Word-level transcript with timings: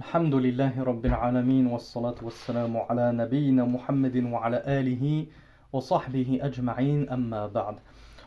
الحمد 0.00 0.34
لله 0.34 0.82
رب 0.82 1.06
العالمين 1.06 1.66
والصلاة 1.66 2.14
والسلام 2.22 2.76
على 2.76 3.12
نبينا 3.12 3.64
محمد 3.64 4.16
وعلى 4.16 4.62
آله 4.66 5.26
وصحبه 5.72 6.38
أجمعين 6.42 7.10
أما 7.10 7.46
بعد 7.46 7.76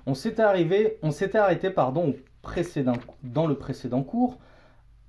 On 0.05 0.15
s'était 0.15 0.41
arrivé, 0.41 0.97
on 1.03 1.11
s'était 1.11 1.37
arrêté 1.37 1.69
pardon 1.69 2.09
au 2.09 2.15
précédent, 2.41 2.97
dans 3.23 3.47
le 3.47 3.55
précédent 3.55 4.01
cours 4.03 4.37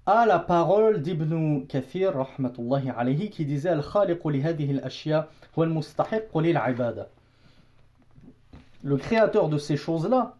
à 0.07 0.27
la 0.27 0.39
parole 0.39 1.01
d'Ibn 1.01 1.67
Kathir 1.67 2.15
rahmatullahi 2.15 2.91
alayhi 2.91 3.31
qui 3.31 3.45
disait 3.45 3.71
Al-Khaliqu 3.71 4.31
li 4.31 4.43
hadhihi 4.43 4.79
al-ashya 4.79 5.29
huwa 5.57 5.67
al-mustahiq 5.67 6.25
lil 6.35 6.61
ibada. 6.69 7.09
Le 8.83 8.97
créateur 8.97 9.49
de 9.49 9.59
ces 9.59 9.77
choses-là, 9.77 10.37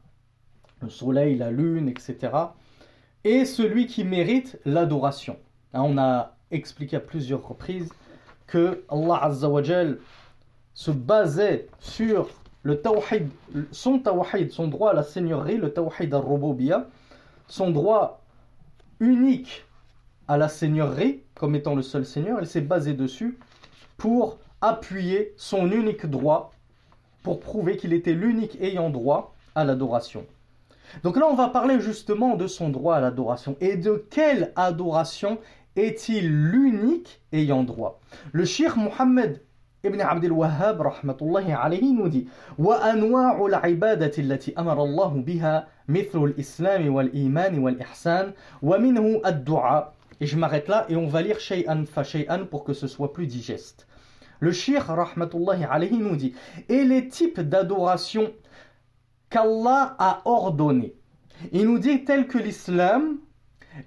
le 0.83 0.89
soleil, 0.89 1.37
la 1.37 1.51
lune, 1.51 1.89
etc., 1.89 2.33
est 3.25 3.45
celui 3.45 3.87
qui 3.87 4.03
mérite 4.05 4.59
l'adoration. 4.65 5.37
Hein, 5.76 5.82
on 5.84 5.98
a 5.98 6.32
expliqué 6.52 6.96
à 6.96 7.02
plusieurs 7.02 7.46
reprises 7.46 7.92
que 8.48 8.84
Allah 8.90 9.20
Azza 9.22 9.50
wa 9.50 9.62
se 10.74 10.92
basait 10.92 11.68
sur 11.80 12.30
le 12.64 12.82
tawhid, 12.82 13.30
son 13.72 14.00
tawhid, 14.00 14.52
son 14.52 14.68
droit 14.68 14.92
à 14.92 14.94
la 14.94 15.04
seigneurie, 15.04 15.58
le 15.58 15.74
tawhid 15.74 16.14
al-rububiyya, 16.14 16.88
son 17.48 17.72
droit 17.72 18.22
unique 19.00 19.66
à 20.28 20.38
la 20.38 20.48
seigneurie, 20.48 21.22
comme 21.36 21.56
étant 21.56 21.76
le 21.76 21.82
seul 21.82 22.06
seigneur, 22.06 22.40
il 22.40 22.48
s'est 22.48 22.62
basé 22.62 22.94
dessus 22.94 23.38
pour 23.98 24.38
appuyer 24.62 25.34
son 25.38 25.70
unique 25.70 26.06
droit, 26.06 26.52
pour 27.22 27.40
prouver 27.42 27.76
qu'il 27.76 27.92
était 27.92 28.14
l'unique 28.14 28.58
ayant 28.62 28.90
droit 28.90 29.36
à 29.56 29.66
l'adoration. 29.66 30.26
Donc 31.04 31.18
là, 31.18 31.28
on 31.30 31.36
va 31.36 31.50
parler 31.50 31.80
justement 31.80 32.36
de 32.36 32.48
son 32.48 32.70
droit 32.70 32.96
à 32.96 33.00
l'adoration. 33.02 33.56
Et 33.60 33.76
de 33.76 34.06
quelle 34.10 34.52
adoration 34.56 35.40
est-il 35.77 36.29
l'unique 36.29 37.21
ayant 37.33 37.63
droit 37.63 38.01
Le 38.33 38.45
shir 38.45 38.77
Mohammed 38.77 39.41
ibn 39.85 40.01
Abdel 40.01 40.33
Wahhab 40.33 40.81
rahmatullahi 40.81 41.53
alayhi 41.53 41.93
nous 41.93 42.09
dit 42.09 42.29
وأنواع 42.59 43.47
العبادة 43.47 44.13
التي 44.19 44.55
أمر 44.59 44.83
الله 44.83 45.09
بها 45.09 45.69
مثل 45.89 46.25
الإسلام 46.25 46.95
والإيمان 46.95 47.59
والإحسان 47.59 48.33
ومنه 48.63 49.23
الدعاء 49.27 49.95
Et 50.23 50.27
je 50.27 50.37
m'arrête 50.37 50.69
là 50.69 50.85
et 50.91 50.97
on 50.97 51.07
va 51.07 51.23
lire 51.23 51.41
shay'an 51.41 51.87
fa 51.87 52.05
shay'an 52.05 52.45
pour 52.45 52.65
que 52.65 52.75
ce 52.75 52.87
soit 52.87 53.15
plus 53.15 53.27
digeste. 53.27 53.87
Le 54.39 54.53
shir 54.53 54.85
rahmatullahi 54.85 55.65
alayhi 55.65 55.97
nous 55.97 56.17
dit 56.17 56.35
Et 56.69 56.85
les 56.85 57.09
types 57.09 57.41
d'adoration 57.41 58.31
qu'Allah 59.31 59.97
a 59.99 60.21
ordonné. 60.27 60.95
Il 61.53 61.65
nous 61.65 61.79
dit 61.79 62.05
tel 62.05 62.27
que 62.27 62.37
l'islam, 62.37 63.17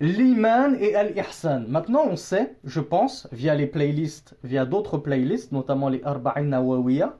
l'iman 0.00 0.74
et 0.80 0.94
al-ihsan. 0.94 1.64
Maintenant, 1.68 2.04
on 2.06 2.16
sait, 2.16 2.56
je 2.64 2.80
pense, 2.80 3.28
via 3.32 3.54
les 3.54 3.66
playlists, 3.66 4.36
via 4.44 4.64
d'autres 4.64 4.98
playlists, 4.98 5.52
notamment 5.52 5.88
les 5.88 6.02
Arba'in 6.04 6.44
Nawawiya, 6.44 7.16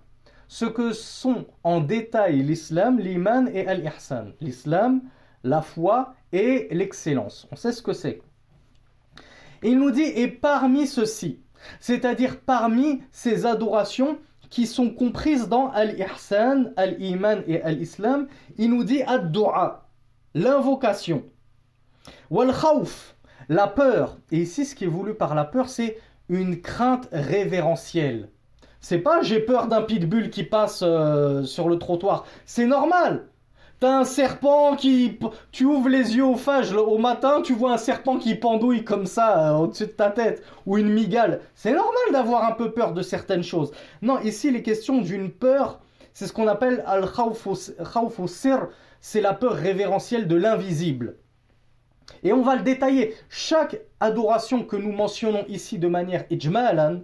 ce 0.49 0.65
que 0.65 0.93
sont 0.93 1.47
en 1.63 1.81
détail 1.81 2.43
l'islam, 2.43 2.99
l'iman 2.99 3.49
et 3.53 3.67
al-ihsan. 3.67 4.33
L'islam, 4.41 5.03
la 5.45 5.63
foi 5.63 6.15
et 6.33 6.69
l'excellence. 6.71 7.47
On 7.53 7.57
sait 7.57 7.73
ce 7.73 7.83
que 7.83 7.93
c'est. 7.93 8.23
Il 9.63 9.79
nous 9.79 9.91
dit, 9.91 10.03
et 10.03 10.29
parmi 10.29 10.87
ceux-ci, 10.87 11.41
c'est-à-dire 11.81 12.41
parmi 12.41 13.03
ces 13.11 13.45
adorations 13.47 14.19
qui 14.51 14.67
sont 14.67 14.91
comprises 14.91 15.49
dans 15.49 15.71
al-ihsan, 15.71 16.73
al-iman 16.77 17.43
et 17.47 17.61
al-islam, 17.63 18.29
il 18.57 18.71
nous 18.71 18.85
dit 18.85 19.03
ad-du'a, 19.03 19.87
l'invocation. 20.35 21.25
Wal 22.31 22.53
khawf, 22.53 23.17
la 23.49 23.67
peur. 23.67 24.19
Et 24.31 24.39
ici, 24.39 24.65
ce 24.65 24.75
qui 24.75 24.85
est 24.85 24.89
voulu 24.89 25.15
par 25.15 25.35
la 25.35 25.45
peur, 25.45 25.69
c'est 25.69 25.99
une 26.29 26.61
crainte 26.61 27.09
révérentielle. 27.13 28.29
C'est 28.81 28.99
pas 28.99 29.23
j'ai 29.23 29.41
peur 29.41 29.67
d'un 29.67 29.83
pitbull 29.83 30.31
qui 30.31 30.45
passe 30.45 30.83
euh, 30.83 31.43
sur 31.45 31.69
le 31.69 31.79
trottoir. 31.79 32.27
C'est 32.45 32.67
normal. 32.67 33.27
T'as 33.81 33.99
un 34.01 34.05
serpent 34.05 34.75
qui. 34.75 35.19
Tu 35.53 35.65
ouvres 35.65 35.89
les 35.89 36.17
yeux 36.17 36.25
au 36.25 36.37
phage 36.37 36.73
au 36.73 36.99
matin, 36.99 37.43
tu 37.43 37.55
vois 37.55 37.73
un 37.73 37.79
serpent 37.79 38.19
qui 38.19 38.35
pendouille 38.35 38.85
comme 38.85 39.07
ça 39.07 39.53
euh, 39.53 39.59
au-dessus 39.59 39.87
de 39.87 39.91
ta 39.91 40.11
tête, 40.11 40.43
ou 40.67 40.79
une 40.79 40.89
migale. 40.89 41.41
C'est 41.55 41.73
normal 41.73 42.03
d'avoir 42.13 42.45
un 42.45 42.53
peu 42.53 42.73
peur 42.73 42.93
de 42.93 43.03
certaines 43.03 43.45
choses. 43.45 43.71
Non, 44.03 44.19
ici, 44.21 44.51
les 44.51 44.63
questions 44.63 45.01
d'une 45.01 45.31
peur, 45.31 45.81
c'est 46.13 46.27
ce 46.27 46.33
qu'on 46.33 46.49
appelle 46.49 46.83
al-khawf 46.87 47.47
c'est 49.01 49.21
la 49.21 49.33
peur 49.33 49.53
révérentielle 49.53 50.27
de 50.27 50.35
l'invisible. 50.35 51.17
Et 52.23 52.33
on 52.33 52.43
va 52.43 52.57
le 52.57 52.63
détailler. 52.63 53.15
Chaque 53.29 53.81
adoration 54.01 54.65
que 54.65 54.77
nous 54.77 54.93
mentionnons 54.93 55.45
ici 55.49 55.79
de 55.79 55.89
manière 55.89 56.25
ijmalan, 56.31 57.03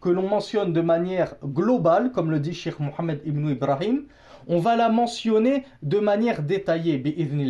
que 0.00 0.08
l'on 0.08 0.28
mentionne 0.28 0.72
de 0.72 0.80
manière 0.80 1.34
globale, 1.44 2.12
comme 2.12 2.30
le 2.30 2.40
dit 2.40 2.54
Sheikh 2.54 2.78
Mohammed 2.80 3.20
ibn 3.24 3.48
Ibrahim, 3.48 4.04
on 4.48 4.60
va 4.60 4.76
la 4.76 4.88
mentionner 4.88 5.64
de 5.82 5.98
manière 5.98 6.42
détaillée, 6.42 7.02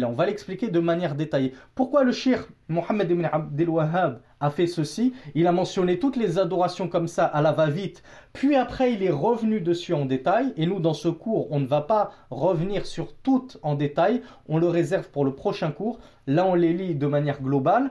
on 0.06 0.12
va 0.12 0.26
l'expliquer 0.26 0.68
de 0.68 0.80
manière 0.80 1.14
détaillée. 1.14 1.52
Pourquoi 1.74 2.04
le 2.04 2.12
Sheikh 2.12 2.40
Mohammed 2.68 3.10
ibn 3.10 3.28
Abdel 3.30 3.68
Wahhab 3.68 4.20
a 4.40 4.50
fait 4.50 4.66
ceci. 4.66 5.14
Il 5.34 5.46
a 5.46 5.52
mentionné 5.52 5.98
toutes 5.98 6.16
les 6.16 6.38
adorations 6.38 6.88
comme 6.88 7.08
ça 7.08 7.24
à 7.24 7.40
la 7.42 7.52
va-vite, 7.52 8.02
puis 8.32 8.54
après 8.54 8.92
il 8.92 9.02
est 9.02 9.10
revenu 9.10 9.60
dessus 9.60 9.94
en 9.94 10.04
détail, 10.04 10.52
et 10.56 10.66
nous 10.66 10.80
dans 10.80 10.94
ce 10.94 11.08
cours 11.08 11.50
on 11.50 11.60
ne 11.60 11.66
va 11.66 11.80
pas 11.80 12.12
revenir 12.30 12.86
sur 12.86 13.14
toutes 13.14 13.58
en 13.62 13.74
détail, 13.74 14.22
on 14.48 14.58
le 14.58 14.68
réserve 14.68 15.08
pour 15.10 15.24
le 15.24 15.34
prochain 15.34 15.70
cours, 15.70 15.98
là 16.26 16.44
on 16.46 16.54
les 16.54 16.72
lit 16.72 16.94
de 16.94 17.06
manière 17.06 17.40
globale. 17.40 17.90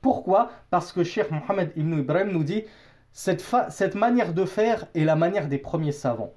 Pourquoi? 0.00 0.50
Parce 0.70 0.92
que 0.92 1.02
Sheikh 1.02 1.30
Mohammed 1.30 1.72
ibn 1.76 1.98
Ibrahim 1.98 2.30
nous 2.30 2.44
dit 2.44 2.64
cette, 3.12 3.44
cette 3.70 3.94
manière 3.94 4.32
de 4.32 4.44
faire 4.44 4.86
est 4.94 5.04
la 5.04 5.16
manière 5.16 5.48
des 5.48 5.58
premiers 5.58 5.92
savants. 5.92 6.32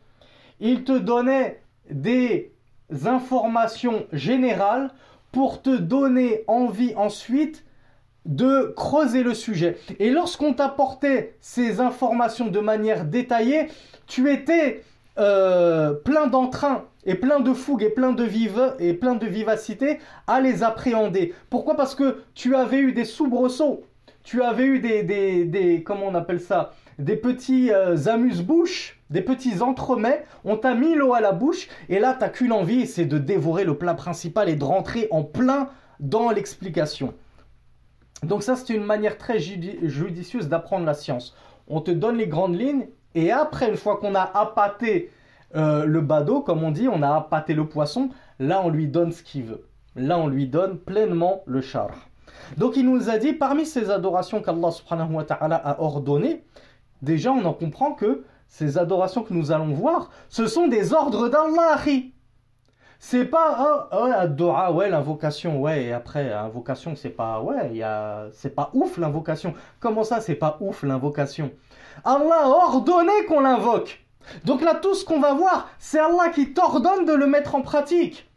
Il 0.59 0.83
te 0.83 0.97
donnait 0.97 1.61
des 1.89 2.53
informations 3.05 4.05
générales 4.11 4.91
pour 5.31 5.61
te 5.61 5.75
donner 5.75 6.43
envie 6.47 6.93
ensuite 6.95 7.65
de 8.25 8.73
creuser 8.75 9.23
le 9.23 9.33
sujet. 9.33 9.77
Et 9.99 10.09
lorsqu'on 10.11 10.53
t'apportait 10.53 11.35
ces 11.41 11.79
informations 11.79 12.47
de 12.47 12.59
manière 12.59 13.05
détaillée, 13.05 13.67
tu 14.07 14.31
étais 14.31 14.83
euh, 15.17 15.93
plein 15.93 16.27
d'entrain 16.27 16.85
et 17.05 17.15
plein 17.15 17.39
de 17.39 17.53
fougue 17.53 17.83
et 17.83 17.89
plein 17.89 18.13
de 18.13 18.23
vive 18.23 18.75
et 18.79 18.93
plein 18.93 19.15
de 19.15 19.25
vivacité 19.25 19.99
à 20.27 20.39
les 20.39 20.63
appréhender. 20.63 21.33
Pourquoi? 21.49 21.75
Parce 21.75 21.95
que 21.95 22.21
tu 22.35 22.55
avais 22.55 22.77
eu 22.77 22.93
des 22.93 23.05
soubresauts, 23.05 23.83
tu 24.23 24.43
avais 24.43 24.65
eu 24.65 24.79
des, 24.79 25.03
des, 25.03 25.45
des 25.45 25.83
comment 25.83 26.07
on 26.07 26.15
appelle 26.15 26.39
ça, 26.39 26.73
des 26.99 27.15
petits 27.15 27.71
euh, 27.71 27.97
amuse-bouches, 28.05 28.99
des 29.09 29.21
petits 29.21 29.61
entremets, 29.61 30.23
on 30.45 30.57
t'a 30.57 30.75
mis 30.75 30.93
l'eau 30.93 31.13
à 31.13 31.21
la 31.21 31.31
bouche, 31.31 31.67
et 31.89 31.97
là 31.97 32.15
t'as 32.17 32.29
qu'une 32.29 32.51
envie, 32.51 32.85
c'est 32.85 33.05
de 33.05 33.17
dévorer 33.17 33.63
le 33.63 33.75
plat 33.75 33.95
principal 33.95 34.47
et 34.47 34.55
de 34.55 34.63
rentrer 34.63 35.07
en 35.09 35.23
plein 35.23 35.69
dans 35.99 36.29
l'explication. 36.29 37.13
Donc 38.23 38.43
ça 38.43 38.55
c'est 38.55 38.73
une 38.73 38.83
manière 38.83 39.17
très 39.17 39.39
judicieuse 39.39 40.47
d'apprendre 40.47 40.85
la 40.85 40.93
science. 40.93 41.35
On 41.67 41.81
te 41.81 41.91
donne 41.91 42.17
les 42.17 42.27
grandes 42.27 42.59
lignes, 42.59 42.87
et 43.15 43.31
après, 43.31 43.69
une 43.69 43.77
fois 43.77 43.97
qu'on 43.97 44.15
a 44.15 44.21
appâté 44.21 45.11
euh, 45.55 45.85
le 45.85 46.01
badaud, 46.01 46.41
comme 46.41 46.63
on 46.63 46.71
dit, 46.71 46.87
on 46.87 47.01
a 47.01 47.15
appâté 47.15 47.53
le 47.53 47.67
poisson, 47.67 48.09
là 48.39 48.61
on 48.63 48.69
lui 48.69 48.87
donne 48.87 49.11
ce 49.11 49.21
qu'il 49.23 49.43
veut. 49.43 49.65
Là 49.95 50.17
on 50.17 50.27
lui 50.27 50.47
donne 50.47 50.77
pleinement 50.77 51.43
le 51.45 51.61
char. 51.61 51.89
Donc 52.57 52.77
il 52.77 52.89
nous 52.89 53.09
a 53.09 53.17
dit, 53.17 53.33
parmi 53.33 53.65
ces 53.65 53.89
adorations 53.89 54.41
qu'Allah 54.41 54.71
subhanahu 54.71 55.13
wa 55.13 55.23
ta'ala 55.23 55.55
a 55.55 55.81
ordonnées, 55.81 56.43
déjà 57.01 57.31
on 57.31 57.43
en 57.45 57.53
comprend 57.53 57.93
que 57.93 58.23
ces 58.47 58.77
adorations 58.77 59.23
que 59.23 59.33
nous 59.33 59.51
allons 59.51 59.73
voir, 59.73 60.09
ce 60.29 60.47
sont 60.47 60.67
des 60.67 60.93
ordres 60.93 61.29
d'Allah. 61.29 61.79
C'est 63.03 63.25
pas 63.25 63.89
oh, 63.91 64.09
oh 64.69 64.73
ouais 64.75 64.87
l'invocation, 64.87 65.59
ouais 65.59 65.85
et 65.85 65.91
après 65.91 66.29
l'invocation 66.29 66.95
c'est 66.95 67.09
pas 67.09 67.41
ouais, 67.41 67.73
y 67.73 67.81
a 67.81 68.27
c'est 68.31 68.53
pas 68.53 68.69
ouf 68.73 68.99
l'invocation. 68.99 69.55
Comment 69.79 70.03
ça 70.03 70.21
c'est 70.21 70.35
pas 70.35 70.57
ouf 70.61 70.83
l'invocation? 70.83 71.49
Allah 72.05 72.43
a 72.43 72.47
ordonné 72.47 73.25
qu'on 73.27 73.39
l'invoque. 73.39 74.05
Donc 74.45 74.61
là 74.61 74.75
tout 74.75 74.93
ce 74.93 75.03
qu'on 75.03 75.19
va 75.19 75.33
voir, 75.33 75.67
c'est 75.79 75.97
Allah 75.97 76.29
qui 76.29 76.53
t'ordonne 76.53 77.05
de 77.05 77.13
le 77.13 77.25
mettre 77.25 77.55
en 77.55 77.63
pratique. 77.63 78.29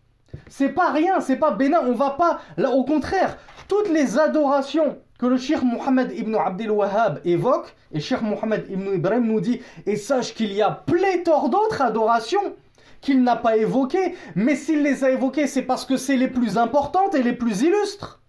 C'est 0.48 0.70
pas 0.70 0.90
rien, 0.92 1.20
c'est 1.20 1.36
pas 1.36 1.50
bénin, 1.50 1.80
on 1.86 1.92
va 1.92 2.10
pas 2.10 2.40
là 2.56 2.70
au 2.70 2.84
contraire, 2.84 3.36
toutes 3.68 3.90
les 3.90 4.18
adorations 4.18 4.96
que 5.18 5.26
le 5.26 5.36
Cheikh 5.36 5.62
Mohammed 5.62 6.10
ibn 6.12 6.34
Abdel 6.36 6.70
Wahhab 6.70 7.20
évoque, 7.26 7.76
et 7.92 8.00
Cheikh 8.00 8.22
Mohammed 8.22 8.64
ibn 8.70 8.94
Ibrahim 8.94 9.26
nous 9.26 9.40
dit, 9.40 9.60
et 9.84 9.96
sache 9.96 10.34
qu'il 10.34 10.54
y 10.54 10.62
a 10.62 10.70
pléthore 10.70 11.50
d'autres 11.50 11.82
adorations 11.82 12.54
qu'il 13.04 13.22
n'a 13.22 13.36
pas 13.36 13.56
évoquées, 13.56 14.16
mais 14.34 14.56
s'il 14.56 14.82
les 14.82 15.04
a 15.04 15.10
évoquées, 15.10 15.46
c'est 15.46 15.62
parce 15.62 15.84
que 15.84 15.96
c'est 15.96 16.16
les 16.16 16.28
plus 16.28 16.58
importantes 16.58 17.14
et 17.14 17.22
les 17.22 17.34
plus 17.34 17.62
illustres. 17.62 18.20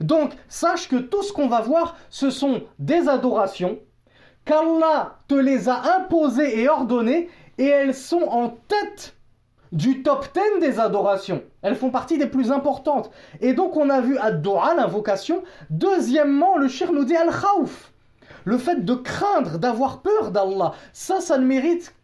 Donc, 0.00 0.32
sache 0.48 0.88
que 0.88 0.96
tout 0.96 1.22
ce 1.22 1.32
qu'on 1.32 1.48
va 1.48 1.60
voir, 1.60 1.96
ce 2.08 2.30
sont 2.30 2.62
des 2.78 3.08
adorations, 3.08 3.80
qu'Allah 4.44 5.18
te 5.28 5.34
les 5.34 5.68
a 5.68 5.98
imposées 5.98 6.60
et 6.60 6.68
ordonnées, 6.68 7.28
et 7.58 7.66
elles 7.66 7.94
sont 7.94 8.22
en 8.22 8.48
tête 8.48 9.16
du 9.72 10.02
top 10.02 10.26
10 10.32 10.60
des 10.60 10.78
adorations. 10.78 11.42
Elles 11.62 11.76
font 11.76 11.90
partie 11.90 12.18
des 12.18 12.26
plus 12.26 12.52
importantes. 12.52 13.10
Et 13.40 13.54
donc 13.54 13.76
on 13.76 13.90
a 13.90 14.00
vu 14.00 14.18
ad-du'a, 14.18 14.74
l'invocation. 14.74 15.42
Deuxièmement, 15.70 16.58
le 16.58 16.68
shir 16.68 16.92
nous 16.92 17.04
dit 17.04 17.16
al-khawf, 17.16 17.92
le 18.44 18.58
fait 18.58 18.84
de 18.84 18.94
craindre, 18.94 19.58
d'avoir 19.58 20.02
peur 20.02 20.30
d'Allah, 20.30 20.72
ça, 20.92 21.20
ça 21.20 21.38
ne 21.38 21.46
mérite 21.46 21.94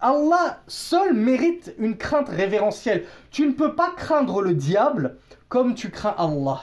Allah 0.00 0.58
seul 0.66 1.14
mérite 1.14 1.74
une 1.78 1.96
crainte 1.96 2.28
révérentielle. 2.28 3.04
Tu 3.30 3.46
ne 3.46 3.52
peux 3.52 3.74
pas 3.74 3.90
craindre 3.96 4.42
le 4.42 4.54
diable 4.54 5.18
comme 5.48 5.74
tu 5.74 5.90
crains 5.90 6.14
Allah. 6.18 6.60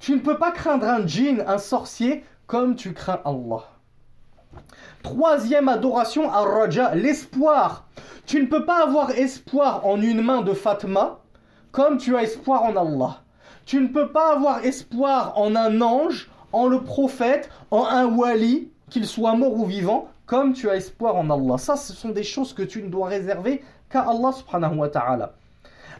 Tu 0.00 0.12
ne 0.12 0.20
peux 0.20 0.38
pas 0.38 0.50
craindre 0.50 0.86
un 0.86 1.06
djinn, 1.06 1.44
un 1.46 1.58
sorcier, 1.58 2.24
comme 2.46 2.76
tu 2.76 2.92
crains 2.92 3.20
Allah. 3.24 3.64
Troisième 5.02 5.68
adoration, 5.68 6.30
ar-raja, 6.30 6.94
l'espoir. 6.94 7.86
Tu 8.26 8.40
ne 8.40 8.46
peux 8.46 8.64
pas 8.64 8.82
avoir 8.82 9.10
espoir 9.10 9.86
en 9.86 10.00
une 10.00 10.22
main 10.22 10.42
de 10.42 10.52
Fatma 10.52 11.20
comme 11.72 11.98
tu 11.98 12.16
as 12.16 12.22
espoir 12.22 12.62
en 12.62 12.76
Allah. 12.76 13.22
Tu 13.66 13.80
ne 13.80 13.88
peux 13.88 14.12
pas 14.12 14.32
avoir 14.32 14.64
espoir 14.64 15.36
en 15.36 15.56
un 15.56 15.80
ange, 15.80 16.30
en 16.52 16.68
le 16.68 16.82
prophète, 16.82 17.50
en 17.70 17.84
un 17.84 18.06
wali, 18.06 18.70
qu'il 18.90 19.06
soit 19.06 19.34
mort 19.34 19.54
ou 19.54 19.64
vivant, 19.64 20.08
comme 20.26 20.52
tu 20.52 20.68
as 20.70 20.76
espoir 20.76 21.16
en 21.16 21.30
Allah. 21.30 21.58
Ça, 21.58 21.76
ce 21.76 21.92
sont 21.92 22.10
des 22.10 22.22
choses 22.22 22.52
que 22.52 22.62
tu 22.62 22.82
ne 22.82 22.88
dois 22.88 23.08
réserver 23.08 23.62
qu'à 23.90 24.02
Allah 24.02 24.32
subhanahu 24.32 24.76
wa 24.76 24.88
ta'ala. 24.88 25.34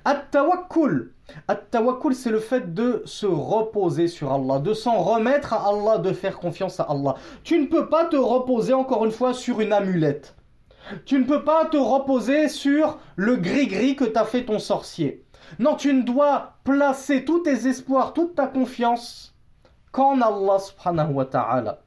At-tawakkul. 0.04 1.12
At-tawakkul, 1.48 2.14
c'est 2.14 2.30
le 2.30 2.40
fait 2.40 2.74
de 2.74 3.02
se 3.06 3.26
reposer 3.26 4.08
sur 4.08 4.32
Allah, 4.32 4.58
de 4.58 4.74
s'en 4.74 4.98
remettre 4.98 5.54
à 5.54 5.68
Allah, 5.68 5.98
de 5.98 6.12
faire 6.12 6.38
confiance 6.38 6.80
à 6.80 6.84
Allah. 6.84 7.14
Tu 7.42 7.58
ne 7.58 7.66
peux 7.66 7.88
pas 7.88 8.04
te 8.04 8.16
reposer 8.16 8.74
encore 8.74 9.04
une 9.04 9.12
fois 9.12 9.32
sur 9.32 9.60
une 9.60 9.72
amulette. 9.72 10.34
Tu 11.06 11.18
ne 11.18 11.24
peux 11.24 11.44
pas 11.44 11.64
te 11.64 11.78
reposer 11.78 12.48
sur 12.48 12.98
le 13.16 13.36
gris-gris 13.36 13.96
que 13.96 14.04
t'a 14.04 14.24
fait 14.24 14.44
ton 14.44 14.58
sorcier. 14.58 15.24
Non, 15.58 15.74
tu 15.76 15.92
ne 15.92 16.02
dois 16.02 16.54
placer 16.64 17.24
tous 17.24 17.40
tes 17.40 17.66
espoirs, 17.66 18.12
toute 18.12 18.34
ta 18.34 18.46
confiance 18.46 19.34
qu'en 19.92 20.20
Allah 20.20 20.58
subhanahu 20.58 21.24
ta'ala. 21.30 21.80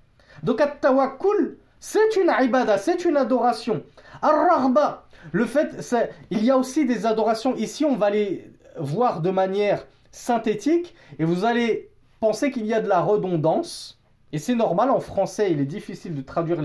Donc 0.43 0.61
at-tawakkul, 0.61 1.57
c'est 1.79 2.15
une 2.15 2.31
ibada, 2.41 2.77
c'est 2.77 3.05
une 3.05 3.17
adoration. 3.17 3.83
Ar-rahba, 4.21 5.05
le 5.31 5.45
fait, 5.45 5.95
il 6.31 6.43
y 6.43 6.51
a 6.51 6.57
aussi 6.57 6.85
des 6.85 7.05
adorations. 7.05 7.55
Ici, 7.55 7.85
on 7.85 7.95
va 7.95 8.09
les 8.09 8.51
voir 8.79 9.21
de 9.21 9.29
manière 9.29 9.85
synthétique 10.11 10.95
et 11.19 11.25
vous 11.25 11.45
allez 11.45 11.89
penser 12.19 12.51
qu'il 12.51 12.65
y 12.65 12.73
a 12.73 12.81
de 12.81 12.87
la 12.87 13.01
redondance. 13.01 13.99
Et 14.33 14.39
c'est 14.39 14.55
normal, 14.55 14.89
en 14.89 14.99
français, 14.99 15.51
il 15.51 15.61
est 15.61 15.65
difficile 15.65 16.13
de 16.13 16.21
traduire 16.21 16.59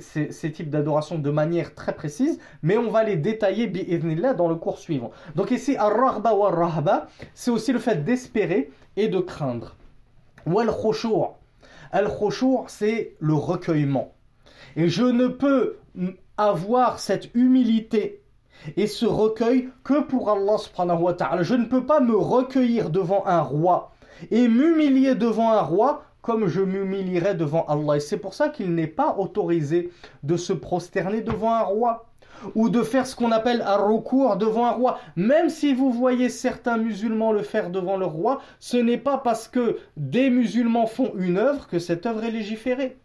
ces, 0.00 0.52
types 0.52 0.68
d'adoration 0.68 1.18
de 1.18 1.30
manière 1.30 1.74
très 1.74 1.94
précise, 1.94 2.38
mais 2.62 2.76
on 2.76 2.90
va 2.90 3.04
les 3.04 3.16
détailler 3.16 3.66
dans 4.36 4.48
le 4.48 4.56
cours 4.56 4.78
suivant. 4.78 5.10
Donc 5.34 5.50
ici, 5.50 5.76
ar-rahba 5.76 6.34
wa 6.34 6.50
rahba 6.50 7.06
c'est 7.34 7.50
aussi 7.50 7.72
le 7.72 7.78
fait 7.78 8.04
d'espérer 8.04 8.70
et 8.96 9.08
de 9.08 9.18
craindre. 9.18 9.76
Wal 10.46 10.68
khushu' 10.68 11.37
Al-khushu' 11.92 12.64
c'est 12.68 13.16
le 13.20 13.34
recueillement. 13.34 14.14
Et 14.76 14.88
je 14.88 15.04
ne 15.04 15.28
peux 15.28 15.78
avoir 16.36 16.98
cette 16.98 17.34
humilité 17.34 18.22
et 18.76 18.86
ce 18.86 19.06
recueil 19.06 19.68
que 19.84 20.00
pour 20.02 20.30
Allah 20.30 20.58
subhanahu 20.58 21.02
wa. 21.02 21.16
Je 21.42 21.54
ne 21.54 21.64
peux 21.64 21.84
pas 21.86 22.00
me 22.00 22.16
recueillir 22.16 22.90
devant 22.90 23.24
un 23.26 23.40
roi 23.40 23.92
et 24.30 24.48
m'humilier 24.48 25.14
devant 25.14 25.52
un 25.52 25.62
roi 25.62 26.04
comme 26.22 26.48
je 26.48 26.60
m'humilierais 26.60 27.34
devant 27.34 27.64
Allah. 27.66 27.96
Et 27.96 28.00
c'est 28.00 28.18
pour 28.18 28.34
ça 28.34 28.48
qu'il 28.48 28.74
n'est 28.74 28.86
pas 28.86 29.16
autorisé 29.16 29.90
de 30.24 30.36
se 30.36 30.52
prosterner 30.52 31.22
devant 31.22 31.54
un 31.54 31.62
roi 31.62 32.07
ou 32.54 32.68
de 32.68 32.82
faire 32.82 33.06
ce 33.06 33.16
qu'on 33.16 33.32
appelle 33.32 33.62
un 33.62 33.76
recours 33.76 34.36
devant 34.36 34.66
un 34.66 34.72
roi. 34.72 34.98
Même 35.16 35.48
si 35.48 35.74
vous 35.74 35.92
voyez 35.92 36.28
certains 36.28 36.76
musulmans 36.76 37.32
le 37.32 37.42
faire 37.42 37.70
devant 37.70 37.96
le 37.96 38.06
roi, 38.06 38.40
ce 38.60 38.76
n'est 38.76 38.98
pas 38.98 39.18
parce 39.18 39.48
que 39.48 39.78
des 39.96 40.30
musulmans 40.30 40.86
font 40.86 41.12
une 41.16 41.38
œuvre 41.38 41.66
que 41.68 41.78
cette 41.78 42.06
œuvre 42.06 42.24
est 42.24 42.30
légiférée. 42.30 42.96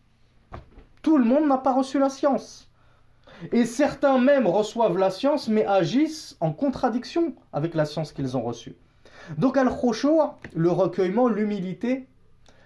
Tout 1.01 1.18
le 1.18 1.25
monde 1.25 1.47
n'a 1.47 1.57
pas 1.57 1.74
reçu 1.74 2.00
la 2.00 2.09
science. 2.09 2.69
Et 3.51 3.65
certains 3.65 4.19
même 4.19 4.47
reçoivent 4.47 4.97
la 4.97 5.09
science 5.09 5.47
mais 5.47 5.65
agissent 5.65 6.38
en 6.39 6.53
contradiction 6.53 7.33
avec 7.51 7.74
la 7.74 7.86
science 7.86 8.12
qu'ils 8.12 8.38
ont 8.38 8.44
reçue. 8.44 8.75
Donc 9.38 9.57
al-khushu', 9.57 10.19
le 10.53 10.71
recueillement, 10.71 11.27
l'humilité, 11.27 12.07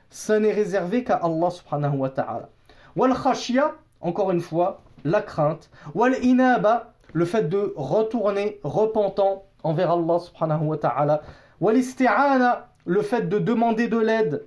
ça 0.10 0.40
n'est 0.40 0.54
réservé 0.54 1.04
qu'à 1.04 1.16
Allah 1.16 1.50
subhanahu 1.50 1.98
wa 1.98 2.10
ta'ala. 2.10 2.50
Wal 2.96 3.14
khashya, 3.14 3.76
encore 4.02 4.32
une 4.32 4.42
fois, 4.42 4.82
la 5.10 5.22
crainte. 5.22 5.70
Wal 5.94 6.16
inaba, 6.24 6.94
le 7.14 7.26
fait 7.26 7.50
de 7.50 7.74
retourner 7.76 8.60
repentant 8.64 9.46
envers 9.64 9.92
Allah 9.92 10.20
subhanahu 10.20 10.66
wa 10.66 10.78
ta'ala. 10.78 11.22
Wal 11.60 11.78
isti'ana, 11.78 12.70
le 12.86 13.02
fait 13.02 13.30
de 13.30 13.40
demander 13.40 13.88
de 13.88 13.98
l'aide. 13.98 14.46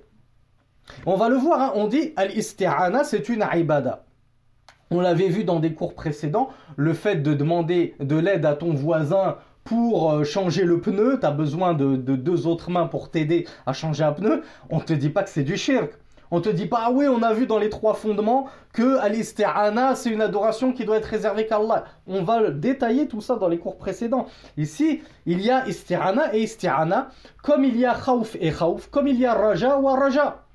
On 1.05 1.15
va 1.15 1.29
le 1.29 1.35
voir, 1.35 1.61
hein, 1.61 1.71
on 1.75 1.87
dit 1.87 2.13
al-isti'ana, 2.15 3.03
c'est 3.03 3.29
une 3.29 3.45
ibada. 3.53 4.03
On 4.89 4.99
l'avait 4.99 5.29
vu 5.29 5.43
dans 5.43 5.59
des 5.59 5.73
cours 5.73 5.93
précédents, 5.93 6.49
le 6.75 6.93
fait 6.93 7.17
de 7.17 7.33
demander 7.33 7.95
de 7.99 8.17
l'aide 8.17 8.45
à 8.45 8.55
ton 8.55 8.73
voisin 8.73 9.37
pour 9.63 10.11
euh, 10.11 10.23
changer 10.23 10.63
le 10.63 10.81
pneu, 10.81 11.19
tu 11.19 11.25
as 11.25 11.31
besoin 11.31 11.73
de, 11.73 11.95
deux 11.95 12.47
autres 12.47 12.71
mains 12.71 12.87
pour 12.87 13.09
t'aider 13.09 13.47
à 13.65 13.73
changer 13.73 14.03
un 14.03 14.11
pneu, 14.11 14.41
on 14.69 14.77
ne 14.77 14.83
te 14.83 14.93
dit 14.93 15.09
pas 15.09 15.23
que 15.23 15.29
c'est 15.29 15.43
du 15.43 15.55
shirk. 15.55 15.93
On 16.33 16.39
te 16.39 16.47
dit 16.47 16.65
pas, 16.65 16.83
ah 16.85 16.91
oui, 16.91 17.07
on 17.09 17.21
a 17.23 17.33
vu 17.33 17.45
dans 17.45 17.59
les 17.59 17.69
trois 17.69 17.93
fondements 17.93 18.47
que 18.73 18.97
al 18.97 19.13
c'est 19.95 20.09
une 20.09 20.21
adoration 20.21 20.71
qui 20.71 20.85
doit 20.85 20.97
être 20.97 21.05
réservée 21.05 21.45
qu'à 21.45 21.57
Allah. 21.57 21.83
On 22.07 22.23
va 22.23 22.49
détailler 22.51 23.07
tout 23.07 23.19
ça 23.19 23.35
dans 23.35 23.49
les 23.49 23.57
cours 23.57 23.77
précédents. 23.77 24.27
Ici, 24.57 25.01
il 25.25 25.41
y 25.41 25.51
a 25.51 25.67
isti'ana 25.67 26.33
et 26.33 26.43
isti'ana, 26.43 27.09
comme 27.43 27.65
il 27.65 27.77
y 27.77 27.85
a 27.85 27.93
khawf 27.93 28.37
et 28.39 28.51
khawf, 28.51 28.89
comme 28.89 29.07
il 29.07 29.19
y 29.19 29.25
a 29.25 29.33
raja 29.33 29.77
ou 29.77 29.87
raja. 29.87 30.45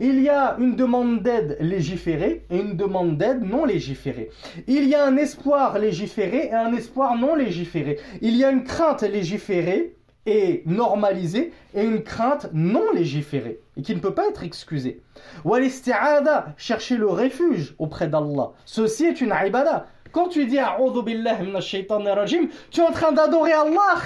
Il 0.00 0.22
y 0.22 0.30
a 0.30 0.56
une 0.58 0.76
demande 0.76 1.22
d'aide 1.22 1.58
légiférée 1.60 2.46
et 2.50 2.58
une 2.58 2.74
demande 2.74 3.18
d'aide 3.18 3.42
non 3.42 3.66
légiférée. 3.66 4.30
Il 4.66 4.88
y 4.88 4.94
a 4.94 5.04
un 5.04 5.18
espoir 5.18 5.78
légiféré 5.78 6.46
et 6.46 6.54
un 6.54 6.72
espoir 6.72 7.16
non 7.18 7.34
légiféré. 7.34 7.98
Il 8.22 8.34
y 8.36 8.44
a 8.44 8.50
une 8.50 8.64
crainte 8.64 9.02
légiférée 9.02 9.96
et 10.26 10.62
normalisée 10.66 11.52
et 11.74 11.84
une 11.84 12.02
crainte 12.02 12.48
non 12.52 12.92
légiférée 12.92 13.60
et 13.76 13.82
qui 13.82 13.94
ne 13.94 14.00
peut 14.00 14.14
pas 14.14 14.28
être 14.28 14.42
excusée. 14.42 15.02
Wal-isti'ada, 15.44 16.54
chercher 16.56 16.96
le 16.96 17.08
refuge 17.08 17.74
auprès 17.78 18.08
d'Allah. 18.08 18.52
Ceci 18.64 19.04
est 19.06 19.20
une 19.20 19.34
ibada. 19.44 19.86
Quand 20.12 20.28
tu 20.28 20.46
dis 20.46 20.60
rajim, 20.60 22.48
tu 22.70 22.80
es 22.80 22.84
en 22.84 22.92
train 22.92 23.12
d'adorer 23.12 23.52
Allah, 23.52 24.00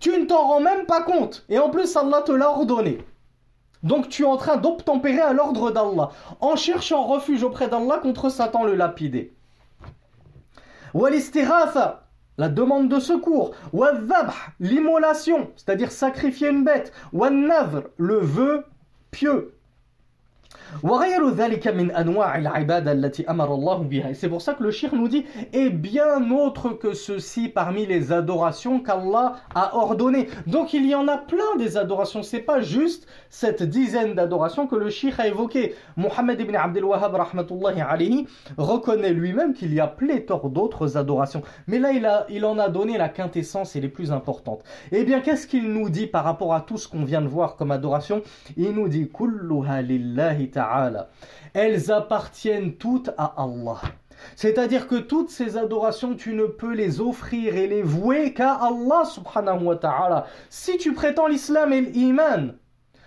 Tu 0.00 0.10
ne 0.10 0.24
t'en 0.24 0.46
rends 0.46 0.60
même 0.60 0.86
pas 0.86 1.02
compte. 1.02 1.44
Et 1.48 1.58
en 1.58 1.68
plus, 1.68 1.96
Allah 1.96 2.22
te 2.22 2.32
l'a 2.32 2.50
ordonné. 2.50 2.98
Donc 3.82 4.08
tu 4.08 4.22
es 4.22 4.26
en 4.26 4.36
train 4.36 4.56
d'obtempérer 4.56 5.20
à 5.20 5.32
l'ordre 5.32 5.70
d'Allah, 5.70 6.10
en 6.40 6.56
cherchant 6.56 7.04
refuge 7.04 7.42
auprès 7.42 7.68
d'Allah 7.68 7.98
contre 7.98 8.30
Satan 8.30 8.64
le 8.64 8.74
lapidé. 8.74 9.32
Walistiratha, 10.94 12.05
la 12.38 12.48
demande 12.48 12.88
de 12.88 13.00
secours. 13.00 13.52
L'immolation, 14.60 15.50
c'est-à-dire 15.56 15.90
sacrifier 15.92 16.48
une 16.48 16.64
bête. 16.64 16.92
Wannavr, 17.12 17.84
le 17.96 18.18
vœu 18.18 18.64
pieux. 19.10 19.55
Et 24.10 24.14
c'est 24.14 24.28
pour 24.28 24.42
ça 24.42 24.54
que 24.54 24.62
le 24.62 24.70
shir 24.70 24.94
nous 24.94 25.08
dit 25.08 25.24
est 25.52 25.70
bien 25.70 26.30
autre 26.30 26.70
que 26.70 26.92
ceci 26.94 27.48
parmi 27.48 27.86
les 27.86 28.12
adorations 28.12 28.80
qu'Allah 28.80 29.36
a 29.54 29.76
ordonnées. 29.76 30.28
Donc 30.46 30.72
il 30.74 30.86
y 30.86 30.94
en 30.94 31.08
a 31.08 31.16
plein 31.16 31.56
des 31.58 31.76
adorations. 31.76 32.22
C'est 32.22 32.40
pas 32.40 32.60
juste 32.60 33.06
cette 33.30 33.62
dizaine 33.62 34.14
d'adorations 34.14 34.66
que 34.66 34.76
le 34.76 34.90
shir 34.90 35.18
a 35.18 35.28
évoqué. 35.28 35.74
Mohammed 35.96 36.40
ibn 36.40 36.54
Abdel 36.54 36.84
Wahhab 36.84 37.16
alayhi 37.16 38.26
reconnaît 38.58 39.12
lui-même 39.12 39.54
qu'il 39.54 39.72
y 39.74 39.80
a 39.80 39.86
pléthore 39.86 40.50
d'autres 40.50 40.96
adorations. 40.96 41.42
Mais 41.66 41.78
là 41.78 41.92
il, 41.92 42.06
a, 42.06 42.26
il 42.28 42.44
en 42.44 42.58
a 42.58 42.68
donné 42.68 42.98
la 42.98 43.08
quintessence 43.08 43.76
et 43.76 43.80
les 43.80 43.88
plus 43.88 44.12
importantes. 44.12 44.62
Et 44.92 45.00
eh 45.00 45.04
bien 45.04 45.20
qu'est-ce 45.20 45.46
qu'il 45.46 45.72
nous 45.72 45.90
dit 45.90 46.06
par 46.06 46.24
rapport 46.24 46.54
à 46.54 46.60
tout 46.60 46.78
ce 46.78 46.88
qu'on 46.88 47.04
vient 47.04 47.22
de 47.22 47.28
voir 47.28 47.56
comme 47.56 47.70
adoration? 47.70 48.22
Il 48.56 48.72
nous 48.72 48.88
dit 48.88 49.08
Kulluha 49.08 49.82
lillahi 49.82 50.50
elles 51.54 51.90
appartiennent 51.90 52.74
toutes 52.74 53.10
à 53.16 53.34
Allah. 53.36 53.80
C'est-à-dire 54.34 54.88
que 54.88 54.96
toutes 54.96 55.30
ces 55.30 55.56
adorations, 55.56 56.14
tu 56.14 56.34
ne 56.34 56.46
peux 56.46 56.72
les 56.72 57.00
offrir 57.00 57.56
et 57.56 57.66
les 57.66 57.82
vouer 57.82 58.32
qu'à 58.32 58.54
Allah 58.54 59.04
subhanahu 59.04 59.64
wa 59.64 59.76
ta'ala. 59.76 60.26
Si 60.50 60.78
tu 60.78 60.92
prétends 60.92 61.26
l'islam 61.26 61.72
et 61.72 61.80
l'iman, 61.80 62.54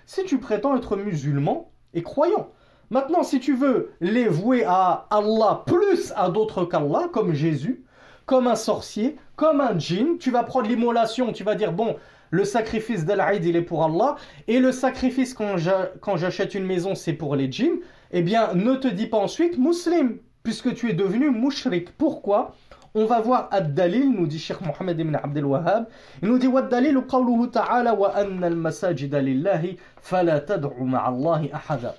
si 0.05 0.23
tu 0.25 0.39
prétends 0.39 0.77
être 0.77 0.95
musulman 0.95 1.71
et 1.93 2.03
croyant, 2.03 2.49
maintenant 2.89 3.23
si 3.23 3.39
tu 3.39 3.55
veux 3.55 3.91
les 4.01 4.27
vouer 4.27 4.63
à 4.65 5.07
Allah 5.09 5.63
plus 5.65 6.13
à 6.15 6.29
d'autres 6.29 6.65
qu'Allah, 6.65 7.09
comme 7.11 7.33
Jésus, 7.33 7.83
comme 8.25 8.47
un 8.47 8.55
sorcier, 8.55 9.17
comme 9.35 9.61
un 9.61 9.77
djinn, 9.77 10.17
tu 10.19 10.31
vas 10.31 10.43
prendre 10.43 10.67
l'immolation, 10.67 11.31
tu 11.31 11.43
vas 11.43 11.55
dire 11.55 11.73
bon, 11.73 11.95
le 12.31 12.43
sacrifice 12.45 13.05
d'Al-Aïd, 13.05 13.45
il 13.45 13.55
est 13.55 13.61
pour 13.61 13.83
Allah, 13.83 14.15
et 14.47 14.59
le 14.59 14.71
sacrifice 14.71 15.33
quand 15.33 16.17
j'achète 16.17 16.55
une 16.55 16.65
maison, 16.65 16.95
c'est 16.95 17.13
pour 17.13 17.35
les 17.35 17.51
djinns, 17.51 17.79
eh 18.11 18.21
bien, 18.21 18.53
ne 18.53 18.75
te 18.75 18.87
dis 18.87 19.07
pas 19.07 19.17
ensuite 19.17 19.57
muslim, 19.57 20.17
puisque 20.43 20.73
tu 20.73 20.89
es 20.89 20.93
devenu 20.93 21.29
mushrik. 21.31 21.91
Pourquoi? 21.97 22.55
On 22.95 23.05
va 23.05 23.19
voir 23.19 23.49
Ad-Dalil, 23.51 24.11
nous 24.11 24.25
dit 24.25 24.39
Sheikh 24.39 24.61
Mohammed 24.61 24.99
ibn 24.99 25.15
Abdel 25.15 25.45
Wahhab. 25.45 25.85
Il 26.23 26.29
nous 26.29 26.39
dit 26.39 26.47
Wad-Dalil, 26.47 26.99
qawluhu 27.07 27.51
ta'ala 27.51 27.93
wa 27.93 28.09
anna 28.15 28.47
al-masajida 28.47 29.21
lillahi 29.21 29.77
fala 30.01 30.39
tad'u 30.39 30.83
ma'allahi 30.83 31.51
ahada. 31.53 31.93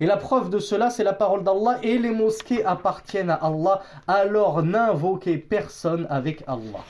Et 0.00 0.06
la 0.06 0.16
preuve 0.16 0.48
de 0.48 0.58
cela, 0.58 0.88
c'est 0.88 1.04
la 1.04 1.12
parole 1.12 1.44
d'Allah 1.44 1.78
et 1.82 1.98
les 1.98 2.10
mosquées 2.10 2.64
appartiennent 2.64 3.28
à 3.28 3.34
Allah, 3.34 3.82
alors 4.08 4.62
n'invoquez 4.62 5.36
personne 5.36 6.06
avec 6.08 6.42
Allah. 6.46 6.84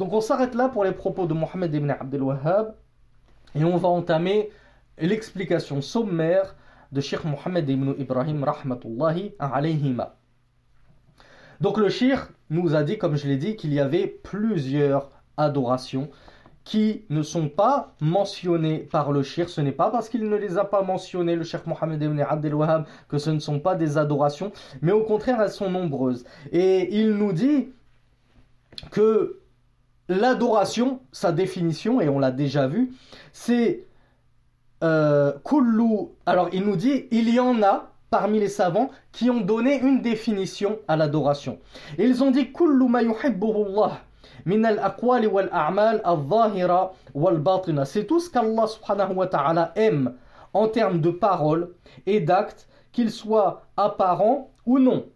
Donc 0.00 0.14
on 0.14 0.22
s'arrête 0.22 0.54
là 0.54 0.70
pour 0.70 0.82
les 0.82 0.92
propos 0.92 1.26
de 1.26 1.34
Mohammed 1.34 1.74
ibn 1.74 1.90
Abdel 1.90 2.22
Wahhab 2.22 2.74
et 3.54 3.64
on 3.64 3.76
va 3.76 3.88
entamer 3.88 4.48
l'explication 4.96 5.82
sommaire 5.82 6.56
de 6.90 7.02
Sheikh 7.02 7.22
Mohammed 7.26 7.68
ibn 7.68 7.92
Ibrahim 7.98 8.42
rahmatullahi 8.42 9.34
alayhima. 9.38 10.16
Donc 11.60 11.76
le 11.76 11.90
Sheikh 11.90 12.18
nous 12.48 12.74
a 12.74 12.82
dit, 12.82 12.96
comme 12.96 13.16
je 13.16 13.28
l'ai 13.28 13.36
dit, 13.36 13.56
qu'il 13.56 13.74
y 13.74 13.78
avait 13.78 14.06
plusieurs 14.06 15.10
adorations 15.36 16.08
qui 16.64 17.04
ne 17.10 17.22
sont 17.22 17.50
pas 17.50 17.94
mentionnées 18.00 18.78
par 18.78 19.12
le 19.12 19.22
Sheikh. 19.22 19.50
Ce 19.50 19.60
n'est 19.60 19.70
pas 19.70 19.90
parce 19.90 20.08
qu'il 20.08 20.26
ne 20.26 20.36
les 20.36 20.56
a 20.56 20.64
pas 20.64 20.80
mentionnées, 20.80 21.36
le 21.36 21.44
Sheikh 21.44 21.66
Mohammed 21.66 22.02
ibn 22.02 22.18
Abdel 22.20 22.54
Wahhab, 22.54 22.86
que 23.10 23.18
ce 23.18 23.28
ne 23.28 23.38
sont 23.38 23.60
pas 23.60 23.74
des 23.74 23.98
adorations, 23.98 24.50
mais 24.80 24.92
au 24.92 25.02
contraire, 25.04 25.42
elles 25.42 25.50
sont 25.50 25.68
nombreuses. 25.68 26.24
Et 26.52 26.98
il 26.98 27.10
nous 27.10 27.34
dit 27.34 27.68
que 28.90 29.39
l'adoration, 30.10 31.00
sa 31.12 31.32
définition, 31.32 32.00
et 32.00 32.08
on 32.08 32.18
l'a 32.18 32.32
déjà 32.32 32.66
vu, 32.66 32.92
c'est 33.32 33.84
euh, 34.82 35.32
Alors 36.26 36.48
il 36.52 36.64
nous 36.64 36.76
dit, 36.76 37.06
il 37.10 37.32
y 37.32 37.38
en 37.38 37.62
a 37.62 37.92
parmi 38.10 38.40
les 38.40 38.48
savants 38.48 38.90
qui 39.12 39.30
ont 39.30 39.40
donné 39.40 39.78
une 39.78 40.02
définition 40.02 40.78
à 40.88 40.96
l'adoration. 40.96 41.58
Ils 41.98 42.24
ont 42.24 42.32
dit 42.32 42.52
kullu 42.52 42.88
ma 42.88 43.02
min 44.46 44.64
al-aqwali 44.64 45.26
wal 45.26 45.48
a'mal 45.52 46.00
al-zahira. 46.02 46.92
C'est 47.84 48.06
tout 48.06 48.20
ce 48.20 48.30
qu'Allah 48.30 48.66
subhanahu 48.66 49.14
wa 49.14 49.26
ta'ala 49.26 49.72
aime 49.76 50.14
en 50.52 50.66
termes 50.66 51.00
de 51.00 51.10
paroles 51.10 51.70
et 52.06 52.20
d'actes, 52.20 52.66
qu'ils 52.90 53.10
soient 53.12 53.62
apparents 53.76 54.50
ou 54.66 54.80
non. 54.80 55.06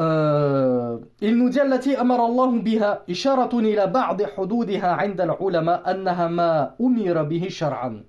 Euh, 0.00 0.98
il 1.20 1.36
nous 1.36 1.48
dit 1.48 1.60
التي 1.60 2.00
أمر 2.00 2.26
الله 2.26 2.60
بها 2.62 3.02
إشارة 3.10 3.58
إلى 3.58 3.86
بعض 3.86 4.22
حدودها 4.22 4.86
عند 4.86 5.20
العلماء 5.20 5.90
أنها 5.90 6.28
ما 6.28 6.74
أمر 6.80 7.22
به 7.22 7.48
شرعا. 7.48 8.04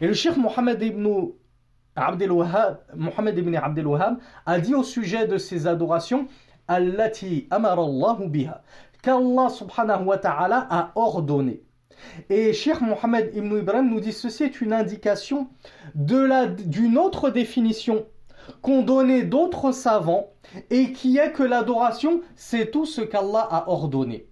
Et 0.00 0.06
le 0.06 0.14
Cheikh 0.14 0.36
Mohammed 0.36 0.82
ibn 0.82 1.06
Abdel 1.96 2.32
Wahhab, 2.32 2.78
Mohammed 2.96 3.38
ibn 3.38 3.54
Abdel 3.54 3.86
Wahhab 3.86 4.18
a 4.46 4.58
dit 4.58 4.74
au 4.74 4.82
sujet 4.82 5.26
de 5.26 5.36
ces 5.36 5.66
adorations 5.66 6.26
Allati 6.66 7.46
amarallahu 7.50 8.28
biha 8.28 8.62
qu'Allah 9.02 9.48
subhanahu 9.48 10.04
wa 10.04 10.18
ta'ala 10.18 10.66
a 10.70 10.92
ordonné. 10.94 11.62
Et 12.30 12.52
Cheikh 12.52 12.80
Mohammed 12.80 13.32
ibn 13.34 13.56
Ibrahim 13.56 13.90
nous 13.90 14.00
dit 14.00 14.12
ceci 14.12 14.44
est 14.44 14.60
une 14.60 14.72
indication 14.72 15.48
d'une 15.94 16.98
autre 16.98 17.30
définition 17.30 18.06
qu'ont 18.61 18.81
donné 18.81 19.23
d'autres 19.23 19.71
savants 19.71 20.31
et 20.69 20.91
qui 20.93 21.17
est 21.17 21.31
que 21.31 21.43
l'adoration 21.43 22.21
c'est 22.35 22.71
tout 22.71 22.85
ce 22.85 23.01
qu'Allah 23.01 23.47
a 23.49 23.69
ordonné. 23.69 24.27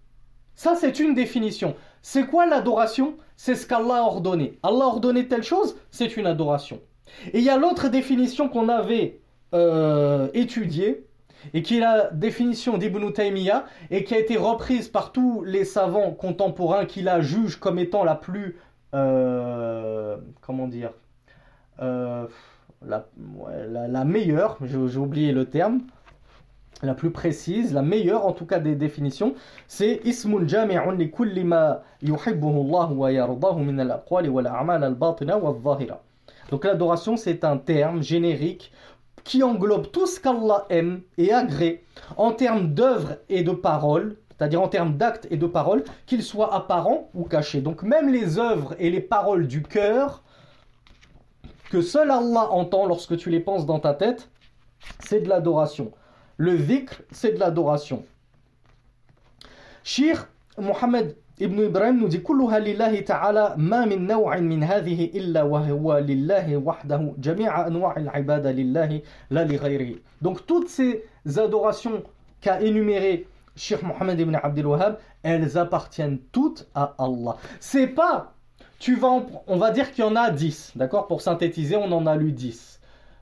Ça 0.56 0.76
c'est 0.76 1.00
une 1.00 1.14
définition. 1.14 1.76
C'est 2.02 2.26
quoi 2.26 2.46
l'adoration? 2.46 3.16
C'est 3.36 3.56
ce 3.56 3.66
qu'Allah 3.68 3.98
a 3.98 4.02
ordonné. 4.02 4.60
Allah 4.64 4.86
a 4.86 4.88
ordonné 4.88 5.28
telle 5.28 5.44
chose, 5.44 5.76
c'est 5.92 6.18
une 6.18 6.28
adoration. 6.28 6.80
Et 7.34 7.40
il 7.40 7.44
y 7.44 7.50
a 7.50 7.58
l'autre 7.58 7.90
définition 7.90 8.50
qu'on 8.50 8.70
avait 8.70 9.20
euh, 9.54 10.30
étudiée, 10.34 11.06
et 11.54 11.64
qui 11.64 11.78
est 11.78 11.80
la 11.80 12.10
définition 12.12 12.78
d'Ibn 12.78 13.12
Taymiyyah, 13.12 13.66
et 13.90 14.04
qui 14.04 14.14
a 14.14 14.20
été 14.20 14.38
reprise 14.38 14.88
par 14.88 15.12
tous 15.12 15.44
les 15.44 15.66
savants 15.66 16.12
contemporains 16.12 16.86
qui 16.86 17.02
la 17.02 17.22
jugent 17.22 17.58
comme 17.60 17.80
étant 17.80 18.04
la 18.04 18.16
plus... 18.16 18.58
Euh, 18.94 20.18
comment 20.42 20.68
dire 20.68 20.92
euh, 21.82 22.28
la, 22.86 23.08
la, 23.88 24.06
meilleure, 24.06 24.58
j'ai 24.64 24.98
oublié 24.98 25.32
le 25.32 25.46
terme, 25.46 25.82
la 26.84 26.94
plus 26.94 27.12
précise, 27.12 27.74
la 27.74 27.82
meilleure 27.82 28.26
en 28.26 28.32
tout 28.32 28.46
cas 28.46 28.60
des 28.60 28.76
définitions, 28.76 29.36
c'est 29.68 30.02
ismun 30.04 30.46
li 30.98 31.12
kulli 31.12 31.44
ma 31.44 31.84
yuhibbuhu 32.02 32.68
Allah 32.68 32.92
wa 32.92 33.12
yardahu 33.12 33.64
min 33.64 33.80
al-aqwali 33.80 34.30
wal 34.30 34.48
a'mal 34.48 34.98
wa 35.00 35.16
al-zahira. 35.20 36.02
Donc 36.50 36.66
l'adoration, 36.66 37.18
c'est 37.18 37.44
un 37.44 37.58
terme 37.58 38.02
générique 38.02 38.72
qui 39.24 39.44
englobe 39.44 39.92
tout 39.92 40.08
ce 40.08 40.20
qu'Allah 40.20 40.66
aime 40.70 41.02
et 41.18 41.32
agrée 41.32 41.84
en 42.18 42.32
termes 42.32 42.74
d'œuvres 42.74 43.18
et 43.30 43.44
de 43.44 43.52
paroles, 43.52 44.18
c'est-à-dire 44.36 44.62
en 44.62 44.68
termes 44.68 44.98
d'actes 44.98 45.28
et 45.30 45.38
de 45.38 45.46
paroles, 45.46 45.84
qu'ils 46.08 46.24
soient 46.24 46.54
apparents 46.54 47.10
ou 47.14 47.26
cachés. 47.26 47.62
Donc 47.62 47.84
même 47.84 48.12
les 48.12 48.40
œuvres 48.40 48.74
et 48.80 48.90
les 48.90 49.00
paroles 49.00 49.48
du 49.48 49.62
cœur, 49.62 50.24
que 51.71 51.81
seul 51.81 52.11
Allah 52.11 52.49
entend 52.51 52.87
lorsque 52.87 53.17
tu 53.17 53.31
les 53.31 53.41
penses 53.41 53.67
dans 53.67 53.79
ta 53.81 53.95
tête, 53.95 54.29
c'est 55.01 55.21
de 55.21 55.29
l'adoration. 55.29 55.93
Le 56.37 56.57
dhikr, 56.57 57.03
c'est 57.11 57.33
de 57.33 57.39
l'adoration. 57.39 58.05
Shir 59.83 60.29
Mohammed 60.59 61.17
Ibn 61.39 61.59
Ibrahim 61.65 61.99
nous 62.01 62.09
dit 62.09 62.23
كلها 62.23 62.59
لله 62.59 63.01
تعالى 63.01 63.55
ما 63.59 63.85
من 63.85 64.07
نوع 64.07 64.37
من 64.41 64.63
هذه 64.63 65.05
إلا 65.15 65.43
وهو 65.43 65.99
لله 65.99 66.57
وحده 66.57 67.15
جميع 67.19 67.67
أنواع 67.67 67.97
العبادة 67.97 68.53
لله 68.53 69.01
لا 69.31 69.45
لغيره 69.45 69.97
Donc 70.23 70.47
toutes 70.47 70.69
ces 70.69 71.05
adorations 71.39 72.03
qu'a 72.41 72.63
énumérées 72.63 73.27
Cheikh 73.57 73.83
Mohammed 73.83 74.21
ibn 74.21 74.35
Abdel 74.35 74.67
Wahhab, 74.67 74.99
elles 75.23 75.57
appartiennent 75.57 76.19
toutes 76.31 76.69
à 76.75 76.95
Allah. 76.99 77.37
C'est 77.59 77.87
pas, 77.87 78.35
tu 78.82 78.96
vas 78.96 79.22
on 79.46 79.58
va 79.58 79.70
dire 79.70 79.92
qu'il 79.92 80.04
y 80.04 80.08
en 80.08 80.16
a 80.16 80.32
10, 80.32 80.72
d'accord? 80.76 81.06
Pour 81.06 81.22
synthétiser, 81.22 81.76
on 81.76 81.92
en 81.92 82.08
a 82.08 82.16
lu 82.16 82.32
10. 82.32 82.80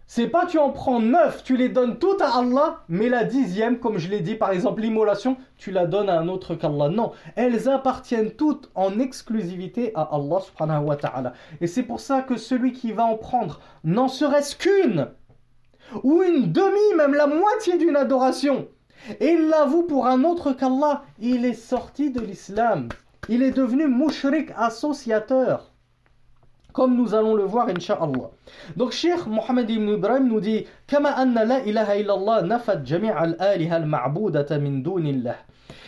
C'est 0.08 0.28
pas 0.28 0.46
tu 0.46 0.58
en 0.58 0.70
prends 0.70 1.01
neuf, 1.01 1.44
tu 1.44 1.58
les 1.58 1.68
donnes 1.68 2.00
toutes 2.00 2.22
à 2.22 2.38
Allah, 2.38 2.80
mais 2.88 3.10
la 3.10 3.25
dixième, 3.25 3.78
comme 3.78 3.98
je 3.98 4.10
l'ai 4.10 4.22
dit, 4.22 4.36
par 4.36 4.51
exemple 4.51 4.82
l'immolation, 4.82 5.36
tu 5.58 5.72
la 5.72 5.86
donnes 5.86 6.10
à 6.10 6.18
un 6.18 6.30
autre 6.30 6.56
qu'Allah. 6.56 6.88
Non, 6.88 7.12
elles 7.36 7.68
appartiennent 7.68 8.32
toutes 8.32 8.72
en 8.74 9.00
exclusivité 9.00 9.92
à 9.96 10.10
Allah 10.13 10.39
subhanahu 10.39 10.86
wa 10.86 10.96
ta'ala. 10.96 11.34
Et 11.60 11.68
c'est 11.68 11.84
pour 11.84 12.00
ça 12.00 12.22
que 12.22 12.38
celui 12.38 12.72
qui 12.72 12.94
va 12.94 13.04
en 13.04 13.18
prendre 13.18 13.60
n'en 13.84 14.08
serait-ce 14.08 14.56
qu'une, 14.56 15.10
ou 16.04 16.24
une 16.24 16.54
demi, 16.54 16.96
même 16.96 17.13
la 17.13 17.28
moitié 17.28 17.78
d'une 17.78 17.98
adoration, 17.98 18.70
et 19.20 19.32
il 19.34 19.50
l'avoue 19.50 19.84
pour 19.84 20.08
un 20.08 20.24
autre 20.24 20.54
qu'Allah, 20.54 21.04
il 21.20 21.44
est 21.44 21.54
sorti 21.54 22.12
de 22.12 22.22
l'islam. 22.22 22.88
Il 23.29 23.43
est 23.43 23.51
devenu 23.51 23.88
mushrik 23.88 24.50
associateur 24.57 25.71
comme 26.74 26.95
nous 26.95 27.13
allons 27.13 27.33
le 27.33 27.43
voir, 27.43 27.67
Inch'Allah. 27.67 28.29
Donc, 28.77 28.91
Cheikh 28.91 29.25
Mohammed 29.27 29.69
ibn 29.69 29.89
Ibrahim 29.89 30.27
nous 30.27 30.39
dit 30.39 30.65
Kama 30.88 31.09
anna 31.09 31.43
la 31.43 31.59
ilaha 31.62 32.41
nafat 32.43 32.81
al-aliha 33.15 33.75
al-ma'budata 33.75 34.59
min 34.59 34.79
dunillah. 34.79 35.36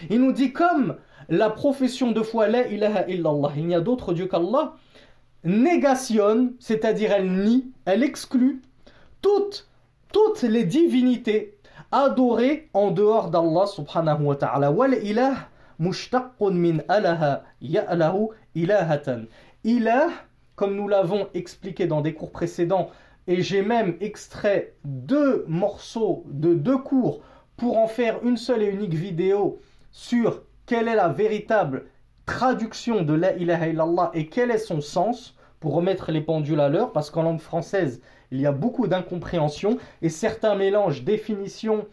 Il 0.09 0.21
nous 0.21 0.31
dit 0.31 0.51
comme 0.51 0.97
la 1.29 1.49
profession 1.49 2.11
de 2.11 2.21
foi 2.21 2.47
la 2.47 2.67
ilaha 2.67 3.07
illallah, 3.07 3.51
il 3.55 3.67
n'y 3.67 3.75
a 3.75 3.79
d'autre 3.79 4.13
Dieu 4.13 4.27
qu'Allah, 4.27 4.73
négationne, 5.43 6.53
c'est-à-dire 6.59 7.11
elle 7.11 7.31
nie, 7.31 7.71
elle 7.85 8.03
exclut 8.03 8.61
toutes, 9.21 9.69
toutes 10.11 10.41
les 10.41 10.65
divinités 10.65 11.57
adorées 11.91 12.69
en 12.73 12.91
dehors 12.91 13.29
d'Allah 13.29 13.67
subhanahu 13.67 14.23
wa 14.23 14.35
ta'ala. 14.35 14.71
Wal 14.71 14.95
mushtaqqun 15.81 16.51
min 16.51 16.77
alaha 16.87 17.43
ya'lahu 17.61 18.29
ilahatan. 18.55 19.25
Ilah 19.65 20.09
comme 20.55 20.75
nous 20.75 20.87
l'avons 20.87 21.27
expliqué 21.33 21.87
dans 21.87 22.01
des 22.01 22.13
cours 22.13 22.31
précédents, 22.31 22.91
et 23.25 23.41
j'ai 23.41 23.63
même 23.63 23.97
extrait 23.99 24.75
deux 24.85 25.43
morceaux 25.47 26.23
de 26.27 26.53
deux 26.53 26.77
cours 26.77 27.21
pour 27.57 27.79
en 27.79 27.87
faire 27.87 28.23
une 28.23 28.37
seule 28.37 28.61
et 28.61 28.67
unique 28.67 28.93
vidéo 28.93 29.59
sur 29.91 30.43
quelle 30.67 30.87
est 30.87 30.95
la 30.95 31.09
véritable 31.09 31.85
traduction 32.27 33.01
de 33.01 33.13
la 33.13 33.35
ilaha 33.35 34.11
et 34.13 34.27
quel 34.27 34.51
est 34.51 34.59
son 34.59 34.81
sens 34.81 35.35
pour 35.59 35.73
remettre 35.73 36.11
les 36.11 36.21
pendules 36.21 36.59
à 36.59 36.69
l'heure 36.69 36.91
parce 36.91 37.09
qu'en 37.09 37.23
langue 37.23 37.39
française 37.39 37.99
il 38.31 38.39
y 38.39 38.45
a 38.45 38.51
beaucoup 38.51 38.87
d'incompréhension 38.87 39.77
et 40.01 40.09
certains 40.09 40.55
mélangent 40.55 41.03
définition, 41.03 41.87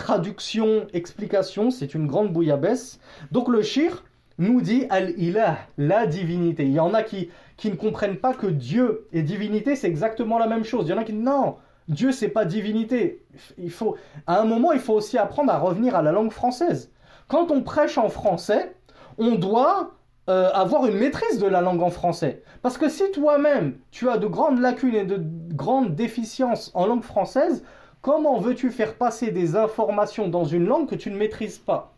traduction, 0.00 0.86
explication, 0.94 1.70
c'est 1.70 1.94
une 1.94 2.06
grande 2.06 2.32
bouillabaisse. 2.32 3.00
Donc 3.32 3.48
le 3.48 3.62
shir 3.62 4.02
nous 4.38 4.62
dit 4.62 4.86
al-ilah, 4.88 5.58
la 5.76 6.06
divinité. 6.06 6.64
Il 6.64 6.72
y 6.72 6.80
en 6.80 6.94
a 6.94 7.02
qui, 7.02 7.28
qui 7.58 7.70
ne 7.70 7.76
comprennent 7.76 8.16
pas 8.16 8.32
que 8.32 8.46
Dieu 8.46 9.06
et 9.12 9.22
divinité, 9.22 9.76
c'est 9.76 9.88
exactement 9.88 10.38
la 10.38 10.46
même 10.46 10.64
chose. 10.64 10.86
Il 10.86 10.90
y 10.90 10.94
en 10.94 10.98
a 10.98 11.04
qui 11.04 11.12
disent 11.12 11.22
non, 11.22 11.56
Dieu, 11.88 12.12
c'est 12.12 12.28
pas 12.28 12.46
divinité. 12.46 13.26
Il 13.58 13.70
faut, 13.70 13.96
à 14.26 14.40
un 14.40 14.44
moment, 14.44 14.72
il 14.72 14.80
faut 14.80 14.94
aussi 14.94 15.18
apprendre 15.18 15.52
à 15.52 15.58
revenir 15.58 15.94
à 15.94 16.02
la 16.02 16.12
langue 16.12 16.32
française. 16.32 16.90
Quand 17.28 17.50
on 17.50 17.62
prêche 17.62 17.98
en 17.98 18.08
français, 18.08 18.74
on 19.18 19.34
doit 19.34 19.92
euh, 20.30 20.50
avoir 20.54 20.86
une 20.86 20.96
maîtrise 20.96 21.38
de 21.38 21.46
la 21.46 21.60
langue 21.60 21.82
en 21.82 21.90
français. 21.90 22.42
Parce 22.62 22.78
que 22.78 22.88
si 22.88 23.10
toi-même, 23.12 23.76
tu 23.90 24.08
as 24.08 24.16
de 24.16 24.26
grandes 24.26 24.60
lacunes 24.60 24.94
et 24.94 25.04
de 25.04 25.20
grandes 25.52 25.94
déficiences 25.94 26.70
en 26.72 26.86
langue 26.86 27.02
française, 27.02 27.62
comment 28.02 28.38
veux-tu 28.38 28.70
faire 28.70 28.94
passer 28.94 29.30
des 29.30 29.56
informations 29.56 30.28
dans 30.28 30.44
une 30.44 30.66
langue 30.66 30.88
que 30.88 30.94
tu 30.94 31.10
ne 31.10 31.16
maîtrises 31.16 31.58
pas 31.58 31.94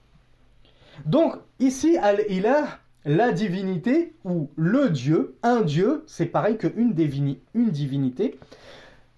Donc, 1.06 1.36
ici, 1.58 1.96
al-ilah, 1.96 2.66
la 3.04 3.32
divinité 3.32 4.14
ou 4.24 4.50
le 4.56 4.90
Dieu, 4.90 5.36
un 5.42 5.62
Dieu, 5.62 6.04
c'est 6.06 6.26
pareil 6.26 6.56
que 6.56 6.68
une, 6.76 6.92
divinité. 6.92 8.38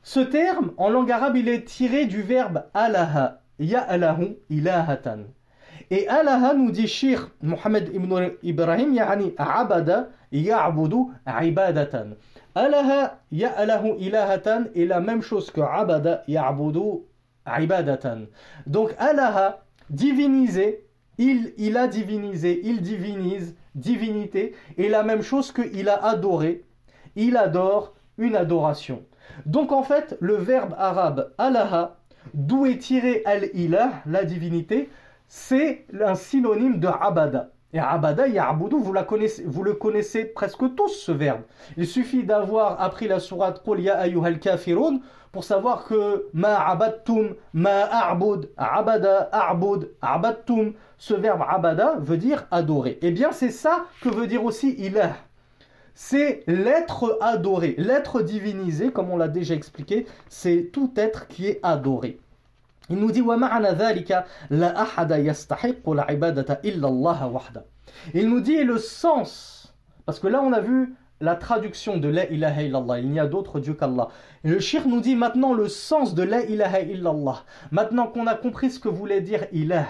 Ce 0.03 0.21
terme, 0.21 0.73
en 0.77 0.89
langue 0.89 1.11
arabe, 1.11 1.37
il 1.37 1.49
est 1.49 1.65
tiré 1.65 2.07
du 2.07 2.23
verbe 2.23 2.65
alaha, 2.75 3.41
ya'alahu 3.59 4.37
ilahatan. 4.51 5.25
Et 5.91 6.09
alaha 6.09 6.55
nous 6.55 6.71
dit 6.71 6.89
Shir 6.89 7.31
Mohamed 7.43 7.91
ibn 7.95 8.31
Ibrahim, 8.43 8.95
yani 8.95 9.35
abada 9.37 10.09
ya'budu 10.33 11.11
ibadatan. 11.27 12.17
Alaha 12.55 13.21
ya'alahu 13.33 13.97
ilahatan 13.99 14.67
est 14.77 14.85
la 14.85 15.01
même 15.01 15.23
chose 15.23 15.51
que 15.51 15.61
abada 15.61 16.23
ya'budu 16.29 17.03
ibadatan. 17.47 18.27
Donc 18.67 18.95
alaha, 18.99 19.65
diviniser, 19.91 20.87
il, 21.19 21.53
il 21.57 21.77
a 21.77 21.89
divinisé, 21.89 22.61
il 22.65 22.81
divinise, 22.81 23.57
divinité, 23.75 24.55
est 24.79 24.89
la 24.89 25.03
même 25.03 25.23
chose 25.23 25.53
qu'il 25.53 25.89
a 25.89 26.05
adoré, 26.05 26.65
il 27.17 27.37
adore 27.37 27.95
une 28.19 28.37
adoration. 28.37 29.05
Donc 29.47 29.73
en 29.73 29.83
fait, 29.83 30.17
le 30.21 30.35
verbe 30.37 30.75
arabe 30.79 31.33
alaha, 31.39 31.97
d'où 32.35 32.67
est 32.67 32.79
tiré 32.79 33.23
al-ilah, 33.25 34.03
la 34.07 34.25
divinité, 34.25 34.89
c'est 35.27 35.87
un 36.01 36.15
synonyme 36.15 36.79
de 36.79 36.87
abada. 36.89 37.51
Et 37.75 37.81
abada, 37.81 38.29
ya'budu, 38.29 38.77
vous, 38.79 38.93
la 38.93 39.03
connaissez, 39.03 39.43
vous 39.45 39.65
le 39.65 39.75
connaissez 39.75 40.25
presque 40.27 40.77
tous 40.77 40.91
ce 40.91 41.11
verbe. 41.11 41.41
Il 41.77 41.89
suffit 41.89 42.23
d'avoir 42.23 42.81
appris 42.81 43.09
la 43.09 43.19
sourate 43.19 43.65
Qul 43.65 43.81
ya 43.81 43.99
ayyuhal 43.99 44.39
kafirun 44.39 45.01
pour 45.33 45.43
savoir 45.43 45.85
que 45.85 46.29
ma 46.33 46.69
abattum, 46.69 47.35
ma 47.53 47.83
abada, 48.57 49.29
a'bud, 49.33 49.91
abattum, 50.01 50.75
ce 50.99 51.15
verbe 51.15 51.43
abada 51.49 51.97
veut 51.99 52.17
dire 52.17 52.47
adorer. 52.53 53.01
Eh 53.03 53.11
bien, 53.11 53.33
c'est 53.33 53.51
ça 53.51 53.87
que 54.01 54.09
veut 54.09 54.29
dire 54.29 54.45
aussi 54.45 54.71
ilah. 54.75 55.17
C'est 55.97 56.45
l'être 56.47 57.19
adoré, 57.21 57.75
l'être 57.77 58.23
divinisé, 58.23 58.93
comme 58.93 59.11
on 59.11 59.17
l'a 59.17 59.27
déjà 59.27 59.55
expliqué, 59.55 60.07
c'est 60.29 60.71
tout 60.73 60.93
être 60.97 61.27
qui 61.27 61.49
est 61.49 61.59
adoré. 61.65 62.21
Il 62.91 62.97
nous 62.97 63.11
dit 63.11 63.23
Il 68.15 68.29
nous 68.29 68.41
dit 68.41 68.65
le 68.65 68.79
sens, 68.79 69.75
parce 70.05 70.21
que 70.21 70.27
là 70.27 70.43
on 70.43 70.53
a 70.53 70.61
vu 70.61 70.95
la 71.21 71.37
traduction 71.37 71.97
de 71.97 72.09
la 72.09 72.29
ilaha 72.31 72.63
illallah, 72.63 72.99
il 72.99 73.11
n'y 73.11 73.21
a 73.21 73.27
d'autre 73.27 73.61
Dieu 73.61 73.73
qu'Allah. 73.73 74.09
Le 74.43 74.61
shir 74.61 74.87
nous 74.87 75.01
dit 75.01 75.17
maintenant 75.17 75.55
le 75.55 75.69
sens 75.69 76.15
de 76.15 76.23
la 76.23 76.43
ilaha 76.45 76.81
illallah. 76.81 77.45
Maintenant 77.71 78.09
qu'on 78.09 78.27
a 78.27 78.35
compris 78.35 78.71
ce 78.71 78.79
que 78.79 78.91
voulait 78.91 79.23
dire 79.23 79.47
ilah, 79.53 79.87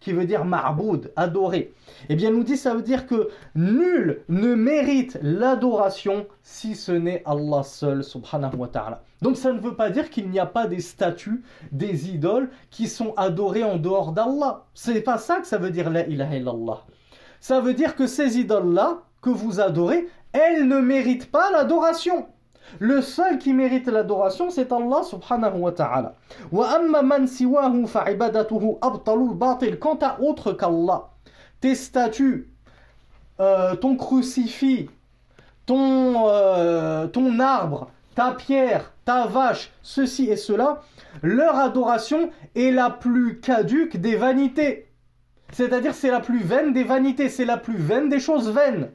qui 0.00 0.12
veut 0.12 0.26
dire 0.26 0.44
ma'boud, 0.44 1.12
adoré. 1.16 1.72
Eh 2.08 2.16
bien, 2.16 2.30
nous 2.30 2.44
dit, 2.44 2.56
ça 2.56 2.74
veut 2.74 2.82
dire 2.82 3.06
que 3.06 3.28
nul 3.54 4.22
ne 4.28 4.54
mérite 4.54 5.18
l'adoration 5.22 6.26
si 6.42 6.74
ce 6.74 6.92
n'est 6.92 7.22
Allah 7.26 7.62
seul, 7.62 8.04
subhanahu 8.04 8.56
wa 8.56 8.68
ta'ala. 8.68 9.02
Donc, 9.22 9.36
ça 9.36 9.52
ne 9.52 9.58
veut 9.58 9.74
pas 9.74 9.90
dire 9.90 10.10
qu'il 10.10 10.30
n'y 10.30 10.38
a 10.38 10.46
pas 10.46 10.66
des 10.66 10.80
statues, 10.80 11.42
des 11.72 12.10
idoles 12.10 12.50
qui 12.70 12.86
sont 12.86 13.14
adorées 13.16 13.64
en 13.64 13.76
dehors 13.76 14.12
d'Allah. 14.12 14.64
C'est 14.74 15.00
pas 15.00 15.18
ça 15.18 15.40
que 15.40 15.46
ça 15.46 15.58
veut 15.58 15.70
dire 15.70 15.90
la 15.90 16.06
ilaha 16.06 16.36
illallah. 16.36 16.84
Ça 17.40 17.60
veut 17.60 17.74
dire 17.74 17.96
que 17.96 18.06
ces 18.06 18.38
idoles-là, 18.38 19.02
que 19.20 19.30
vous 19.30 19.60
adorez, 19.60 20.08
elles 20.32 20.68
ne 20.68 20.78
méritent 20.78 21.30
pas 21.30 21.50
l'adoration. 21.50 22.26
Le 22.78 23.00
seul 23.02 23.38
qui 23.38 23.52
mérite 23.52 23.86
l'adoration, 23.88 24.50
c'est 24.50 24.72
Allah 24.72 25.02
subhanahu 25.02 25.58
wa 25.58 25.72
ta'ala. 25.72 26.14
Quant 29.80 29.98
à 30.02 30.20
autre 30.20 30.52
qu'Allah, 30.52 31.10
tes 31.60 31.74
statues, 31.74 32.48
euh, 33.40 33.74
ton 33.76 33.96
crucifix, 33.96 34.90
ton, 35.66 36.28
euh, 36.28 37.06
ton 37.06 37.38
arbre, 37.40 37.90
ta 38.14 38.32
pierre, 38.32 38.92
ta 39.04 39.26
vache, 39.26 39.70
ceci 39.82 40.30
et 40.30 40.36
cela, 40.36 40.82
leur 41.22 41.56
adoration 41.56 42.30
est 42.54 42.70
la 42.70 42.90
plus 42.90 43.40
caduque 43.40 43.96
des 43.96 44.16
vanités. 44.16 44.88
C'est-à-dire 45.52 45.94
c'est 45.94 46.10
la 46.10 46.20
plus 46.20 46.42
vaine 46.42 46.72
des 46.72 46.84
vanités, 46.84 47.28
c'est 47.28 47.44
la 47.44 47.56
plus 47.56 47.76
vaine 47.76 48.08
des 48.08 48.20
choses 48.20 48.50
vaines. 48.50 48.90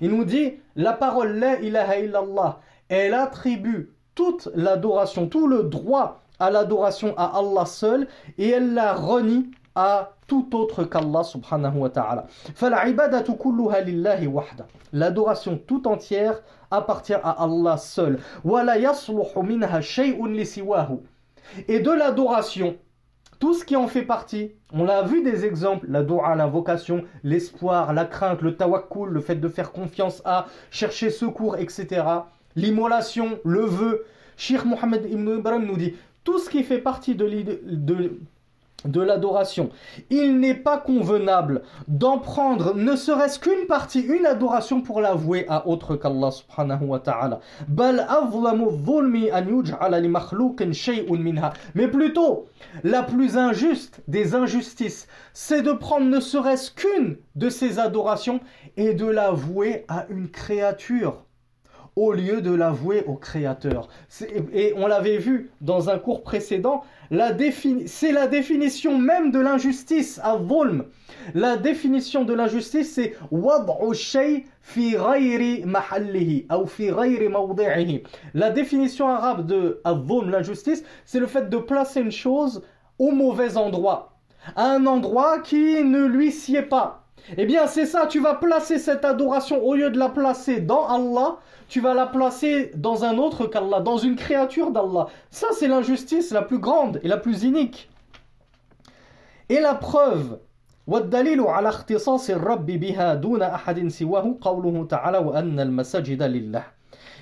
Il 0.00 0.10
nous 0.10 0.24
dit 0.24 0.54
la 0.76 0.92
parole 0.92 1.38
La 1.38 1.60
ilaha 1.60 1.98
illallah 1.98 2.60
elle 2.88 3.14
attribue 3.14 3.90
toute 4.14 4.50
l'adoration, 4.54 5.26
tout 5.26 5.46
le 5.48 5.62
droit 5.62 6.20
à 6.38 6.50
l'adoration 6.50 7.14
à 7.16 7.38
Allah 7.38 7.64
seul 7.64 8.06
et 8.36 8.50
elle 8.50 8.74
la 8.74 8.92
renie 8.92 9.50
à 9.74 10.10
tout 10.26 10.54
autre 10.54 10.84
qu'Allah 10.84 11.22
subhanahu 11.22 11.78
wa 11.78 11.88
ta'ala. 11.88 12.26
L'adoration 14.92 15.58
tout 15.66 15.88
entière 15.88 16.42
appartient 16.70 17.14
à 17.14 17.30
Allah 17.42 17.78
seul. 17.78 18.18
Et 21.68 21.80
de 21.80 21.90
l'adoration, 21.90 22.76
tout 23.38 23.54
ce 23.54 23.64
qui 23.64 23.74
en 23.74 23.88
fait 23.88 24.02
partie, 24.02 24.52
on 24.72 24.84
l'a 24.84 25.02
vu 25.02 25.22
des 25.22 25.44
exemples, 25.44 25.86
la 25.88 26.02
dua, 26.02 26.34
la 26.36 26.46
vocation, 26.46 27.04
l'espoir, 27.24 27.92
la 27.92 28.04
crainte, 28.04 28.40
le 28.40 28.56
tawakkul, 28.56 29.10
le 29.10 29.20
fait 29.20 29.34
de 29.34 29.48
faire 29.48 29.72
confiance 29.72 30.22
à, 30.24 30.46
chercher 30.70 31.10
secours, 31.10 31.56
etc. 31.56 32.04
L'immolation, 32.54 33.40
le 33.44 33.62
vœu. 33.64 34.04
Sheikh 34.36 34.64
Mohammed 34.64 35.06
ibn 35.10 35.38
Ibrahim 35.38 35.66
nous 35.66 35.76
dit, 35.76 35.94
tout 36.24 36.38
ce 36.38 36.48
qui 36.48 36.62
fait 36.62 36.78
partie 36.78 37.14
de, 37.14 37.28
de, 37.64 38.20
de 38.84 39.00
l'adoration. 39.00 39.70
Il 40.10 40.38
n'est 40.38 40.54
pas 40.54 40.78
convenable 40.78 41.62
d'en 41.88 42.18
prendre 42.18 42.74
ne 42.74 42.96
serait-ce 42.96 43.38
qu'une 43.38 43.66
partie, 43.66 44.00
une 44.00 44.26
adoration 44.26 44.80
pour 44.80 45.00
l'avouer 45.00 45.46
à 45.48 45.66
autre 45.66 45.96
qu'Allah 45.96 46.30
subhanahu 46.30 46.84
wa 46.86 46.98
ta'ala. 46.98 47.40
Mais 51.74 51.88
plutôt, 51.88 52.46
la 52.84 53.02
plus 53.02 53.36
injuste 53.36 54.02
des 54.08 54.34
injustices, 54.34 55.06
c'est 55.32 55.62
de 55.62 55.72
prendre 55.72 56.06
ne 56.06 56.20
serait-ce 56.20 56.70
qu'une 56.70 57.16
de 57.36 57.48
ces 57.48 57.78
adorations 57.78 58.40
et 58.76 58.94
de 58.94 59.06
l'avouer 59.06 59.84
à 59.88 60.06
une 60.08 60.30
créature 60.30 61.24
au 61.96 62.12
lieu 62.12 62.40
de 62.40 62.54
l'avouer 62.54 63.04
au 63.06 63.14
Créateur. 63.14 63.88
Et 64.52 64.72
on 64.76 64.86
l'avait 64.86 65.18
vu 65.18 65.50
dans 65.60 65.90
un 65.90 65.98
cours 65.98 66.22
précédent, 66.22 66.84
c'est 67.86 68.12
la 68.12 68.26
définition 68.26 68.96
même 68.96 69.32
de 69.32 69.38
l'injustice, 69.38 70.18
à 70.22 70.36
volm. 70.36 70.86
La 71.34 71.58
définition 71.58 72.24
de 72.24 72.32
l'injustice, 72.32 72.94
c'est 72.94 73.16
La 78.32 78.50
définition 78.50 79.08
arabe 79.08 79.46
de 79.46 79.82
volm, 79.84 80.30
l'injustice, 80.30 80.84
c'est 81.04 81.20
le 81.20 81.26
fait 81.26 81.50
de 81.50 81.58
placer 81.58 82.00
une 82.00 82.12
chose 82.12 82.62
au 82.98 83.10
mauvais 83.10 83.58
endroit, 83.58 84.16
à 84.56 84.70
un 84.70 84.86
endroit 84.86 85.40
qui 85.40 85.84
ne 85.84 86.06
lui 86.06 86.32
sied 86.32 86.62
pas. 86.62 87.01
Eh 87.36 87.46
bien, 87.46 87.66
c'est 87.66 87.86
ça, 87.86 88.06
tu 88.06 88.20
vas 88.20 88.34
placer 88.34 88.78
cette 88.78 89.04
adoration, 89.04 89.62
au 89.62 89.74
lieu 89.74 89.90
de 89.90 89.98
la 89.98 90.08
placer 90.08 90.60
dans 90.60 90.86
Allah, 90.88 91.38
tu 91.68 91.80
vas 91.80 91.94
la 91.94 92.06
placer 92.06 92.72
dans 92.74 93.04
un 93.04 93.16
autre 93.16 93.46
qu'Allah, 93.46 93.80
dans 93.80 93.96
une 93.96 94.16
créature 94.16 94.70
d'Allah. 94.70 95.06
Ça, 95.30 95.46
c'est 95.52 95.68
l'injustice 95.68 96.32
la 96.32 96.42
plus 96.42 96.58
grande 96.58 97.00
et 97.02 97.08
la 97.08 97.16
plus 97.16 97.44
inique. 97.44 97.88
Et 99.48 99.60
la 99.60 99.74
preuve, 99.74 100.38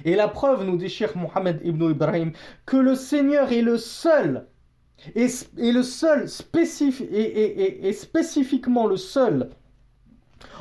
et 0.04 0.16
la 0.16 0.28
preuve, 0.28 0.64
nous 0.64 0.76
dit 0.76 0.88
Cheikh 0.88 1.14
Mohammed 1.14 1.60
ibn 1.62 1.90
Ibrahim, 1.90 2.32
que 2.64 2.76
le 2.78 2.94
Seigneur 2.94 3.52
est 3.52 3.60
le 3.60 3.76
seul, 3.76 4.46
et, 5.14 5.28
le 5.58 5.82
seul, 5.82 6.28
spécifi 6.28 7.04
et, 7.04 7.20
et, 7.20 7.88
et 7.88 7.92
spécifiquement 7.92 8.86
le 8.86 8.96
seul, 8.96 9.50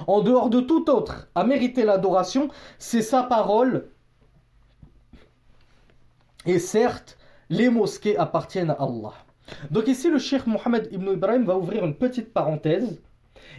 en 0.07 0.21
dehors 0.21 0.49
de 0.49 0.61
tout 0.61 0.89
autre, 0.89 1.27
à 1.35 1.43
mériter 1.43 1.83
l'adoration, 1.83 2.49
c'est 2.77 3.01
sa 3.01 3.23
parole. 3.23 3.89
Et 6.45 6.59
certes, 6.59 7.17
les 7.49 7.69
mosquées 7.69 8.17
appartiennent 8.17 8.71
à 8.71 8.77
Allah. 8.79 9.13
Donc 9.71 9.87
ici, 9.87 10.09
le 10.09 10.19
Cheikh 10.19 10.47
Mohammed 10.47 10.87
ibn 10.91 11.11
Ibrahim 11.11 11.43
va 11.45 11.57
ouvrir 11.57 11.83
une 11.85 11.95
petite 11.95 12.33
parenthèse. 12.33 13.01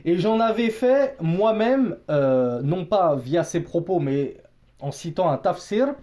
Et 0.04 0.18
j'en 0.18 0.40
avais 0.40 0.70
fait 0.70 1.16
moi-même, 1.20 1.96
euh, 2.11 2.62
non 2.62 2.85
pas 2.85 3.16
via 3.16 3.44
ses 3.44 3.61
propos, 3.61 3.98
mais 3.98 4.37
en 4.80 4.92
citant 4.92 5.30
un 5.30 5.37
tafsir, 5.37 5.94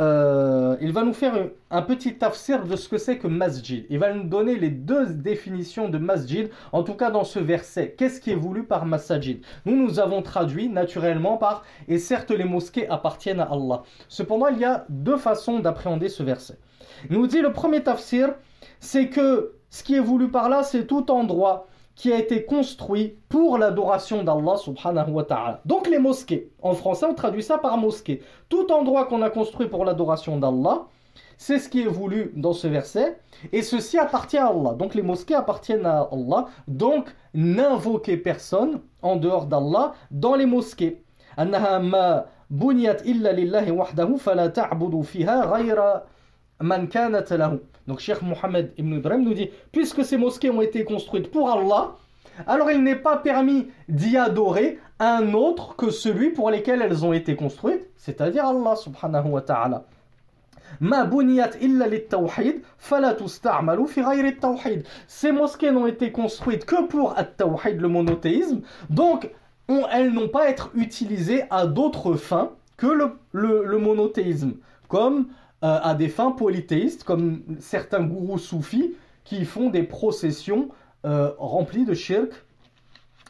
euh, 0.00 0.76
il 0.80 0.92
va 0.92 1.04
nous 1.04 1.12
faire 1.12 1.34
un 1.70 1.82
petit 1.82 2.16
tafsir 2.16 2.64
de 2.64 2.76
ce 2.76 2.88
que 2.88 2.98
c'est 2.98 3.18
que 3.18 3.26
masjid. 3.26 3.86
Il 3.90 3.98
va 3.98 4.12
nous 4.12 4.24
donner 4.24 4.56
les 4.56 4.70
deux 4.70 5.06
définitions 5.06 5.88
de 5.88 5.98
masjid, 5.98 6.50
en 6.72 6.82
tout 6.82 6.94
cas 6.94 7.10
dans 7.10 7.24
ce 7.24 7.38
verset. 7.38 7.94
Qu'est-ce 7.96 8.20
qui 8.20 8.30
est 8.30 8.36
voulu 8.36 8.64
par 8.64 8.86
masjid? 8.86 9.42
Nous, 9.66 9.76
nous 9.76 10.00
avons 10.00 10.22
traduit 10.22 10.68
naturellement 10.68 11.36
par 11.36 11.64
et 11.88 11.98
certes 11.98 12.30
les 12.30 12.44
mosquées 12.44 12.88
appartiennent 12.88 13.40
à 13.40 13.48
Allah. 13.50 13.82
Cependant, 14.08 14.48
il 14.48 14.58
y 14.58 14.64
a 14.64 14.86
deux 14.88 15.16
façons 15.16 15.60
d'appréhender 15.60 16.08
ce 16.08 16.22
verset. 16.22 16.58
Il 17.10 17.18
nous 17.18 17.26
dit 17.26 17.40
le 17.40 17.52
premier 17.52 17.82
tafsir, 17.82 18.34
c'est 18.80 19.08
que 19.08 19.54
ce 19.70 19.82
qui 19.82 19.94
est 19.94 20.00
voulu 20.00 20.30
par 20.30 20.48
là, 20.48 20.62
c'est 20.62 20.86
tout 20.86 21.10
endroit 21.10 21.66
qui 22.02 22.12
a 22.12 22.18
été 22.18 22.44
construit 22.44 23.16
pour 23.28 23.58
l'adoration 23.58 24.24
d'Allah 24.24 24.56
subhanahu 24.56 25.12
wa 25.12 25.22
ta'ala. 25.22 25.60
Donc 25.64 25.86
les 25.88 26.00
mosquées, 26.00 26.50
en 26.60 26.74
français 26.74 27.06
on 27.08 27.14
traduit 27.14 27.44
ça 27.44 27.58
par 27.58 27.76
mosquée. 27.76 28.22
Tout 28.48 28.72
endroit 28.72 29.04
qu'on 29.04 29.22
a 29.22 29.30
construit 29.30 29.68
pour 29.68 29.84
l'adoration 29.84 30.36
d'Allah, 30.36 30.86
c'est 31.38 31.60
ce 31.60 31.68
qui 31.68 31.82
est 31.82 31.86
voulu 31.86 32.32
dans 32.34 32.54
ce 32.54 32.66
verset, 32.66 33.20
et 33.52 33.62
ceci 33.62 33.98
appartient 33.98 34.36
à 34.36 34.48
Allah. 34.48 34.72
Donc 34.72 34.96
les 34.96 35.02
mosquées 35.02 35.36
appartiennent 35.36 35.86
à 35.86 36.08
Allah, 36.10 36.46
donc 36.66 37.06
n'invoquez 37.34 38.16
personne 38.16 38.80
en 39.00 39.14
dehors 39.14 39.46
d'Allah 39.46 39.92
dans 40.10 40.34
les 40.34 40.46
mosquées. 40.46 41.04
Donc 47.86 47.98
Cheikh 47.98 48.22
Mohammed 48.22 48.72
ibn 48.78 48.94
Ibrahim 48.94 49.24
nous 49.24 49.34
dit, 49.34 49.50
puisque 49.72 50.04
ces 50.04 50.16
mosquées 50.16 50.50
ont 50.50 50.62
été 50.62 50.84
construites 50.84 51.30
pour 51.30 51.50
Allah, 51.50 51.96
alors 52.46 52.70
il 52.70 52.82
n'est 52.82 52.96
pas 52.96 53.16
permis 53.16 53.68
d'y 53.88 54.16
adorer 54.16 54.78
un 54.98 55.34
autre 55.34 55.76
que 55.76 55.90
celui 55.90 56.30
pour 56.30 56.50
lequel 56.50 56.80
elles 56.80 57.04
ont 57.04 57.12
été 57.12 57.36
construites, 57.36 57.88
c'est-à-dire 57.96 58.46
Allah 58.46 58.76
subhanahu 58.76 59.28
wa 59.30 59.40
ta'ala. 59.42 59.84
Ces 65.06 65.32
mosquées 65.32 65.70
n'ont 65.70 65.86
été 65.86 66.12
construites 66.12 66.64
que 66.64 66.86
pour 66.86 67.18
at-tawhid, 67.18 67.80
le 67.80 67.88
monothéisme, 67.88 68.62
donc 68.88 69.28
elles 69.90 70.12
n'ont 70.12 70.28
pas 70.28 70.44
à 70.44 70.48
être 70.48 70.70
utilisées 70.74 71.44
à 71.50 71.66
d'autres 71.66 72.14
fins 72.14 72.52
que 72.78 72.86
le 73.32 73.78
monothéisme, 73.78 74.54
comme 74.88 75.26
euh, 75.62 75.78
à 75.82 75.94
des 75.94 76.08
fins 76.08 76.32
polythéistes, 76.32 77.04
comme 77.04 77.42
certains 77.60 78.02
gourous 78.02 78.38
soufis 78.38 78.94
qui 79.24 79.44
font 79.44 79.70
des 79.70 79.84
processions 79.84 80.70
euh, 81.04 81.32
remplies 81.38 81.84
de 81.84 81.94
shirk, 81.94 82.32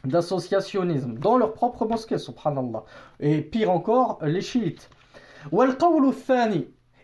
d'associationnisme, 0.03 1.15
dans 1.15 1.37
leur 1.37 1.53
propre 1.53 1.85
mosquée, 1.85 2.17
subhanallah. 2.17 2.83
Et 3.19 3.41
pire 3.41 3.71
encore, 3.71 4.19
les 4.23 4.41
chiites. 4.41 4.89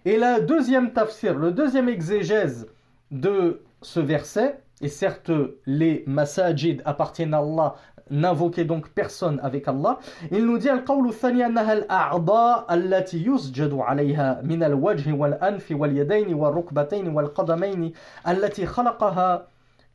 Et 0.05 0.17
la 0.17 0.39
deuxième 0.39 0.93
tafsir, 0.93 1.37
le 1.37 1.51
deuxième 1.51 1.89
exégèse 1.89 2.67
de 3.11 3.61
ce 3.81 3.99
verset, 3.99 4.61
et 4.81 4.87
certes 4.87 5.31
les 5.65 6.03
masajid 6.07 6.81
appartiennent 6.85 7.33
à 7.33 7.39
Allah 7.39 7.75
n'invoquez 8.10 8.64
donc 8.64 8.88
personne 8.90 9.40
avec 9.42 9.68
Allah. 9.68 9.98
Il 10.30 10.44
nous 10.44 10.58
dit 10.58 10.68
القول 10.68 11.08
الثاني 11.08 11.46
أنها 11.46 11.72
الأعضاء 11.72 12.74
التي 12.74 13.24
يسجد 13.26 13.74
عليها 13.74 14.40
من 14.44 14.62
الوجه 14.62 15.12
والأنف 15.12 15.66
واليدين 15.70 16.34
والركبتين 16.34 17.08
والقدمين 17.08 17.92
التي 18.28 18.66
خلقها 18.66 19.46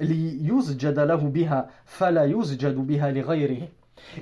ليسجد 0.02 1.00
له 1.00 1.16
بها 1.16 1.70
فلا 1.86 2.26
يسجد 2.26 2.76
بها 2.76 3.12
لغيره. 3.12 3.68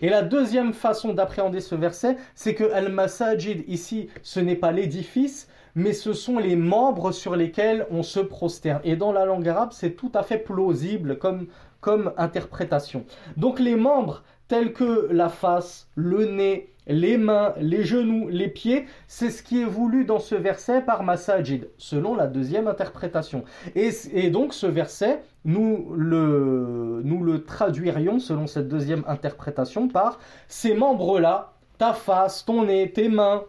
Et 0.02 0.10
la 0.10 0.24
deuxième 0.24 0.74
façon 0.74 1.14
d'appréhender 1.14 1.62
ce 1.62 1.76
verset, 1.76 2.18
c'est 2.36 2.56
que 2.56 2.72
Al-Masajid 2.72 3.64
ici, 3.68 4.10
ce 4.24 4.40
n'est 4.40 4.56
pas 4.56 4.72
l'édifice, 4.72 5.48
mais 5.76 5.94
ce 5.94 6.14
sont 6.14 6.40
les 6.40 6.56
membres 6.56 7.12
sur 7.12 7.36
lesquels 7.36 7.86
on 7.92 8.02
se 8.02 8.20
prosterne. 8.20 8.82
Et 8.84 8.96
dans 8.96 9.12
la 9.12 9.26
langue 9.26 9.48
arabe, 9.48 9.70
c'est 9.72 9.92
tout 9.92 10.12
à 10.16 10.24
fait 10.24 10.40
plausible 10.40 11.20
comme, 11.20 11.48
comme 11.83 12.15
interprétation. 12.17 13.05
Donc 13.37 13.61
les 13.61 13.77
membres 13.77 14.23
tels 14.49 14.73
que 14.73 15.09
la 15.11 15.29
face, 15.29 15.89
le 15.95 16.25
nez, 16.25 16.73
les 16.87 17.17
mains, 17.17 17.55
les 17.61 17.85
genoux, 17.85 18.29
les 18.29 18.49
pieds, 18.49 18.87
c'est 19.07 19.31
ce 19.31 19.43
qui 19.43 19.61
est 19.61 19.67
voulu 19.67 20.05
dans 20.05 20.19
ce 20.19 20.35
verset 20.35 20.83
par 20.83 21.03
Masajid, 21.03 21.69
selon 21.79 22.15
la 22.15 22.27
deuxième 22.27 22.67
interprétation. 22.67 23.45
Et, 23.75 24.31
donc 24.31 24.55
ce 24.55 24.67
verset, 24.67 25.23
nous 25.45 25.93
le, 25.95 27.03
nous 27.05 27.23
le 27.23 27.45
traduirions 27.45 28.19
selon 28.19 28.47
cette 28.47 28.69
deuxième 28.69 29.05
interprétation 29.07 29.89
par 29.89 30.19
ces 30.49 30.75
membres-là, 30.75 31.53
ta 31.79 31.93
face, 31.93 32.45
ton 32.45 32.65
nez, 32.65 32.93
tes 32.93 33.09
mains, 33.09 33.45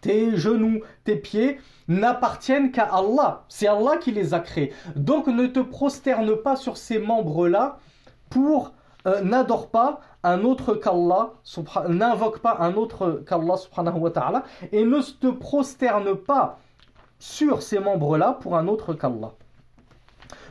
tes 0.00 0.36
genoux, 0.36 0.80
tes 1.04 1.16
pieds, 1.16 1.58
n'appartiennent 1.88 2.70
qu'à 2.72 2.84
Allah. 2.84 3.44
C'est 3.48 3.66
Allah 3.66 3.96
qui 3.96 4.10
les 4.12 4.34
a 4.34 4.40
créés. 4.40 4.72
Donc 4.96 5.26
ne 5.26 5.46
te 5.46 5.60
prosterne 5.60 6.36
pas 6.36 6.56
sur 6.56 6.76
ces 6.76 6.98
membres-là 6.98 7.78
pour 8.30 8.72
euh, 9.06 9.20
n'adore 9.22 9.68
pas 9.68 10.00
un 10.22 10.44
autre 10.44 10.74
qu'Allah, 10.74 11.32
n'invoque 11.88 12.38
pas 12.38 12.56
un 12.60 12.74
autre 12.74 13.22
qu'Allah 13.26 13.56
subhanahu 13.56 13.98
wa 13.98 14.10
ta'ala 14.10 14.44
et 14.70 14.84
ne 14.84 15.00
te 15.00 15.26
prosterne 15.28 16.14
pas 16.14 16.58
sur 17.18 17.62
ces 17.62 17.80
membres-là 17.80 18.38
pour 18.40 18.56
un 18.56 18.68
autre 18.68 18.94
qu'Allah. 18.94 19.32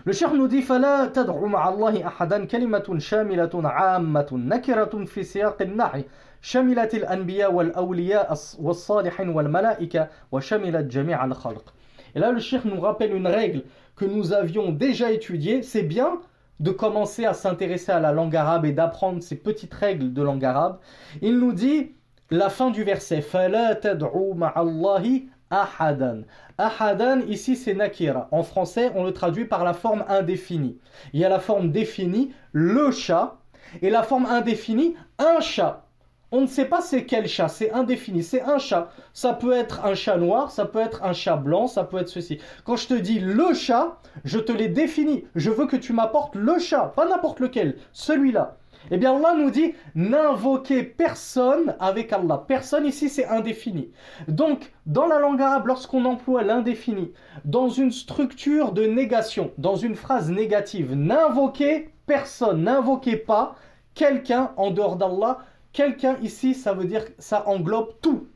Le 0.04 0.14
cheikh 0.14 0.34
nous 0.34 0.48
dit 0.48 0.62
فلا 0.62 1.06
تدعو 1.06 1.46
مع 1.48 1.70
الله 1.70 2.08
أحدا 2.08 2.46
كلمة 2.46 2.96
شاملة 2.98 3.50
عامة 3.64 4.28
نكرة 4.32 5.06
في 5.06 5.24
سياق 5.24 5.62
النعي 5.62 6.06
شملت 6.46 6.96
الأنبياء 6.96 7.54
والأولياء 7.54 8.34
والصالحين 8.60 9.30
والملائكة 9.30 10.08
وشملت 10.32 10.86
جميع 10.86 11.26
الخلق. 11.26 11.74
Et 12.16 12.20
là 12.20 12.32
le 12.32 12.40
cheikh 12.40 12.66
nous 12.66 12.80
rappelle 12.80 13.16
une 13.16 13.28
règle 13.28 13.64
que 13.96 14.06
nous 14.06 14.34
avions 14.34 14.72
déjà 14.72 15.12
étudiée, 15.12 15.62
c'est 15.62 15.84
bien 15.84 16.20
de 16.60 16.72
commencer 16.72 17.26
à 17.26 17.34
s'intéresser 17.34 17.92
à 17.92 18.00
la 18.00 18.12
langue 18.12 18.36
arabe 18.36 18.66
et 18.66 18.72
d'apprendre 18.72 19.22
ces 19.22 19.36
petites 19.36 19.74
règles 19.74 20.14
de 20.14 20.22
langue 20.22 20.46
arabe. 20.46 20.80
Il 21.22 21.40
nous 21.40 21.54
dit 21.54 21.94
la 22.30 22.50
fin 22.50 22.70
du 22.72 22.84
verset 22.84 23.22
فلا 23.22 23.74
تدعو 23.74 24.34
مع 24.34 24.54
الله 24.58 25.24
ahadan. 25.52 26.22
Ahadan, 26.58 27.22
ici 27.28 27.56
c'est 27.56 27.74
nakira. 27.74 28.30
En 28.32 28.44
français, 28.44 28.92
on 28.96 29.04
le 29.04 29.12
traduit 29.12 29.46
par 29.46 29.64
la 29.64 29.74
forme 29.74 30.06
indéfinie. 30.08 30.80
Il 31.14 31.20
y 31.20 31.26
a 31.26 31.30
la 31.30 31.40
forme 31.40 31.72
définie, 31.72 32.34
le 32.54 32.92
chat, 32.92 33.38
et 33.82 33.90
la 33.90 34.04
forme 34.04 34.26
indéfinie, 34.26 34.96
un 35.20 35.42
chat. 35.42 35.85
On 36.33 36.41
ne 36.41 36.47
sait 36.47 36.65
pas 36.65 36.81
c'est 36.81 37.05
quel 37.05 37.29
chat, 37.29 37.47
c'est 37.47 37.71
indéfini, 37.71 38.23
c'est 38.23 38.43
un 38.43 38.59
chat. 38.59 38.91
Ça 39.13 39.33
peut 39.33 39.53
être 39.53 39.85
un 39.85 39.95
chat 39.95 40.17
noir, 40.17 40.51
ça 40.51 40.65
peut 40.65 40.81
être 40.81 41.05
un 41.05 41.13
chat 41.13 41.37
blanc, 41.37 41.69
ça 41.69 41.85
peut 41.85 41.99
être 41.99 42.09
ceci. 42.09 42.39
Quand 42.65 42.75
je 42.75 42.89
te 42.89 42.95
dis 42.95 43.21
le 43.21 43.55
chat, 43.55 43.99
je 44.25 44.41
te 44.41 44.51
l'ai 44.51 44.69
défini. 44.69 45.25
Je 45.37 45.51
veux 45.51 45.67
que 45.67 45.77
tu 45.77 45.93
m'apportes 45.93 46.35
le 46.35 46.59
chat, 46.59 46.93
pas 46.97 47.09
n'importe 47.09 47.39
lequel, 47.39 47.77
celui-là. 47.93 48.57
Eh 48.91 48.99
bien 48.99 49.17
Allah 49.17 49.35
nous 49.37 49.51
dit 49.51 49.75
n'invoquez 49.95 50.83
personne 50.83 51.75
avec 51.81 52.13
Allah. 52.13 52.45
Personne 52.47 52.87
ici 52.87 53.09
c'est 53.09 53.27
indéfini. 53.27 53.91
Donc 54.29 54.73
dans 54.87 55.07
la 55.07 55.19
langue 55.19 55.41
arabe, 55.41 55.67
lorsqu'on 55.67 56.05
emploie 56.05 56.43
l'indéfini 56.43 57.13
dans 57.45 57.69
une 57.69 57.91
structure 57.91 58.73
de 58.73 58.85
négation, 58.85 59.53
dans 59.59 59.77
une 59.77 59.97
phrase 59.97 60.31
négative, 60.31 60.95
n'invoquez 60.95 61.91
personne, 62.07 62.65
n'invoquez 62.65 63.17
pas 63.17 63.57
quelqu'un 63.95 64.53
en 64.57 64.71
dehors 64.71 64.97
d'Allah. 64.97 65.39
Quelqu'un 65.77 66.17
ici, 66.23 66.55
ça 66.55 66.73
veut 66.73 66.87
dire 66.87 67.05
ça 67.19 67.47
englobe 67.47 67.91
tout. 68.01 68.29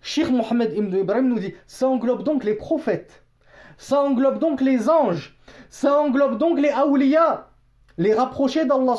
Shir 0.00 0.32
Mohammed 0.32 0.72
ibn 0.76 0.92
Ibrahim 0.96 1.28
nous 1.28 1.38
dit 1.38 1.54
ça 1.64 1.86
englobe 1.86 2.24
donc 2.24 2.42
les 2.42 2.54
prophètes, 2.54 3.22
ça 3.78 4.02
englobe 4.02 4.40
donc 4.40 4.60
les 4.60 4.88
anges, 4.88 5.38
ça 5.70 6.00
englobe 6.00 6.38
donc 6.38 6.58
les 6.58 6.70
awliya, 6.70 7.50
les 7.98 8.12
rapprocher 8.12 8.64
d'Allah. 8.64 8.96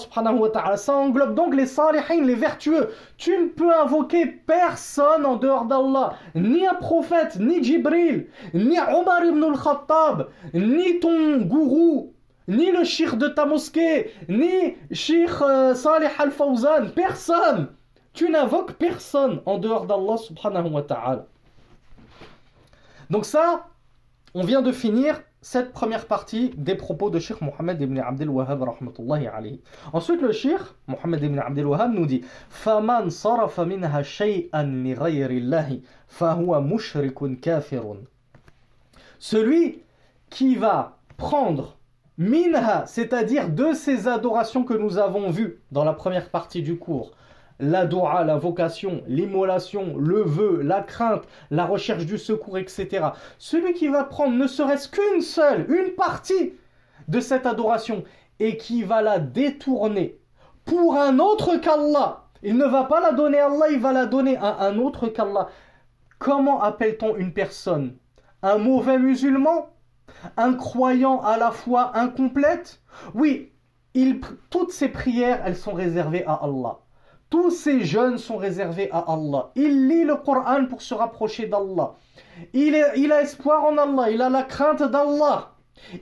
Ça 0.78 0.94
englobe 0.96 1.36
donc 1.36 1.54
les 1.54 1.66
salihin, 1.66 2.24
les 2.24 2.36
vertueux. 2.36 2.92
Tu 3.18 3.32
ne 3.38 3.48
peux 3.48 3.76
invoquer 3.76 4.28
personne 4.28 5.26
en 5.26 5.36
dehors 5.36 5.66
d'Allah. 5.66 6.14
Ni 6.36 6.66
un 6.66 6.76
prophète, 6.76 7.38
ni 7.38 7.62
Jibril, 7.62 8.28
ni 8.54 8.80
Omar 8.80 9.26
ibn 9.26 9.44
al-Khattab, 9.44 10.30
ni 10.54 11.02
ton 11.02 11.42
gourou, 11.42 12.14
ni 12.48 12.72
le 12.72 12.84
shir 12.84 13.18
de 13.18 13.28
ta 13.28 13.46
mosquée, 13.46 14.12
ni 14.28 14.76
shir 14.92 15.42
euh, 15.42 15.74
Saleh 15.76 16.10
al-Fawzan, 16.18 16.90
personne. 16.96 17.70
Tu 18.14 18.30
n'invoques 18.30 18.74
personne 18.74 19.42
en 19.46 19.58
dehors 19.58 19.86
d'Allah 19.86 20.18
subhanahu 20.18 20.70
wa 20.70 20.82
ta'ala. 20.84 21.26
Donc 23.10 23.26
ça, 23.26 23.68
on 24.34 24.44
vient 24.44 24.62
de 24.62 24.72
finir 24.72 25.22
cette 25.44 25.74
première 25.74 26.08
partie 26.08 26.52
des 26.56 26.76
propos 26.76 27.10
de 27.10 27.20
Sheikh 27.20 27.42
Mohammed 27.42 27.82
ibn 27.82 28.00
Abdelwahab. 28.00 28.64
Rahmatullahi 28.64 29.28
alayhi. 29.28 29.62
Ensuite 29.92 30.22
le 30.22 30.32
Sheikh 30.32 30.62
Mohammed 30.88 31.22
ibn 31.22 31.38
Abdel 31.38 31.66
Wahhab 31.66 31.94
nous 31.94 32.06
dit 32.06 32.22
"Faman 32.50 33.10
sarafa 33.10 33.66
minha 33.66 34.04
shay'an 34.04 34.84
li 34.84 34.94
ghayrillahi 34.94 35.84
fahuwa 36.08 36.62
mushrikun 36.62 37.36
kafirun." 37.36 38.06
Celui 39.20 39.82
qui 40.30 40.56
va 40.56 40.98
prendre 41.18 41.78
minha, 42.18 42.86
c'est-à-dire 42.86 43.50
de 43.50 43.74
ces 43.74 44.08
adorations 44.08 44.64
que 44.64 44.74
nous 44.74 44.98
avons 44.98 45.30
vues 45.30 45.62
dans 45.72 45.84
la 45.84 45.94
première 45.94 46.30
partie 46.30 46.62
du 46.62 46.78
cours, 46.78 47.12
la 47.60 47.86
dua, 47.86 48.24
la 48.24 48.38
vocation, 48.38 49.04
l'immolation, 49.08 49.98
le 49.98 50.22
vœu, 50.22 50.62
la 50.62 50.82
crainte, 50.82 51.24
la 51.52 51.66
recherche 51.66 52.06
du 52.06 52.18
secours, 52.18 52.58
etc. 52.58 53.08
Celui 53.38 53.74
qui 53.74 53.88
va 53.88 54.04
prendre 54.04 54.36
ne 54.36 54.48
serait-ce 54.48 54.90
qu'une 54.90 55.22
seule, 55.22 55.66
une 55.70 55.92
partie 55.92 56.54
de 57.08 57.20
cette 57.20 57.46
adoration 57.46 58.04
et 58.40 58.58
qui 58.58 58.84
va 58.84 59.02
la 59.02 59.20
détourner 59.20 60.20
pour 60.66 60.96
un 60.96 61.20
autre 61.20 61.58
qu'Allah, 61.58 62.24
il 62.42 62.58
ne 62.58 62.66
va 62.66 62.86
pas 62.86 63.02
la 63.02 63.12
donner 63.12 63.40
à 63.40 63.48
Allah, 63.48 63.66
il 63.72 63.80
va 63.80 63.94
la 63.94 64.06
donner 64.06 64.38
à 64.38 64.62
un 64.62 64.78
autre 64.78 65.08
qu'Allah. 65.08 65.50
Comment 66.20 66.62
appelle-t-on 66.62 67.16
une 67.18 67.34
personne? 67.34 67.98
Un 68.42 68.58
mauvais 68.58 68.98
musulman? 68.98 69.73
Un 70.38 70.54
croyant 70.54 71.22
à 71.22 71.38
la 71.38 71.52
foi 71.52 71.98
incomplète 71.98 72.82
Oui, 73.14 73.52
toutes 74.50 74.72
ces 74.72 74.90
prières, 74.90 75.42
elles 75.46 75.56
sont 75.56 75.74
réservées 75.74 76.26
à 76.26 76.34
Allah. 76.44 76.80
Tous 77.30 77.50
ces 77.50 77.84
jeûnes 77.84 78.18
sont 78.18 78.38
réservés 78.38 78.90
à 78.92 79.06
Allah. 79.12 79.52
Il 79.56 79.88
lit 79.88 80.04
le 80.04 80.16
Coran 80.16 80.66
pour 80.68 80.82
se 80.82 80.94
rapprocher 80.94 81.48
d'Allah. 81.48 81.96
Il, 82.54 82.80
il 82.96 83.12
a 83.12 83.22
espoir 83.22 83.64
en 83.66 83.78
Allah, 83.78 84.12
il 84.12 84.22
a 84.22 84.30
la 84.30 84.44
crainte 84.44 84.84
d'Allah. 84.84 85.54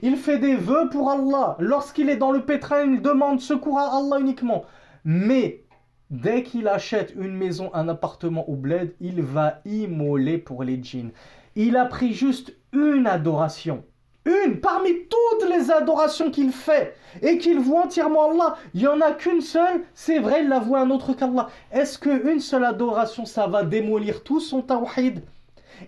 Il 0.02 0.16
fait 0.16 0.38
des 0.38 0.56
vœux 0.56 0.88
pour 0.90 1.10
Allah. 1.10 1.56
Lorsqu'il 1.58 2.10
est 2.10 2.16
dans 2.16 2.32
le 2.32 2.44
pétrin, 2.44 2.82
il 2.82 3.00
demande 3.00 3.40
secours 3.40 3.78
à 3.78 3.96
Allah 3.96 4.20
uniquement. 4.20 4.64
Mais 5.04 5.64
dès 6.10 6.42
qu'il 6.42 6.68
achète 6.68 7.14
une 7.16 7.34
maison, 7.34 7.70
un 7.74 7.88
appartement 7.88 8.44
ou 8.48 8.56
bled, 8.56 8.94
il 9.00 9.22
va 9.22 9.60
immoler 9.64 10.38
pour 10.38 10.64
les 10.64 10.82
djinns. 10.82 11.12
Il 11.56 11.76
a 11.76 11.86
pris 11.86 12.12
juste 12.12 12.54
une 12.72 13.06
adoration. 13.06 13.84
Une 14.24 14.60
parmi 14.60 14.90
toutes 15.08 15.48
les 15.48 15.70
adorations 15.70 16.30
qu'il 16.30 16.52
fait 16.52 16.94
et 17.22 17.38
qu'il 17.38 17.58
voit 17.58 17.84
entièrement 17.84 18.30
Allah. 18.30 18.56
Il 18.74 18.80
n'y 18.80 18.86
en 18.86 19.00
a 19.00 19.12
qu'une 19.12 19.40
seule, 19.40 19.82
c'est 19.94 20.20
vrai, 20.20 20.42
il 20.42 20.48
la 20.48 20.60
voit 20.60 20.80
un 20.80 20.90
autre 20.90 21.12
qu'Allah. 21.12 21.48
Est-ce 21.72 21.98
qu'une 21.98 22.40
seule 22.40 22.64
adoration, 22.64 23.24
ça 23.24 23.46
va 23.48 23.64
démolir 23.64 24.22
tout 24.22 24.40
son 24.40 24.62
tawhid 24.62 25.22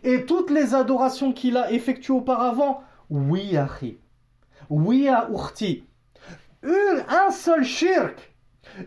Et 0.03 0.25
toutes 0.25 0.51
les 0.51 0.75
adorations 0.75 1.33
qu'il 1.33 1.57
a 1.57 1.70
effectuées 1.70 2.14
auparavant? 2.14 2.83
Oui, 3.09 3.57
Akhi. 3.57 3.99
Oui, 4.68 5.09
à 5.09 5.29
un 7.27 7.31
seul 7.31 7.64
shirk 7.64 8.35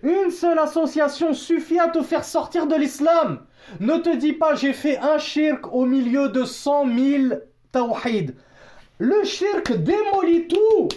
une 0.03 0.31
seule 0.31 0.59
association 0.59 1.33
suffit 1.33 1.79
à 1.79 1.87
te 1.87 2.01
faire 2.01 2.25
sortir 2.25 2.67
de 2.67 2.75
l'islam. 2.75 3.39
Ne 3.79 3.97
te 3.97 4.15
dis 4.15 4.33
pas 4.33 4.55
j'ai 4.55 4.73
fait 4.73 4.97
un 4.97 5.17
shirk 5.17 5.73
au 5.73 5.85
milieu 5.85 6.29
de 6.29 6.43
cent 6.43 6.85
mille 6.85 7.43
tawhid. 7.71 8.35
Le 8.99 9.23
shirk 9.23 9.73
démolit 9.73 10.47
tout. 10.47 10.87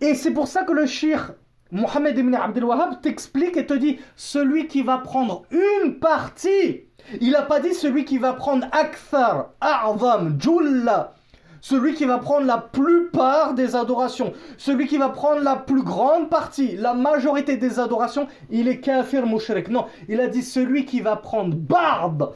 Et 0.00 0.14
c'est 0.14 0.32
pour 0.32 0.48
ça 0.48 0.64
que 0.64 0.72
le 0.72 0.86
shirk, 0.86 1.32
Mohamed 1.70 2.18
ibn 2.18 2.34
Abdel 2.34 2.64
Wahhab, 2.64 3.00
t'explique 3.00 3.56
et 3.56 3.66
te 3.66 3.74
dit 3.74 3.98
celui 4.16 4.66
qui 4.66 4.82
va 4.82 4.98
prendre 4.98 5.44
une 5.50 5.98
partie. 5.98 6.82
Il 7.20 7.32
n'a 7.32 7.42
pas 7.42 7.60
dit 7.60 7.74
celui 7.74 8.04
qui 8.04 8.18
va 8.18 8.32
prendre 8.32 8.66
akthar, 8.72 9.50
a'zam, 9.60 10.38
julla 10.40 11.14
celui 11.60 11.94
qui 11.94 12.04
va 12.04 12.18
prendre 12.18 12.46
la 12.46 12.58
plupart 12.58 13.54
des 13.54 13.76
adorations, 13.76 14.32
celui 14.56 14.86
qui 14.86 14.96
va 14.96 15.10
prendre 15.10 15.42
la 15.42 15.56
plus 15.56 15.82
grande 15.82 16.30
partie, 16.30 16.76
la 16.76 16.94
majorité 16.94 17.56
des 17.56 17.78
adorations, 17.78 18.28
il 18.50 18.68
est 18.68 18.80
kafir 18.80 19.26
mushrik. 19.26 19.68
Non, 19.68 19.86
il 20.08 20.20
a 20.20 20.28
dit 20.28 20.42
celui 20.42 20.84
qui 20.86 21.00
va 21.00 21.16
prendre 21.16 21.54
barbe, 21.54 22.34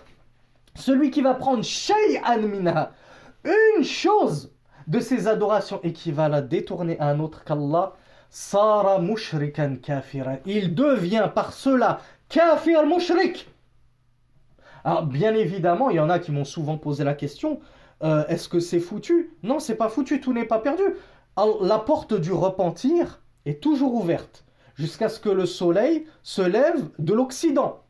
celui 0.75 1.11
qui 1.11 1.23
va 1.23 1.35
prendre 1.35 1.65
shay'an 1.65 2.43
minha, 2.43 2.93
une 3.45 3.85
chose 3.85 4.53
de 4.87 5.01
ces 5.01 5.29
adorations 5.29 5.81
et 5.83 5.93
qui 5.93 6.13
va 6.13 6.29
la 6.29 6.43
détourner 6.43 6.99
un 7.01 7.21
autre 7.21 7.45
qu'Allah, 7.45 7.95
sara 8.31 8.99
mushrikan 8.99 9.77
kafira. 9.77 10.37
Il 10.47 10.75
devient 10.75 11.31
par 11.35 11.53
cela 11.53 12.01
kafir 12.29 12.87
mushrik. 12.87 13.49
Alors 14.85 15.07
bien 15.07 15.35
évidemment, 15.35 15.91
il 15.91 15.97
y 15.97 16.01
en 16.01 16.11
a 16.11 16.19
qui 16.19 16.33
m'ont 16.33 16.45
souvent 16.45 16.77
posé 16.77 17.05
la 17.05 17.15
question, 17.15 17.61
euh, 18.03 18.27
est-ce 18.29 18.49
que 18.49 18.61
c'est 18.61 18.81
foutu? 18.81 19.35
Non, 19.43 19.59
c'est 19.59 19.77
pas 19.77 19.89
foutu, 19.89 20.21
tout 20.21 20.33
n'est 20.33 20.45
pas 20.45 20.59
perdu. 20.59 20.83
La 21.63 21.79
porte 21.79 22.15
du 22.15 22.33
repentir 22.33 23.23
est 23.47 23.63
toujours 23.63 23.95
ouverte 23.95 24.45
jusqu'à 24.75 25.09
ce 25.09 25.21
que 25.21 25.31
le 25.31 25.47
soleil 25.47 26.07
se 26.23 26.43
lève 26.43 26.89
de 26.99 27.15
l'Occident. 27.15 27.81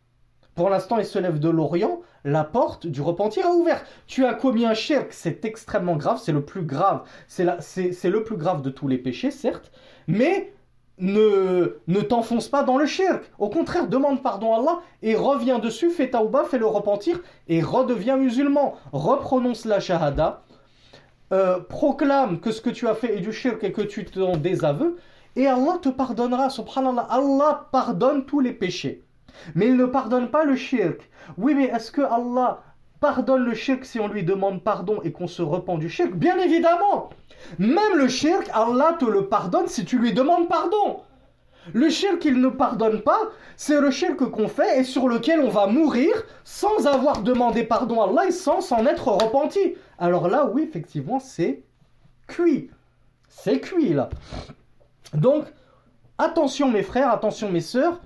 Pour 0.54 0.70
l'instant, 0.70 0.98
il 0.98 1.04
se 1.04 1.18
lève 1.18 1.40
de 1.40 1.48
l'Orient, 1.48 2.00
la 2.24 2.44
porte 2.44 2.86
du 2.86 3.00
repentir 3.00 3.46
est 3.46 3.50
ouverte. 3.50 3.86
Tu 4.06 4.24
as 4.24 4.34
commis 4.34 4.64
un 4.64 4.74
shirk, 4.74 5.12
c'est 5.12 5.44
extrêmement 5.44 5.96
grave, 5.96 6.20
c'est 6.22 6.32
le 6.32 6.44
plus 6.44 6.62
grave, 6.62 7.02
c'est 7.28 7.44
le 7.44 8.22
plus 8.24 8.36
grave 8.36 8.62
de 8.62 8.70
tous 8.70 8.88
les 8.88 8.98
péchés, 8.98 9.30
certes, 9.30 9.70
mais 10.06 10.52
ne, 10.98 11.76
ne 11.86 12.00
t'enfonce 12.00 12.48
pas 12.48 12.62
dans 12.62 12.78
le 12.78 12.86
shirk. 12.86 13.24
Au 13.38 13.48
contraire, 13.48 13.88
demande 13.88 14.22
pardon 14.22 14.54
à 14.54 14.58
Allah 14.58 14.80
et 15.02 15.14
reviens 15.14 15.58
dessus, 15.58 15.90
fais 15.90 16.10
taouba, 16.10 16.44
fais 16.44 16.58
le 16.58 16.66
repentir 16.66 17.20
et 17.48 17.62
redeviens 17.62 18.16
musulman. 18.16 18.74
Reprononce 18.92 19.64
la 19.64 19.80
shahada, 19.80 20.42
euh, 21.32 21.60
proclame 21.60 22.40
que 22.40 22.52
ce 22.52 22.60
que 22.60 22.70
tu 22.70 22.86
as 22.88 22.94
fait 22.94 23.16
est 23.16 23.20
du 23.20 23.32
shirk 23.32 23.62
et 23.64 23.72
que 23.72 23.82
tu 23.82 24.04
t'en 24.04 24.36
désaveux 24.36 24.96
et 25.36 25.46
Allah 25.46 25.78
te 25.80 25.88
pardonnera. 25.88 26.50
Subhanallah, 26.50 27.06
Allah 27.10 27.68
pardonne 27.72 28.24
tous 28.24 28.40
les 28.40 28.52
péchés. 28.52 29.03
Mais 29.54 29.66
il 29.66 29.76
ne 29.76 29.86
pardonne 29.86 30.30
pas 30.30 30.44
le 30.44 30.56
shirk. 30.56 31.10
Oui, 31.36 31.54
mais 31.54 31.64
est-ce 31.64 31.90
que 31.90 32.02
Allah 32.02 32.62
pardonne 33.00 33.44
le 33.44 33.54
shirk 33.54 33.84
si 33.84 34.00
on 34.00 34.08
lui 34.08 34.22
demande 34.22 34.62
pardon 34.62 35.00
et 35.02 35.12
qu'on 35.12 35.26
se 35.26 35.42
repent 35.42 35.78
du 35.78 35.88
shirk? 35.88 36.12
Bien 36.12 36.38
évidemment 36.38 37.10
même 37.58 37.96
le 37.96 38.08
shirk, 38.08 38.48
Allah 38.52 38.96
te 38.98 39.04
le 39.04 39.26
pardonne 39.26 39.68
si 39.68 39.84
tu 39.84 39.98
lui 39.98 40.12
demandes 40.12 40.48
pardon. 40.48 41.00
Le 41.72 41.88
shirk 41.88 42.18
qu'il 42.18 42.40
ne 42.40 42.48
pardonne 42.48 43.00
pas, 43.00 43.20
c'est 43.56 43.80
le 43.80 43.90
shirk 43.90 44.18
qu'on 44.30 44.48
fait 44.48 44.80
et 44.80 44.84
sur 44.84 45.08
lequel 45.08 45.40
on 45.40 45.48
va 45.48 45.66
mourir 45.66 46.10
sans 46.44 46.86
avoir 46.86 47.22
demandé 47.22 47.64
pardon 47.64 48.02
à 48.02 48.08
Allah 48.08 48.26
et 48.26 48.32
sans 48.32 48.60
s'en 48.60 48.84
être 48.84 49.08
repenti. 49.08 49.74
Alors 49.98 50.28
là, 50.28 50.46
oui, 50.46 50.62
effectivement, 50.62 51.20
c'est 51.20 51.62
cuit. 52.26 52.70
C'est 53.28 53.60
cuit 53.60 53.94
là. 53.94 54.10
Donc, 55.14 55.46
attention 56.18 56.70
mes 56.70 56.82
frères, 56.82 57.10
attention 57.10 57.50
mes 57.50 57.60
sœurs, 57.60 58.00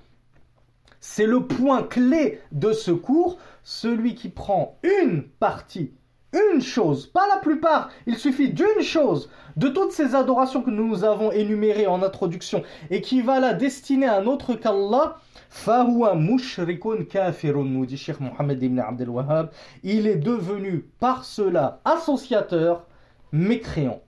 c'est 0.99 1.25
le 1.25 1.45
point 1.45 1.83
clé 1.83 2.41
de 2.51 2.71
ce 2.71 2.91
cours. 2.91 3.37
Celui 3.63 4.15
qui 4.15 4.29
prend 4.29 4.77
une 4.83 5.23
partie 5.23 5.91
une 6.33 6.61
chose, 6.61 7.07
pas 7.07 7.27
la 7.27 7.37
plupart, 7.37 7.89
il 8.05 8.15
suffit 8.15 8.49
d'une 8.49 8.83
chose 8.83 9.29
de 9.57 9.67
toutes 9.67 9.91
ces 9.91 10.13
adorations 10.13 10.61
que 10.61 10.69
nous 10.69 11.03
avons 11.03 11.31
énumérées 11.31 11.87
en 11.87 12.03
introduction 12.03 12.63
et 12.91 13.01
qui 13.01 13.21
va 13.21 13.39
la 13.39 13.53
destiner 13.53 14.05
à 14.05 14.17
un 14.17 14.27
autre 14.27 14.53
qu'Allah, 14.53 15.17
fahuwa 15.49 16.13
mushrikun 16.13 17.05
kafirun, 17.05 17.63
nous 17.63 17.85
dit 17.85 17.97
Cheikh 17.97 18.19
Mohammed 18.19 18.61
ibn 18.61 18.79
Abdel 18.79 19.09
Wahhab, 19.09 19.49
il 19.83 20.05
est 20.05 20.17
devenu 20.17 20.85
par 20.99 21.25
cela 21.25 21.81
associateur, 21.83 22.85
mécréant. 23.31 24.01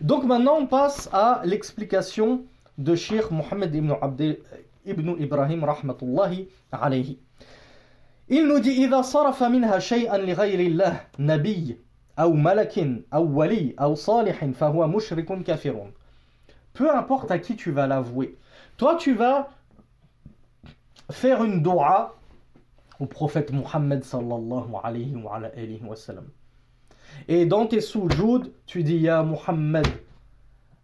Donc 0.00 0.24
maintenant 0.24 0.56
on 0.60 0.66
passe 0.66 1.10
à 1.12 1.42
l'explication 1.44 2.44
de 2.78 2.94
Cheikh 2.94 3.30
Mohammed 3.30 3.74
ibn, 3.74 3.92
Abdel, 4.00 4.38
ibn 4.88 5.16
Ibrahim 5.18 5.64
rahmatullahi 5.64 6.48
alayhi. 6.72 7.18
Il 8.28 8.46
nous 8.46 8.60
dit 8.60 8.84
إذا 8.84 9.02
صرف 9.02 9.42
منها 9.42 9.78
شيئا 9.78 10.18
لغير 10.18 10.60
الله 10.60 11.00
نبي 11.18 11.78
أو 12.18 12.32
ملك 12.32 13.04
أو 13.14 13.38
ولي 13.38 13.74
أو 13.80 13.94
صالح 13.94 14.44
فهو 14.44 14.86
مشرك 14.88 15.42
كافر. 15.42 15.90
Peu 16.74 16.90
importe 16.94 17.30
à 17.30 17.38
qui 17.38 17.56
tu 17.56 17.70
vas 17.70 17.86
l'avouer. 17.86 18.36
Toi, 18.76 18.96
tu 18.96 19.14
vas 19.14 19.48
faire 21.10 21.42
une 21.42 21.62
dua 21.62 22.14
au 23.00 23.06
prophète 23.06 23.52
Muhammad 23.52 24.04
sallallahu 24.04 24.74
alayhi 24.82 25.16
wa, 25.16 25.36
alayhi 25.36 25.80
wa 25.82 25.96
sallam. 25.96 26.28
Et 27.26 27.46
dans 27.46 27.66
tes 27.66 27.80
soujouds, 27.80 28.44
tu 28.66 28.82
dis 28.82 28.98
Ya 28.98 29.22
Muhammad, 29.22 29.86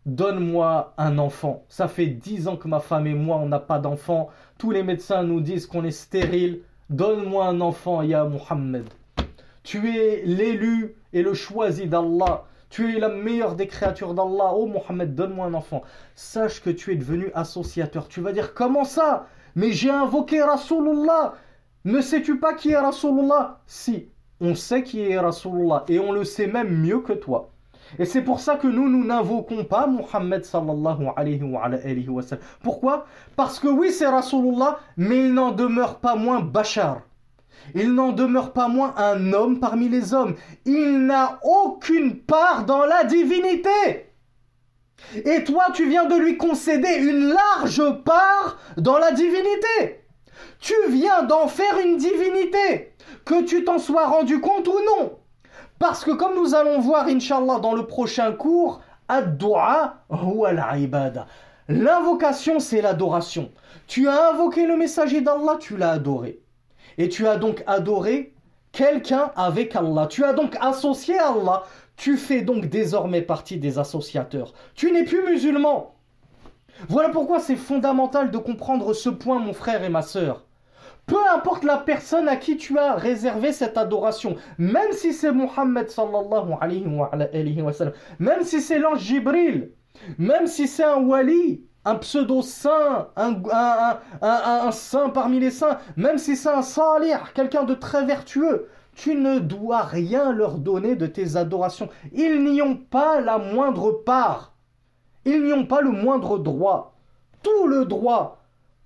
donne-moi 0.06 0.94
un 0.98 1.18
enfant. 1.18 1.64
Ça 1.68 1.88
fait 1.88 2.06
dix 2.06 2.48
ans 2.48 2.56
que 2.56 2.68
ma 2.68 2.80
femme 2.80 3.06
et 3.06 3.14
moi, 3.14 3.36
on 3.36 3.48
n'a 3.48 3.58
pas 3.58 3.78
d'enfant. 3.78 4.28
Tous 4.58 4.70
les 4.70 4.82
médecins 4.82 5.22
nous 5.22 5.40
disent 5.40 5.66
qu'on 5.66 5.84
est 5.84 5.90
stérile. 5.90 6.60
Donne-moi 6.90 7.46
un 7.46 7.60
enfant, 7.60 8.02
Ya 8.02 8.24
Muhammad. 8.24 8.84
Tu 9.62 9.96
es 9.96 10.22
l'élu 10.26 10.94
et 11.12 11.22
le 11.22 11.32
choisi 11.32 11.86
d'Allah. 11.86 12.44
Tu 12.68 12.96
es 12.96 13.00
la 13.00 13.08
meilleure 13.08 13.54
des 13.54 13.66
créatures 13.66 14.14
d'Allah. 14.14 14.52
Oh 14.54 14.66
Muhammad, 14.66 15.14
donne-moi 15.14 15.46
un 15.46 15.54
enfant. 15.54 15.82
Sache 16.14 16.60
que 16.60 16.70
tu 16.70 16.92
es 16.92 16.96
devenu 16.96 17.30
associateur. 17.34 18.08
Tu 18.08 18.20
vas 18.20 18.32
dire, 18.32 18.52
comment 18.52 18.84
ça? 18.84 19.26
Mais 19.54 19.72
j'ai 19.72 19.90
invoqué 19.90 20.42
Rasulullah. 20.42 21.34
Ne 21.84 22.00
sais-tu 22.00 22.38
pas 22.38 22.54
qui 22.54 22.72
est 22.72 22.76
Rasulullah? 22.76 23.60
Si, 23.66 24.08
on 24.40 24.54
sait 24.54 24.82
qui 24.82 25.00
est 25.00 25.18
Rasulullah. 25.18 25.84
Et 25.88 25.98
on 25.98 26.12
le 26.12 26.24
sait 26.24 26.46
même 26.46 26.76
mieux 26.76 27.00
que 27.00 27.12
toi. 27.12 27.53
Et 27.98 28.04
c'est 28.04 28.22
pour 28.22 28.40
ça 28.40 28.56
que 28.56 28.66
nous, 28.66 28.88
nous 28.88 29.04
n'invoquons 29.04 29.64
pas 29.64 29.86
Muhammad 29.86 30.44
sallallahu 30.44 31.08
alayhi 31.16 31.42
wa, 31.42 32.22
sallam. 32.22 32.44
Pourquoi? 32.62 33.06
Parce 33.36 33.58
que 33.58 33.68
oui, 33.68 33.92
c'est 33.92 34.06
Rasulullah, 34.06 34.78
mais 34.96 35.26
il 35.26 35.34
n'en 35.34 35.52
demeure 35.52 35.98
pas 35.98 36.16
moins 36.16 36.40
Bachar. 36.40 37.02
Il 37.74 37.94
n'en 37.94 38.12
demeure 38.12 38.52
pas 38.52 38.68
moins 38.68 38.94
un 38.96 39.32
homme 39.32 39.58
parmi 39.58 39.88
les 39.88 40.12
hommes. 40.12 40.34
Il 40.64 41.06
n'a 41.06 41.38
aucune 41.42 42.16
part 42.18 42.64
dans 42.66 42.84
la 42.84 43.04
divinité. 43.04 43.70
Et 45.24 45.44
toi, 45.44 45.66
tu 45.72 45.88
viens 45.88 46.06
de 46.06 46.16
lui 46.16 46.36
concéder 46.36 46.96
une 46.98 47.28
large 47.28 47.82
part 48.04 48.58
dans 48.76 48.98
la 48.98 49.12
divinité. 49.12 50.04
Tu 50.60 50.74
viens 50.88 51.22
d'en 51.22 51.46
faire 51.46 51.78
une 51.84 51.96
divinité, 51.96 52.94
que 53.24 53.44
tu 53.44 53.64
t'en 53.64 53.78
sois 53.78 54.06
rendu 54.06 54.40
compte 54.40 54.66
ou 54.68 54.78
non. 54.86 55.18
Parce 55.78 56.04
que 56.04 56.12
comme 56.12 56.36
nous 56.36 56.54
allons 56.54 56.80
voir, 56.80 57.06
inshallah, 57.06 57.58
dans 57.60 57.74
le 57.74 57.86
prochain 57.86 58.32
cours. 58.32 58.80
L'invocation, 61.68 62.60
c'est 62.60 62.80
l'adoration. 62.80 63.50
Tu 63.86 64.08
as 64.08 64.30
invoqué 64.30 64.66
le 64.66 64.76
messager 64.76 65.20
d'Allah, 65.20 65.56
tu 65.60 65.76
l'as 65.76 65.90
adoré. 65.90 66.40
Et 66.96 67.08
tu 67.08 67.26
as 67.26 67.36
donc 67.36 67.62
adoré 67.66 68.34
quelqu'un 68.72 69.30
avec 69.36 69.74
Allah. 69.76 70.06
Tu 70.06 70.24
as 70.24 70.32
donc 70.32 70.56
associé 70.60 71.18
Allah. 71.18 71.64
Tu 71.96 72.16
fais 72.16 72.42
donc 72.42 72.66
désormais 72.66 73.22
partie 73.22 73.58
des 73.58 73.78
associateurs. 73.78 74.52
Tu 74.74 74.90
n'es 74.90 75.04
plus 75.04 75.22
musulman. 75.22 75.94
Voilà 76.88 77.08
pourquoi 77.10 77.40
c'est 77.40 77.56
fondamental 77.56 78.30
de 78.30 78.38
comprendre 78.38 78.92
ce 78.94 79.08
point, 79.08 79.38
mon 79.38 79.52
frère 79.52 79.84
et 79.84 79.88
ma 79.88 80.02
sœur. 80.02 80.44
Peu 81.06 81.18
importe 81.34 81.64
la 81.64 81.76
personne 81.76 82.28
à 82.28 82.36
qui 82.36 82.56
tu 82.56 82.78
as 82.78 82.94
réservé 82.94 83.52
cette 83.52 83.76
adoration, 83.76 84.36
même 84.56 84.92
si 84.92 85.12
c'est 85.12 85.32
Muhammad 85.32 85.88
sallallahu 85.88 86.54
alayhi 86.60 87.62
wa, 87.62 87.72
sallam, 87.72 87.92
même 88.18 88.42
si 88.42 88.60
c'est 88.60 88.78
l'ange 88.78 89.00
Jibril, 89.00 89.72
même 90.18 90.46
si 90.46 90.66
c'est 90.66 90.84
un 90.84 91.02
wali, 91.02 91.62
un 91.84 91.96
pseudo-saint, 91.96 93.08
un, 93.16 94.70
saint 94.72 95.10
parmi 95.10 95.40
les 95.40 95.50
saints, 95.50 95.78
même 95.96 96.16
si 96.16 96.36
c'est 96.36 96.48
un 96.48 96.62
salih, 96.62 97.16
quelqu'un 97.34 97.64
de 97.64 97.74
très 97.74 98.06
vertueux, 98.06 98.68
tu 98.94 99.14
ne 99.14 99.40
dois 99.40 99.82
rien 99.82 100.32
leur 100.32 100.58
donner 100.58 100.96
de 100.96 101.06
tes 101.06 101.36
adorations. 101.36 101.90
Ils 102.12 102.42
n'y 102.44 102.62
ont 102.62 102.76
pas 102.76 103.20
la 103.20 103.38
moindre 103.38 103.90
part. 103.92 104.54
Ils 105.26 105.44
n'y 105.44 105.52
ont 105.52 105.66
pas 105.66 105.80
le 105.80 105.90
moindre 105.90 106.38
droit. 106.38 106.94
Tout 107.42 107.66
le 107.66 107.84
droit 107.84 108.43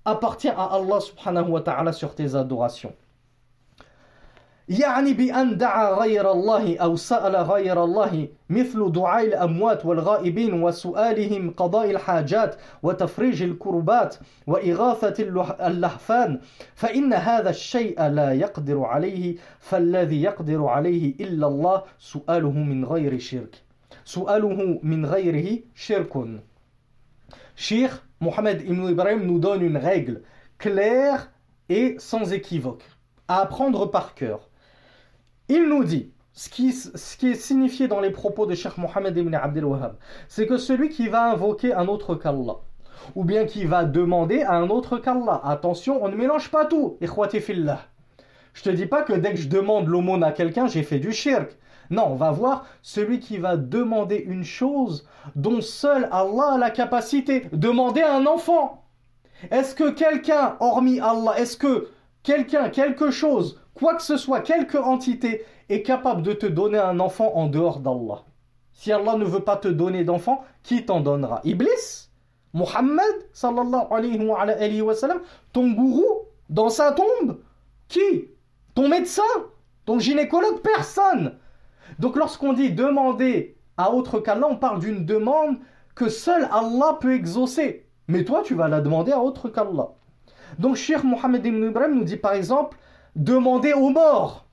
appartient 0.09 0.49
à 0.49 0.65
Allah 0.77 0.99
subhanahu 0.99 1.49
wa 1.49 1.61
ta'ala 1.61 1.93
sur 1.93 2.15
tes 2.15 2.35
adorations. 2.35 2.93
يعني 4.69 5.13
بأن 5.13 5.57
دعا 5.57 5.91
غير 5.93 6.31
الله 6.31 6.77
أو 6.77 6.95
سأل 6.95 7.35
غير 7.35 7.83
الله 7.83 8.27
مثل 8.49 8.91
دعاء 8.91 9.25
الأموات 9.25 9.85
والغائبين 9.85 10.63
وسؤالهم 10.63 11.51
قضاء 11.51 11.91
الحاجات 11.91 12.55
وتفريج 12.83 13.43
الكربات 13.43 14.15
وإغاثة 14.47 15.23
اللهفان 15.67 16.39
فإن 16.75 17.13
هذا 17.13 17.49
الشيء 17.49 18.07
لا 18.07 18.33
يقدر 18.33 18.83
عليه 18.83 19.35
فالذي 19.59 20.21
يقدر 20.21 20.65
عليه 20.65 21.13
إلا 21.19 21.47
الله 21.47 21.83
سؤاله 21.99 22.51
من 22.51 22.85
غير 22.85 23.19
شرك 23.19 23.55
سؤاله 24.05 24.79
من 24.83 25.05
غيره 25.05 25.59
شرك 25.75 26.13
Cheikh 27.59 27.91
Mohamed 28.21 28.61
Ibn 28.61 28.89
Ibrahim 28.89 29.25
nous 29.25 29.39
donne 29.39 29.61
une 29.61 29.77
règle 29.77 30.23
claire 30.57 31.31
et 31.69 31.95
sans 31.99 32.33
équivoque 32.33 32.83
à 33.27 33.41
apprendre 33.41 33.85
par 33.85 34.15
cœur. 34.15 34.49
Il 35.47 35.69
nous 35.69 35.83
dit, 35.83 36.11
ce 36.33 36.49
qui, 36.49 36.69
est 36.69 37.35
signifié 37.35 37.87
dans 37.87 37.99
les 37.99 38.11
propos 38.11 38.45
de 38.45 38.55
Cheikh 38.55 38.77
Mohammed 38.77 39.17
ibn 39.17 39.33
Abdel 39.33 39.65
Wahhab, 39.65 39.95
c'est 40.27 40.47
que 40.47 40.57
celui 40.57 40.89
qui 40.89 41.07
va 41.07 41.31
invoquer 41.31 41.73
un 41.73 41.87
autre 41.87 42.15
qu'Allah, 42.15 42.57
ou 43.15 43.23
bien 43.23 43.45
qui 43.45 43.65
va 43.65 43.85
demander 43.85 44.41
à 44.41 44.53
un 44.53 44.69
autre 44.69 44.97
qu'Allah, 44.97 45.41
attention, 45.43 46.03
on 46.03 46.09
ne 46.09 46.15
mélange 46.15 46.49
pas 46.49 46.65
tout, 46.65 46.97
ikhwati 47.01 47.39
fillah. 47.39 47.81
Je 48.53 48.63
te 48.63 48.69
dis 48.69 48.85
pas 48.85 49.03
que 49.03 49.13
dès 49.13 49.31
que 49.31 49.39
je 49.39 49.47
demande 49.47 49.87
l'aumône 49.87 50.23
à 50.23 50.31
quelqu'un, 50.31 50.67
j'ai 50.67 50.83
fait 50.83 50.99
du 50.99 51.11
shirk. 51.11 51.57
Non, 51.89 52.07
on 52.11 52.15
va 52.15 52.31
voir 52.31 52.65
celui 52.81 53.19
qui 53.19 53.37
va 53.37 53.57
demander 53.57 54.17
une 54.17 54.43
chose 54.43 55.07
dont 55.35 55.61
seul 55.61 56.07
Allah 56.11 56.53
a 56.53 56.57
la 56.57 56.69
capacité. 56.69 57.47
Demander 57.51 58.01
un 58.01 58.25
enfant. 58.25 58.85
Est-ce 59.49 59.73
que 59.73 59.89
quelqu'un, 59.89 60.57
hormis 60.59 60.99
Allah, 60.99 61.39
est-ce 61.39 61.57
que 61.57 61.89
quelqu'un, 62.23 62.69
quelque 62.69 63.09
chose 63.09 63.59
quoi 63.73 63.95
que 63.95 64.03
ce 64.03 64.17
soit, 64.17 64.41
quelque 64.41 64.77
entité 64.77 65.45
est 65.69 65.81
capable 65.81 66.21
de 66.21 66.33
te 66.33 66.45
donner 66.45 66.77
un 66.77 66.99
enfant 66.99 67.35
en 67.35 67.47
dehors 67.47 67.79
d'Allah? 67.79 68.23
Si 68.73 68.91
Allah 68.91 69.15
ne 69.15 69.25
veut 69.25 69.41
pas 69.41 69.57
te 69.57 69.67
donner 69.67 70.03
d'enfant, 70.03 70.43
qui 70.63 70.85
t'en 70.85 70.99
donnera? 70.99 71.41
Iblis? 71.43 72.09
Muhammad 72.53 73.05
sallallahu 73.33 73.87
alayhi 73.91 74.81
wa, 74.81 74.95
sallam? 74.95 75.19
Ton 75.53 75.71
gourou 75.71 76.27
Dans 76.49 76.69
sa 76.69 76.91
tombe? 76.91 77.39
Qui? 77.87 78.29
Ton 78.75 78.87
médecin? 78.89 79.21
Ton 79.85 79.99
gynécologue? 79.99 80.61
Personne 80.61 81.37
Donc 81.99 82.15
lorsqu'on 82.15 82.53
dit 82.53 82.71
demander 82.71 83.57
à 83.77 83.93
autre 83.93 84.19
qu'Allah, 84.19 84.47
on 84.49 84.55
parle 84.55 84.79
d'une 84.79 85.05
demande 85.05 85.57
que 85.95 86.09
seul 86.09 86.47
Allah 86.51 86.97
peut 86.99 87.13
exaucer. 87.13 87.87
Mais 88.07 88.23
toi, 88.23 88.41
tu 88.43 88.55
vas 88.55 88.67
la 88.67 88.81
demander 88.81 89.11
à 89.11 89.19
autre 89.19 89.49
qu'Allah. 89.49 89.89
Donc 90.57 90.75
Cheikh 90.75 91.03
Mohammed 91.03 91.45
ibn 91.45 91.63
Ibrahim 91.63 91.95
nous 91.95 92.03
dit 92.03 92.17
par 92.17 92.33
exemple 92.33 92.77
demander 93.15 93.73
aux 93.73 93.89
morts. 93.89 94.45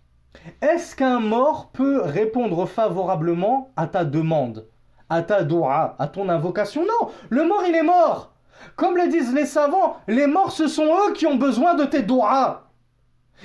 Est-ce 0.61 0.95
qu'un 0.95 1.21
mort 1.21 1.71
peut 1.73 2.03
répondre 2.03 2.67
favorablement 2.67 3.73
à 3.77 3.87
ta 3.87 4.05
demande, 4.05 4.69
à 5.09 5.23
ta 5.23 5.43
dua, 5.43 5.97
à 5.99 6.09
ton 6.09 6.29
invocation? 6.29 6.83
Non, 6.83 7.09
le 7.31 7.45
mort 7.45 7.63
il 7.67 7.75
est 7.75 7.83
mort. 7.83 8.33
Comme 8.75 8.97
le 8.97 9.09
disent 9.09 9.35
les 9.35 9.47
savants, 9.47 9.97
les 10.09 10.27
morts 10.27 10.53
ce 10.53 10.69
sont 10.69 10.87
eux 10.87 11.13
qui 11.15 11.27
ont 11.27 11.37
besoin 11.37 11.75
de 11.75 11.85
tes 11.85 12.03
doigts. 12.03 12.65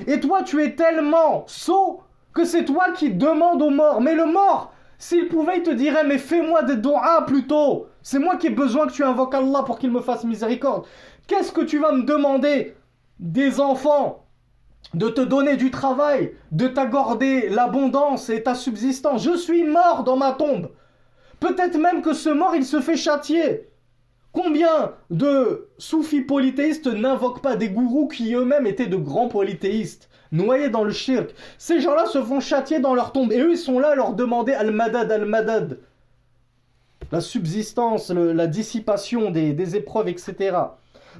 Et 0.08 0.20
toi 0.20 0.44
tu 0.44 0.62
es 0.64 0.76
tellement 0.76 1.44
sot 1.48 2.02
que 2.34 2.46
c'est 2.46 2.66
toi 2.66 2.92
qui 2.92 3.12
demandes 3.12 3.62
aux 3.62 3.70
morts. 3.70 4.02
Mais 4.02 4.16
le 4.16 4.26
mort, 4.26 4.74
s'il 4.98 5.28
pouvait, 5.28 5.58
il 5.58 5.64
te 5.64 5.72
dirait 5.72 6.04
Mais 6.04 6.18
fais-moi 6.18 6.64
des 6.64 6.78
doigts 6.78 7.26
plutôt. 7.26 7.88
C'est 8.02 8.20
moi 8.20 8.36
qui 8.38 8.48
ai 8.48 8.52
besoin 8.52 8.88
que 8.88 8.94
tu 8.94 9.04
invoques 9.04 9.36
Allah 9.36 9.64
pour 9.64 9.80
qu'il 9.80 9.92
me 9.92 10.02
fasse 10.02 10.24
miséricorde. 10.24 10.86
Qu'est-ce 11.28 11.52
que 11.52 11.62
tu 11.62 11.80
vas 11.80 11.92
me 11.92 12.04
demander 12.04 12.76
Des 13.20 13.60
enfants 13.60 14.26
de 14.94 15.08
te 15.08 15.22
donner 15.22 15.58
du 15.58 15.72
travail, 15.72 16.34
de 16.52 16.68
t'accorder 16.68 17.50
l'abondance 17.50 18.30
et 18.30 18.44
ta 18.44 18.56
subsistance? 18.56 19.24
Je 19.24 19.38
suis 19.38 19.64
mort 19.64 20.04
dans 20.04 20.18
ma 20.18 20.32
tombe. 20.32 20.70
Peut-être 21.40 21.78
même 21.78 22.02
que 22.02 22.14
ce 22.14 22.30
mort, 22.30 22.56
il 22.56 22.66
se 22.66 22.82
fait 22.82 22.98
châtier. 22.98 23.72
Combien 24.32 24.94
de 25.10 25.70
soufis 25.78 26.22
polythéistes 26.22 26.88
n'invoquent 26.88 27.42
pas 27.42 27.56
des 27.56 27.70
gourous 27.70 28.08
qui 28.08 28.34
eux-mêmes 28.34 28.68
étaient 28.68 28.88
de 28.88 28.96
grands 28.96 29.28
polythéistes, 29.28 30.10
noyés 30.32 30.70
dans 30.70 30.84
le 30.84 30.92
shirk 30.92 31.34
Ces 31.58 31.82
gens-là 31.82 32.06
se 32.06 32.22
font 32.22 32.40
châtier 32.40 32.80
dans 32.80 32.96
leur 32.96 33.12
tombe 33.12 33.32
et 33.32 33.40
eux, 33.40 33.52
ils 33.52 33.58
sont 33.58 33.80
là 33.80 33.90
à 33.90 33.96
leur 33.96 34.14
demander 34.14 34.54
al-madad, 34.54 35.12
al-madad. 35.12 35.80
La 37.12 37.22
subsistance, 37.22 38.10
la 38.10 38.48
dissipation 38.48 39.32
des, 39.32 39.76
épreuves, 39.76 40.08
etc. 40.08 40.58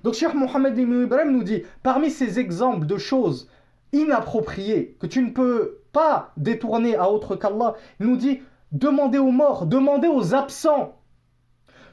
Donc 0.04 0.14
Cheikh 0.14 0.34
Mohammed 0.34 0.78
Ibn 0.78 1.04
Ibrahim 1.04 1.32
nous 1.32 1.44
dit, 1.44 1.64
parmi 1.84 2.10
ces 2.10 2.40
exemples 2.40 2.86
de 2.86 2.98
choses 2.98 3.50
inapproprié, 3.92 4.96
que 5.00 5.08
tu 5.08 5.22
ne 5.22 5.32
peux 5.32 5.82
pas 5.92 6.32
détourner 6.38 6.96
à 6.96 7.12
autre 7.12 7.36
qu'Allah. 7.36 7.76
Il 8.00 8.08
nous 8.08 8.16
dit, 8.16 8.42
demandez 8.72 9.18
aux 9.18 9.32
morts, 9.32 9.66
demandez 9.66 10.08
aux 10.08 10.34
absents. 10.34 10.98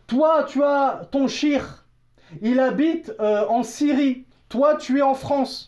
Toi, 0.06 0.44
tu 0.44 0.62
as 0.62 1.02
ton 1.10 1.26
shir, 1.26 1.84
il 2.40 2.60
habite 2.60 3.12
euh, 3.20 3.46
en 3.48 3.62
Syrie, 3.62 4.26
toi, 4.48 4.76
tu 4.76 4.98
es 4.98 5.02
en 5.02 5.14
France. 5.14 5.67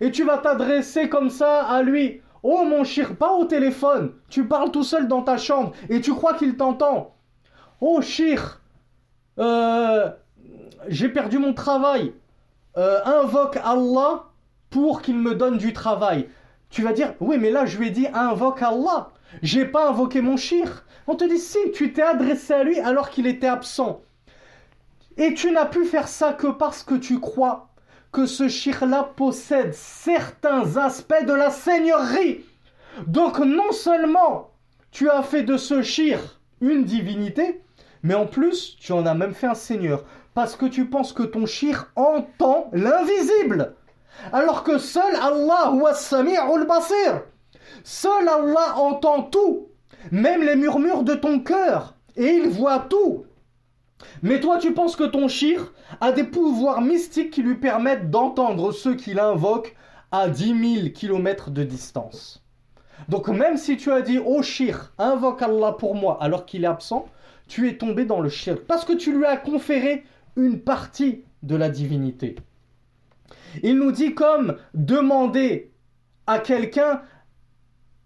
Et 0.00 0.10
tu 0.10 0.24
vas 0.24 0.38
t'adresser 0.38 1.08
comme 1.08 1.30
ça 1.30 1.62
à 1.62 1.82
lui. 1.82 2.20
Oh 2.42 2.64
mon 2.64 2.84
shir, 2.84 3.16
pas 3.16 3.32
au 3.32 3.44
téléphone, 3.44 4.12
tu 4.28 4.46
parles 4.46 4.70
tout 4.70 4.84
seul 4.84 5.08
dans 5.08 5.22
ta 5.22 5.36
chambre 5.36 5.72
et 5.88 6.00
tu 6.00 6.14
crois 6.14 6.34
qu'il 6.34 6.56
t'entend. 6.56 7.16
Oh 7.80 8.00
shir, 8.00 8.60
euh, 9.38 10.08
j'ai 10.88 11.08
perdu 11.08 11.38
mon 11.38 11.52
travail. 11.52 12.12
Euh, 12.76 13.00
invoque 13.04 13.58
Allah 13.64 14.26
pour 14.70 15.02
qu'il 15.02 15.18
me 15.18 15.34
donne 15.34 15.58
du 15.58 15.72
travail. 15.72 16.28
Tu 16.70 16.82
vas 16.82 16.92
dire, 16.92 17.14
oui, 17.20 17.38
mais 17.38 17.50
là, 17.50 17.66
je 17.66 17.78
lui 17.78 17.88
ai 17.88 17.90
dit, 17.90 18.06
invoque 18.12 18.62
Allah. 18.62 19.10
J'ai 19.42 19.64
pas 19.64 19.88
invoqué 19.88 20.20
mon 20.20 20.36
shir. 20.36 20.84
On 21.06 21.16
te 21.16 21.24
dit, 21.24 21.38
si, 21.38 21.58
tu 21.72 21.92
t'es 21.92 22.02
adressé 22.02 22.52
à 22.52 22.62
lui 22.62 22.78
alors 22.78 23.10
qu'il 23.10 23.26
était 23.26 23.48
absent. 23.48 24.02
Et 25.16 25.34
tu 25.34 25.50
n'as 25.50 25.66
pu 25.66 25.84
faire 25.84 26.06
ça 26.06 26.32
que 26.32 26.46
parce 26.46 26.84
que 26.84 26.94
tu 26.94 27.18
crois 27.18 27.68
que 28.12 28.26
ce 28.26 28.48
shir-là 28.48 29.10
possède 29.16 29.74
certains 29.74 30.76
aspects 30.76 31.24
de 31.26 31.32
la 31.32 31.50
seigneurie. 31.50 32.44
Donc, 33.06 33.38
non 33.38 33.72
seulement 33.72 34.50
tu 34.90 35.10
as 35.10 35.22
fait 35.22 35.42
de 35.42 35.56
ce 35.56 35.82
shir 35.82 36.40
une 36.60 36.84
divinité, 36.84 37.60
mais 38.02 38.14
en 38.14 38.26
plus, 38.26 38.76
tu 38.80 38.92
en 38.92 39.06
as 39.06 39.14
même 39.14 39.34
fait 39.34 39.46
un 39.46 39.54
seigneur. 39.54 40.04
Parce 40.34 40.56
que 40.56 40.66
tu 40.66 40.86
penses 40.86 41.12
que 41.12 41.22
ton 41.22 41.46
shir 41.46 41.90
entend 41.96 42.70
l'invisible 42.72 43.74
alors 44.32 44.64
que 44.64 44.78
seul 44.78 45.14
Allah 45.16 45.72
al 45.72 46.66
basir. 46.66 47.22
Seul 47.84 48.28
Allah 48.28 48.76
entend 48.76 49.22
tout, 49.24 49.68
même 50.10 50.42
les 50.42 50.56
murmures 50.56 51.02
de 51.02 51.14
ton 51.14 51.40
cœur, 51.40 51.94
et 52.16 52.26
il 52.26 52.48
voit 52.48 52.80
tout. 52.80 53.24
Mais 54.22 54.40
toi, 54.40 54.58
tu 54.58 54.72
penses 54.72 54.96
que 54.96 55.04
ton 55.04 55.28
shir 55.28 55.72
a 56.00 56.12
des 56.12 56.24
pouvoirs 56.24 56.80
mystiques 56.80 57.30
qui 57.30 57.42
lui 57.42 57.56
permettent 57.56 58.10
d'entendre 58.10 58.72
ceux 58.72 58.94
qui 58.94 59.14
l'invoquent 59.14 59.74
à 60.10 60.28
10 60.28 60.76
000 60.80 60.88
km 60.90 61.50
de 61.50 61.64
distance. 61.64 62.42
Donc 63.08 63.28
même 63.28 63.56
si 63.56 63.76
tu 63.76 63.92
as 63.92 64.02
dit, 64.02 64.18
oh 64.24 64.42
shir, 64.42 64.92
invoque 64.98 65.42
Allah 65.42 65.72
pour 65.72 65.94
moi 65.94 66.18
alors 66.20 66.46
qu'il 66.46 66.64
est 66.64 66.68
absent, 66.68 67.06
tu 67.46 67.68
es 67.68 67.76
tombé 67.76 68.04
dans 68.04 68.20
le 68.20 68.28
shir 68.28 68.58
parce 68.66 68.84
que 68.84 68.92
tu 68.92 69.16
lui 69.16 69.24
as 69.24 69.36
conféré 69.36 70.04
une 70.36 70.60
partie 70.60 71.24
de 71.42 71.56
la 71.56 71.68
divinité. 71.68 72.36
Il 73.62 73.76
nous 73.76 73.92
dit 73.92 74.14
comme 74.14 74.56
demander 74.74 75.72
à 76.26 76.38
quelqu'un 76.38 77.02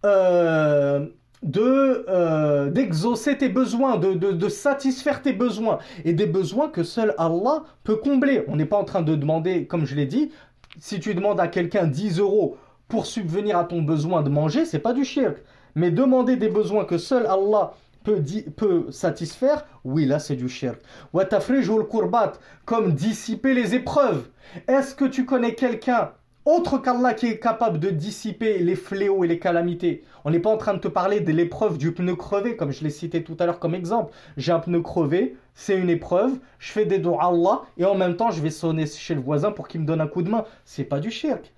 euh, 0.05 1.07
de 1.43 2.05
euh, 2.09 2.71
d'exaucer 2.71 3.37
tes 3.37 3.49
besoins, 3.49 3.97
de, 3.97 4.15
de, 4.15 4.33
de, 4.33 4.49
satisfaire 4.49 5.23
tes 5.23 5.33
besoins 5.33 5.79
et 6.05 6.13
des 6.13 6.27
besoins 6.27 6.69
que 6.69 6.83
seul 6.83 7.15
Allah 7.19 7.65
peut 7.85 7.97
combler. 7.97 8.45
On 8.49 8.57
n'est 8.57 8.67
pas 8.67 8.77
en 8.77 8.85
train 8.85 9.03
de 9.03 9.15
demander, 9.15 9.67
comme 9.67 9.85
je 9.85 9.97
l'ai 9.97 10.07
dit, 10.07 10.31
si 10.79 11.01
tu 11.01 11.15
demandes 11.15 11.41
à 11.41 11.49
quelqu'un 11.49 11.87
10 11.87 12.19
euros 12.19 12.57
pour 12.89 13.07
subvenir 13.07 13.59
à 13.59 13.65
ton 13.65 13.83
besoin 13.83 14.23
de 14.23 14.29
manger, 14.29 14.65
c'est 14.65 14.79
pas 14.79 14.93
du 14.93 15.05
shirk. 15.05 15.39
Mais 15.75 15.91
demander 15.91 16.37
des 16.37 16.49
besoins 16.49 16.85
que 16.85 16.99
seul 16.99 17.27
Allah 17.27 17.73
peut, 18.05 18.23
peut 18.57 18.91
satisfaire, 18.91 19.65
oui, 19.85 20.07
là 20.07 20.19
c'est 20.19 20.37
du 20.37 20.49
shirk. 20.49 20.81
le 21.15 21.83
kurbat, 21.85 22.33
comme 22.65 22.93
dissiper 22.93 23.55
les 23.55 23.75
épreuves. 23.75 24.29
Est-ce 24.69 24.95
que 24.95 25.05
tu 25.05 25.25
connais 25.25 25.55
quelqu'un 25.55 26.11
autre 26.45 26.79
qu'Allah 26.79 27.15
qui 27.15 27.27
est 27.27 27.39
capable 27.39 27.79
de 27.79 27.91
dissiper 27.91 28.59
les 28.59 28.75
fléaux 28.75 29.25
et 29.25 29.29
les 29.29 29.39
calamités. 29.39 30.05
On 30.25 30.31
n'est 30.31 30.41
pas 30.41 30.51
en 30.51 30.57
train 30.57 30.75
de 30.75 30.81
te 30.81 30.89
parler 30.89 31.21
de 31.21 31.33
l'épreuve 31.33 31.79
du 31.79 31.93
pneu 31.93 32.17
crevé, 32.17 32.57
comme 32.57 32.73
je 32.73 32.83
l'ai 32.83 32.91
cité 32.91 33.23
tout 33.23 33.37
à 33.39 33.47
l'heure 33.47 33.59
comme 33.59 33.75
exemple. 33.75 34.13
J'ai 34.37 34.53
un 34.53 34.59
pneu 34.59 34.81
crevé, 34.81 35.37
c'est 35.55 35.77
une 35.77 35.91
épreuve, 35.91 36.33
je 36.59 36.73
fais 36.73 36.85
des 36.85 36.99
doigts 36.99 37.23
à 37.23 37.29
Allah, 37.29 37.63
et 37.79 37.85
en 37.85 37.95
même 37.95 38.17
temps 38.17 38.31
je 38.31 38.43
vais 38.43 38.51
sonner 38.51 38.87
chez 38.87 39.15
le 39.15 39.21
voisin 39.21 39.53
pour 39.53 39.69
qu'il 39.69 39.81
me 39.81 39.87
donne 39.87 40.01
un 40.01 40.09
coup 40.09 40.23
de 40.23 40.31
main. 40.31 40.45
C'est 40.65 40.85
pas 40.85 40.99
du 40.99 41.11
shirk. 41.11 41.53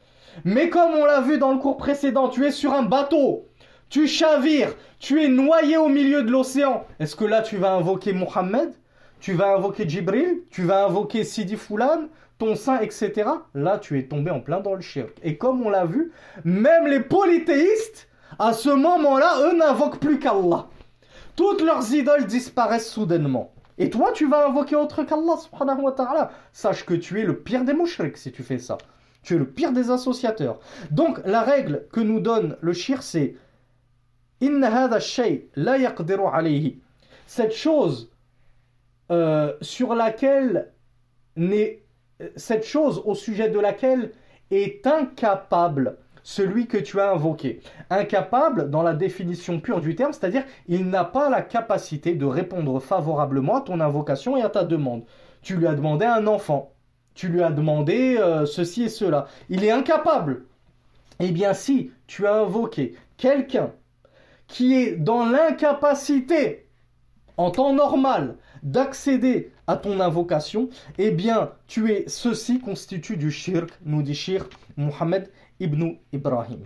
Mais 0.44 0.68
comme 0.68 0.92
on 0.92 1.04
l'a 1.04 1.20
vu 1.20 1.38
dans 1.38 1.52
le 1.52 1.58
cours 1.58 1.76
précédent, 1.76 2.28
tu 2.28 2.44
es 2.44 2.50
sur 2.50 2.72
un 2.74 2.82
bateau, 2.82 3.46
tu 3.88 4.06
chavires, 4.06 4.74
tu 4.98 5.22
es 5.22 5.28
noyé 5.28 5.76
au 5.76 5.88
milieu 5.88 6.22
de 6.22 6.30
l'océan. 6.30 6.84
Est-ce 6.98 7.16
que 7.16 7.24
là 7.24 7.42
tu 7.42 7.56
vas 7.56 7.72
invoquer 7.72 8.12
Mohammed? 8.12 8.72
Tu 9.20 9.32
vas 9.32 9.54
invoquer 9.54 9.88
Jibril? 9.88 10.42
Tu 10.50 10.64
vas 10.64 10.84
invoquer 10.84 11.24
Sidi 11.24 11.56
Foulan? 11.56 12.08
Ton 12.38 12.56
sein, 12.56 12.80
etc. 12.80 13.30
Là, 13.54 13.78
tu 13.78 13.98
es 13.98 14.04
tombé 14.04 14.30
en 14.30 14.40
plein 14.40 14.60
dans 14.60 14.74
le 14.74 14.80
shirk. 14.80 15.12
Et 15.22 15.36
comme 15.36 15.64
on 15.64 15.70
l'a 15.70 15.84
vu, 15.84 16.12
même 16.44 16.86
les 16.86 17.00
polythéistes, 17.00 18.08
à 18.38 18.52
ce 18.52 18.70
moment-là, 18.70 19.48
eux 19.48 19.56
n'invoquent 19.56 20.00
plus 20.00 20.18
qu'Allah. 20.18 20.66
Toutes 21.36 21.62
leurs 21.62 21.92
idoles 21.92 22.26
disparaissent 22.26 22.90
soudainement. 22.90 23.52
Et 23.78 23.90
toi, 23.90 24.12
tu 24.12 24.28
vas 24.28 24.46
invoquer 24.46 24.76
autre 24.76 25.02
qu'Allah, 25.04 25.36
subhanahu. 25.36 25.84
Sache 26.52 26.84
que 26.84 26.94
tu 26.94 27.20
es 27.20 27.24
le 27.24 27.38
pire 27.38 27.64
des 27.64 27.72
mouchriks 27.72 28.16
si 28.16 28.32
tu 28.32 28.42
fais 28.42 28.58
ça. 28.58 28.78
Tu 29.22 29.34
es 29.34 29.38
le 29.38 29.46
pire 29.46 29.72
des 29.72 29.90
associateurs. 29.90 30.60
Donc, 30.90 31.20
la 31.24 31.42
règle 31.42 31.86
que 31.92 32.00
nous 32.00 32.20
donne 32.20 32.56
le 32.60 32.72
shirk, 32.72 33.02
c'est. 33.02 33.36
Cette 37.26 37.54
chose 37.54 38.12
euh, 39.10 39.52
sur 39.62 39.94
laquelle 39.94 40.72
n'est 41.36 41.83
cette 42.36 42.64
chose 42.64 43.02
au 43.04 43.14
sujet 43.14 43.48
de 43.48 43.58
laquelle 43.58 44.12
est 44.50 44.86
incapable 44.86 45.98
celui 46.24 46.66
que 46.66 46.78
tu 46.78 47.00
as 47.00 47.12
invoqué. 47.12 47.60
Incapable 47.90 48.70
dans 48.70 48.82
la 48.82 48.94
définition 48.94 49.60
pure 49.60 49.80
du 49.80 49.94
terme, 49.94 50.12
c'est-à-dire 50.12 50.44
il 50.66 50.88
n'a 50.88 51.04
pas 51.04 51.28
la 51.28 51.42
capacité 51.42 52.14
de 52.14 52.24
répondre 52.24 52.80
favorablement 52.80 53.56
à 53.56 53.60
ton 53.60 53.78
invocation 53.78 54.36
et 54.36 54.42
à 54.42 54.48
ta 54.48 54.64
demande. 54.64 55.04
Tu 55.42 55.56
lui 55.56 55.66
as 55.66 55.74
demandé 55.74 56.06
un 56.06 56.26
enfant, 56.26 56.72
tu 57.14 57.28
lui 57.28 57.42
as 57.42 57.50
demandé 57.50 58.16
euh, 58.18 58.46
ceci 58.46 58.84
et 58.84 58.88
cela. 58.88 59.26
Il 59.50 59.64
est 59.64 59.70
incapable. 59.70 60.46
Eh 61.20 61.30
bien 61.30 61.52
si 61.52 61.92
tu 62.06 62.26
as 62.26 62.34
invoqué 62.34 62.96
quelqu'un 63.18 63.70
qui 64.48 64.74
est 64.74 64.96
dans 64.96 65.26
l'incapacité 65.26 66.66
en 67.36 67.50
temps 67.50 67.72
normal 67.72 68.36
d'accéder 68.62 69.52
à 69.66 69.76
ton 69.76 70.00
invocation, 70.00 70.68
eh 70.98 71.10
bien, 71.10 71.50
tu 71.66 71.90
es, 71.92 72.04
ceci 72.08 72.60
constitue 72.60 73.16
du 73.16 73.30
shirk, 73.30 73.70
nous 73.84 74.02
dit 74.02 74.14
shirk 74.14 74.52
Muhammad 74.76 75.30
ibn 75.60 75.96
Ibrahim. 76.12 76.60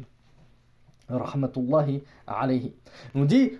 Rahmatullahi 1.08 2.02
alayhi. 2.26 2.74
Nous 3.14 3.24
dit, 3.24 3.52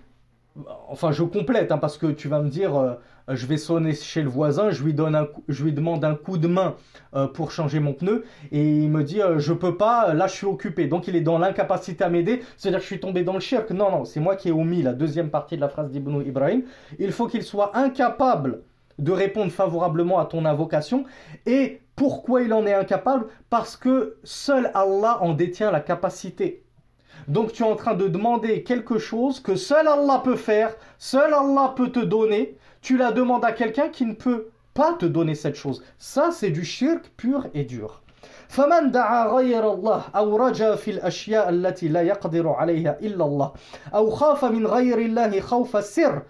enfin 0.87 1.11
je 1.11 1.23
complète, 1.23 1.71
hein, 1.71 1.77
parce 1.77 1.97
que 1.97 2.07
tu 2.07 2.27
vas 2.27 2.41
me 2.41 2.49
dire, 2.49 2.75
euh, 2.75 2.93
je 3.29 3.45
vais 3.45 3.57
sonner 3.57 3.93
chez 3.93 4.21
le 4.21 4.29
voisin, 4.29 4.71
je 4.71 4.83
lui, 4.83 4.93
donne 4.93 5.15
un 5.15 5.27
je 5.47 5.63
lui 5.63 5.73
demande 5.73 6.03
un 6.03 6.15
coup 6.15 6.37
de 6.37 6.47
main 6.47 6.75
euh, 7.15 7.27
pour 7.27 7.51
changer 7.51 7.79
mon 7.79 7.93
pneu, 7.93 8.25
et 8.51 8.83
il 8.83 8.89
me 8.89 9.03
dit, 9.03 9.21
euh, 9.21 9.39
je 9.39 9.53
peux 9.53 9.77
pas, 9.77 10.13
là 10.13 10.27
je 10.27 10.33
suis 10.35 10.47
occupé. 10.47 10.87
Donc 10.87 11.07
il 11.07 11.15
est 11.15 11.21
dans 11.21 11.37
l'incapacité 11.37 12.03
à 12.03 12.09
m'aider, 12.09 12.41
c'est-à-dire 12.57 12.79
que 12.79 12.83
je 12.83 12.87
suis 12.87 12.99
tombé 12.99 13.23
dans 13.23 13.33
le 13.33 13.39
shirk. 13.39 13.71
Non, 13.71 13.91
non, 13.91 14.05
c'est 14.05 14.19
moi 14.19 14.35
qui 14.35 14.49
ai 14.49 14.51
omis 14.51 14.81
la 14.83 14.93
deuxième 14.93 15.29
partie 15.29 15.55
de 15.55 15.61
la 15.61 15.69
phrase 15.69 15.89
d'Ibn 15.91 16.21
Ibrahim. 16.21 16.63
Il 16.99 17.11
faut 17.11 17.27
qu'il 17.27 17.43
soit 17.43 17.77
incapable 17.77 18.63
de 18.98 19.12
répondre 19.12 19.52
favorablement 19.52 20.18
à 20.18 20.26
ton 20.26 20.44
invocation. 20.44 21.04
Et 21.46 21.80
pourquoi 21.96 22.42
il 22.42 22.52
en 22.52 22.66
est 22.66 22.74
incapable 22.74 23.26
Parce 23.50 23.76
que 23.76 24.16
seul 24.24 24.70
Allah 24.74 25.18
en 25.20 25.32
détient 25.34 25.70
la 25.70 25.80
capacité. 25.80 26.64
Donc 27.28 27.52
tu 27.52 27.62
es 27.62 27.66
en 27.66 27.76
train 27.76 27.94
de 27.94 28.08
demander 28.08 28.62
quelque 28.62 28.98
chose 28.98 29.40
que 29.40 29.56
seul 29.56 29.88
Allah 29.88 30.20
peut 30.22 30.36
faire, 30.36 30.74
seul 30.98 31.32
Allah 31.32 31.72
peut 31.76 31.90
te 31.90 32.00
donner. 32.00 32.58
Tu 32.82 32.96
la 32.96 33.12
demandes 33.12 33.44
à 33.44 33.52
quelqu'un 33.52 33.88
qui 33.88 34.04
ne 34.04 34.14
peut 34.14 34.50
pas 34.74 34.94
te 34.94 35.06
donner 35.06 35.34
cette 35.34 35.54
chose. 35.54 35.82
Ça, 35.98 36.30
c'est 36.32 36.50
du 36.50 36.64
shirk 36.64 37.12
pur 37.16 37.46
et 37.54 37.64
dur. 37.64 38.00
فمن 38.48 38.90
دعا 38.90 39.26
غير 39.26 39.72
الله 39.72 40.02
أو 40.16 40.36
رجا 40.36 40.76
في 40.76 40.90
الأشياء 40.90 41.48
التي 41.48 41.88
لا 41.88 42.02
يقدر 42.02 42.48
عليها 42.48 42.98
إلا 43.02 43.24
الله 43.24 43.52
أو 43.94 44.10
خاف 44.10 44.44
من 44.44 44.66
غير 44.66 44.98
الله 44.98 45.40
خوف 45.40 45.76
السر 45.76 46.22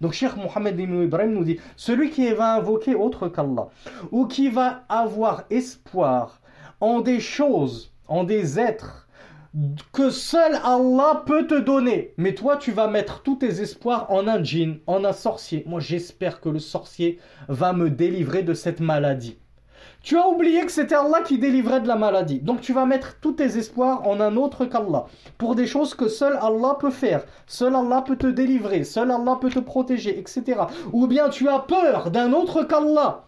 donc 0.00 0.12
Cheikh 0.12 0.36
Mohammed 0.36 0.78
ibn 0.78 1.02
Ibrahim 1.02 1.32
nous 1.32 1.44
dit 1.44 1.58
celui 1.74 2.10
qui 2.10 2.30
va 2.32 2.56
invoquer 2.56 2.94
autre 2.94 3.28
qu'Allah 3.28 3.68
ou 4.10 4.26
qui 4.26 4.50
va 4.50 4.84
avoir 4.88 5.44
espoir 5.50 6.40
en 6.80 7.00
des 7.00 7.20
choses, 7.20 7.92
en 8.06 8.24
des 8.24 8.58
êtres 8.58 9.06
que 9.92 10.10
seul 10.10 10.58
Allah 10.62 11.22
peut 11.24 11.46
te 11.46 11.58
donner. 11.58 12.12
Mais 12.18 12.34
toi, 12.34 12.58
tu 12.58 12.72
vas 12.72 12.88
mettre 12.88 13.22
tous 13.22 13.36
tes 13.36 13.62
espoirs 13.62 14.10
en 14.10 14.28
un 14.28 14.42
djinn, 14.42 14.80
en 14.86 15.02
un 15.04 15.14
sorcier. 15.14 15.64
Moi, 15.66 15.80
j'espère 15.80 16.40
que 16.40 16.50
le 16.50 16.58
sorcier 16.58 17.18
va 17.48 17.72
me 17.72 17.88
délivrer 17.88 18.42
de 18.42 18.52
cette 18.52 18.80
maladie. 18.80 19.38
Tu 20.06 20.16
as 20.16 20.28
oublié 20.28 20.64
que 20.64 20.70
c'était 20.70 20.94
Allah 20.94 21.22
qui 21.22 21.36
délivrait 21.36 21.80
de 21.80 21.88
la 21.88 21.96
maladie. 21.96 22.38
Donc 22.38 22.60
tu 22.60 22.72
vas 22.72 22.86
mettre 22.86 23.18
tous 23.18 23.32
tes 23.32 23.58
espoirs 23.58 24.06
en 24.06 24.20
un 24.20 24.36
autre 24.36 24.64
qu'Allah. 24.64 25.06
Pour 25.36 25.56
des 25.56 25.66
choses 25.66 25.94
que 25.94 26.06
seul 26.06 26.38
Allah 26.40 26.76
peut 26.78 26.92
faire. 26.92 27.24
Seul 27.48 27.74
Allah 27.74 28.04
peut 28.06 28.14
te 28.14 28.28
délivrer. 28.28 28.84
Seul 28.84 29.10
Allah 29.10 29.36
peut 29.40 29.50
te 29.50 29.58
protéger, 29.58 30.16
etc. 30.16 30.60
Ou 30.92 31.08
bien 31.08 31.28
tu 31.28 31.48
as 31.48 31.58
peur 31.58 32.12
d'un 32.12 32.32
autre 32.34 32.62
qu'Allah. 32.62 33.24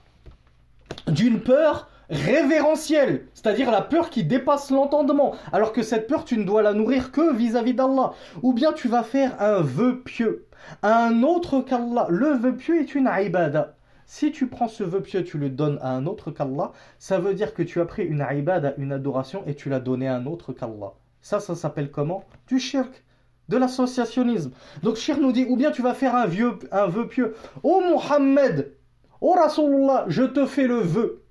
D'une 1.09 1.41
peur 1.41 1.89
révérentielle, 2.11 3.27
c'est-à-dire 3.35 3.73
la 3.73 3.83
peur 3.83 4.09
qui 4.09 4.23
dépasse 4.23 4.71
l'entendement, 4.71 5.35
alors 5.53 5.73
que 5.73 5.83
cette 5.83 6.07
peur, 6.07 6.25
tu 6.25 6.39
ne 6.39 6.45
dois 6.45 6.63
la 6.63 6.75
nourrir 6.75 7.11
que 7.11 7.35
vis-à-vis 7.35 7.75
d'Allah. 7.75 8.13
Ou 8.45 8.53
bien 8.53 8.73
tu 8.73 8.87
vas 8.87 9.03
faire 9.03 9.35
un 9.43 9.63
vœu 9.63 10.01
pieux, 10.05 10.47
un 10.85 11.25
autre 11.25 11.59
qu'Allah. 11.59 12.07
Le 12.09 12.35
vœu 12.35 12.55
pieux 12.55 12.81
est 12.81 12.95
une 12.95 13.11
ibada. 13.13 13.75
Si 14.11 14.33
tu 14.33 14.47
prends 14.47 14.69
ce 14.69 14.83
vœu 14.83 15.03
pieux, 15.03 15.23
tu 15.23 15.37
le 15.37 15.51
donnes 15.51 15.79
à 15.83 15.91
un 15.91 16.07
autre 16.07 16.31
qu'Allah, 16.31 16.73
ça 16.99 17.19
veut 17.19 17.35
dire 17.35 17.53
que 17.53 17.63
tu 17.63 17.79
as 17.79 17.85
pris 17.85 18.07
une 18.07 18.27
ibad, 18.33 18.75
une 18.79 18.91
adoration, 18.91 19.43
et 19.47 19.55
tu 19.55 19.69
l'as 19.69 19.81
donné 19.81 20.09
à 20.09 20.17
un 20.17 20.25
autre 20.25 20.55
qu'Allah. 20.55 20.95
Ça, 21.21 21.41
ça 21.41 21.55
s'appelle 21.55 21.91
comment? 21.91 22.25
Du 22.47 22.59
shirk, 22.59 23.05
de 23.51 23.59
l'associationnisme. 23.59 24.53
Donc 24.83 24.97
shirk 24.97 25.21
nous 25.21 25.31
dit, 25.31 25.45
ou 25.45 25.57
bien 25.57 25.73
tu 25.73 25.83
vas 25.83 25.93
faire 25.93 26.15
un, 26.15 26.25
vieux, 26.25 26.59
vœu 26.89 27.07
pieux. 27.07 27.35
Ô 27.63 27.75
oh 27.75 27.81
Mohammed, 27.83 28.73
ô 29.21 29.33
oh 29.33 29.39
Rasulullah, 29.39 30.07
je 30.09 30.23
te 30.23 30.47
fais 30.47 30.67
le 30.67 30.79
vœu 30.79 31.23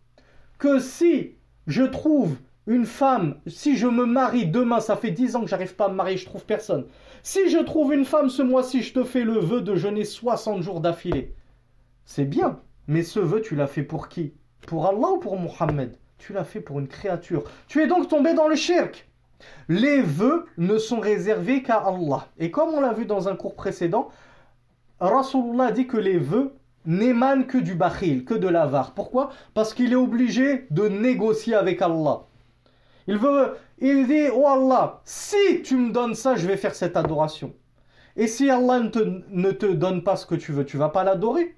que 0.59 0.77
si 0.77 1.35
je 1.65 1.81
trouve 1.81 2.37
une 2.67 2.85
femme, 2.85 3.39
si 3.47 3.75
je 3.75 3.87
me 3.87 4.05
marie 4.05 4.45
demain, 4.45 4.81
ça 4.81 4.95
fait 4.95 5.11
dix 5.11 5.35
ans 5.35 5.41
que 5.41 5.47
j'arrive 5.47 5.73
pas 5.73 5.85
à 5.85 5.89
me 5.89 5.95
marier, 5.95 6.17
je 6.17 6.27
trouve 6.27 6.45
personne. 6.45 6.85
Si 7.23 7.49
je 7.49 7.57
trouve 7.57 7.91
une 7.91 8.05
femme 8.05 8.29
ce 8.29 8.43
mois-ci, 8.43 8.83
je 8.83 8.93
te 8.93 9.03
fais 9.03 9.23
le 9.23 9.39
vœu 9.39 9.61
de 9.61 9.73
jeûner 9.75 10.05
60 10.05 10.61
jours 10.61 10.79
d'affilée. 10.79 11.33
C'est 12.05 12.25
bien. 12.25 12.59
Mais 12.87 13.03
ce 13.03 13.19
vœu, 13.19 13.41
tu 13.41 13.55
l'as 13.55 13.67
fait 13.67 13.83
pour 13.83 14.07
qui? 14.07 14.33
Pour 14.65 14.87
Allah 14.87 15.11
ou 15.11 15.17
pour 15.17 15.37
Mohammed 15.37 15.97
Tu 16.17 16.33
l'as 16.33 16.43
fait 16.43 16.61
pour 16.61 16.79
une 16.79 16.87
créature. 16.87 17.43
Tu 17.67 17.81
es 17.81 17.87
donc 17.87 18.07
tombé 18.07 18.33
dans 18.33 18.47
le 18.47 18.55
shirk. 18.55 19.07
Les 19.69 20.01
vœux 20.01 20.45
ne 20.57 20.77
sont 20.77 20.99
réservés 20.99 21.61
qu'à 21.63 21.77
Allah. 21.77 22.27
Et 22.39 22.49
comme 22.49 22.69
on 22.69 22.81
l'a 22.81 22.93
vu 22.93 23.05
dans 23.05 23.27
un 23.27 23.35
cours 23.35 23.55
précédent, 23.55 24.09
Rasulullah 24.99 25.71
dit 25.71 25.85
que 25.85 25.97
les 25.97 26.17
vœux 26.17 26.55
n'émanent 26.85 27.43
que 27.43 27.57
du 27.57 27.75
bakhil, 27.75 28.23
que 28.25 28.33
de 28.33 28.47
l'avare. 28.47 28.93
Pourquoi? 28.93 29.31
Parce 29.53 29.73
qu'il 29.73 29.91
est 29.91 29.97
obligé 29.97 30.65
de 30.71 30.87
négocier 30.87 31.53
avec 31.53 31.81
Allah. 31.81 32.21
Il 33.07 33.17
veut, 33.17 33.55
il 33.79 34.07
dit, 34.07 34.27
oh 34.33 34.47
Allah, 34.47 35.01
si 35.03 35.61
tu 35.63 35.75
me 35.75 35.91
donnes 35.91 36.15
ça, 36.15 36.35
je 36.35 36.47
vais 36.47 36.57
faire 36.57 36.75
cette 36.75 36.97
adoration. 36.97 37.53
Et 38.15 38.27
si 38.27 38.49
Allah 38.49 38.79
ne 38.79 38.89
te, 38.89 38.99
ne 39.29 39.51
donne 39.51 40.03
pas 40.03 40.15
ce 40.15 40.25
que 40.25 40.35
tu 40.35 40.51
veux, 40.51 40.65
tu 40.65 40.77
vas 40.77 40.89
pas 40.89 41.03
l'adorer 41.03 41.56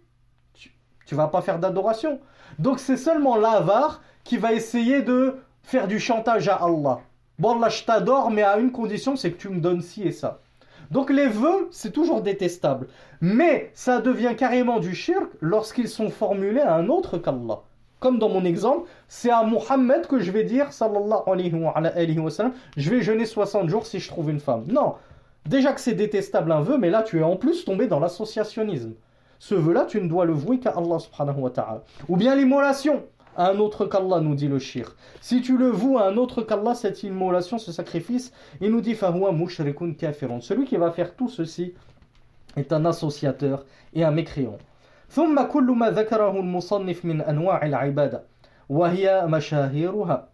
tu 1.10 1.16
vas 1.16 1.28
pas 1.28 1.42
faire 1.42 1.58
d'adoration. 1.58 2.20
Donc 2.60 2.78
c'est 2.78 2.96
seulement 2.96 3.36
l'avare 3.36 4.04
qui 4.24 4.38
va 4.38 4.54
essayer 4.54 5.02
de 5.02 5.38
faire 5.64 5.88
du 5.88 6.00
chantage 6.00 6.48
à 6.48 6.58
Allah. 6.58 7.00
Bon, 7.40 7.58
là, 7.58 7.68
je 7.70 7.84
t'adore, 7.84 8.30
mais 8.30 8.44
à 8.44 8.60
une 8.60 8.72
condition, 8.72 9.16
c'est 9.16 9.32
que 9.32 9.38
tu 9.38 9.50
me 9.50 9.60
donnes 9.60 9.82
ci 9.82 10.04
et 10.04 10.12
ça. 10.12 10.40
Donc 10.92 11.10
les 11.10 11.26
vœux, 11.26 11.68
c'est 11.72 11.92
toujours 11.92 12.22
détestable. 12.22 12.90
Mais 13.22 13.72
ça 13.74 14.02
devient 14.02 14.36
carrément 14.38 14.80
du 14.80 14.94
shirk 14.94 15.32
lorsqu'ils 15.42 15.90
sont 15.90 16.12
formulés 16.12 16.62
à 16.62 16.76
un 16.76 16.90
autre 16.90 17.18
qu'Allah. 17.18 17.62
Comme 18.00 18.20
dans 18.20 18.30
mon 18.30 18.46
exemple, 18.46 18.88
c'est 19.08 19.32
à 19.32 19.44
Muhammad 19.44 20.06
que 20.06 20.20
je 20.20 20.32
vais 20.32 20.44
dire, 20.44 20.72
sallallahu 20.72 21.24
alayhi 21.26 22.20
wa, 22.20 22.30
sallam, 22.30 22.54
je 22.78 22.88
vais 22.92 23.02
jeûner 23.02 23.26
60 23.26 23.68
jours 23.68 23.88
si 23.88 24.00
je 24.00 24.10
trouve 24.10 24.30
une 24.30 24.40
femme. 24.40 24.66
Non, 24.68 24.94
déjà 25.48 25.74
que 25.74 25.82
c'est 25.82 25.96
détestable 25.96 26.52
un 26.52 26.62
vœu, 26.62 26.78
mais 26.78 26.92
là 26.92 27.02
tu 27.02 27.18
es 27.18 27.24
en 27.24 27.36
plus 27.36 27.66
tombé 27.66 27.88
dans 27.88 28.00
l'associationnisme 28.00 28.94
Ce 29.39 29.55
vœu-là, 29.55 29.85
tu 29.85 30.01
ne 30.01 30.09
dois 30.09 30.25
le 30.25 30.33
vouer 30.33 30.59
qu'à 30.59 30.71
Allah 30.71 30.99
subhanahu 30.99 31.41
wa 31.41 31.51
ta'ala. 31.51 31.83
Ou 32.09 32.17
bien 32.17 32.35
l'immolation 32.35 33.05
à 33.37 33.51
un 33.51 33.59
autre 33.59 33.85
qu'Allah, 33.87 34.21
nous 34.21 34.35
dit 34.35 34.49
le 34.49 34.59
shir. 34.59 34.95
Si 35.21 35.43
tu 35.43 35.59
le 35.59 35.69
voues 35.69 35.99
à 35.99 36.07
un 36.07 36.17
autre 36.17 36.43
qu'Allah, 36.43 36.75
cette 36.75 37.03
immolation, 37.03 37.59
ce 37.59 37.73
sacrifice, 37.73 38.33
il 38.61 38.71
nous 38.71 38.81
dit 38.81 38.95
fahuwa 38.95 39.33
mushrikun 39.33 39.93
kafirun. 39.93 40.41
Celui 40.41 40.65
qui 40.65 40.77
va 40.77 40.91
faire 40.91 41.15
tout 41.15 41.29
ceci 41.29 41.75
est 42.57 42.73
un 42.73 42.85
associateur 42.85 43.65
et 43.93 44.05
un 44.05 44.11
mécréant. 44.11 44.59
ثم 45.09 45.43
كل 45.43 45.65
ما 45.65 45.91
ذكره 45.91 46.41
المصنف 46.41 47.05
من 47.05 47.21
أنواع 47.21 47.67
العبادة 47.67 48.23
وهي 48.69 49.27
مشاهيرها 49.27 50.29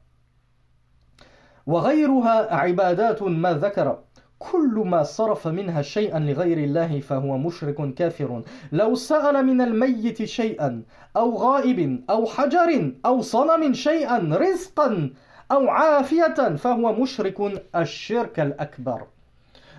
وغيرها 1.67 2.55
عبادات 2.55 3.23
ما 3.23 3.53
ذكر 3.55 3.99
كل 4.40 4.84
ما 4.86 5.04
صرف 5.04 5.48
منها 5.48 5.82
شيئا 5.82 6.20
لغير 6.20 6.58
الله 6.58 7.00
فهو 7.00 7.38
مشرك 7.38 7.94
كافر 7.94 8.42
لو 8.72 8.96
سأل 8.96 9.46
من 9.46 9.62
الميت 9.62 10.24
شيئا 10.24 10.84
أو 11.18 11.36
غائب 11.36 12.04
أو 12.10 12.26
حجر 12.26 12.92
أو 13.06 13.22
صنم 13.22 13.74
شيئا 13.74 14.18
رزقا 14.18 15.10
أو 15.52 15.70
عافية 15.70 16.56
فهو 16.56 16.94
مشرك 16.94 17.38
الشرك 17.76 18.40
الأكبر 18.40 19.02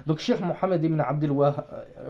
Donc 0.06 0.20
Cheikh 0.20 0.40
Mohamed 0.40 0.84
ibn 0.84 1.00
Abdel 1.00 1.32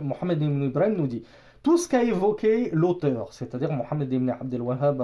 Mohamed 0.01 0.43
ibn 0.43 0.63
Ibrahim 0.65 0.97
nous 0.97 1.07
dit 1.07 1.23
tout 1.63 1.79
ce 1.79 1.89
qu'a 1.89 2.05
évoqué 2.05 2.71
l'auteur, 2.73 3.33
c'est-à-dire 3.33 3.73
Mohammed 3.73 4.13
ibn 4.13 4.31
Abdel 4.31 4.63
Wahhab, 4.63 5.03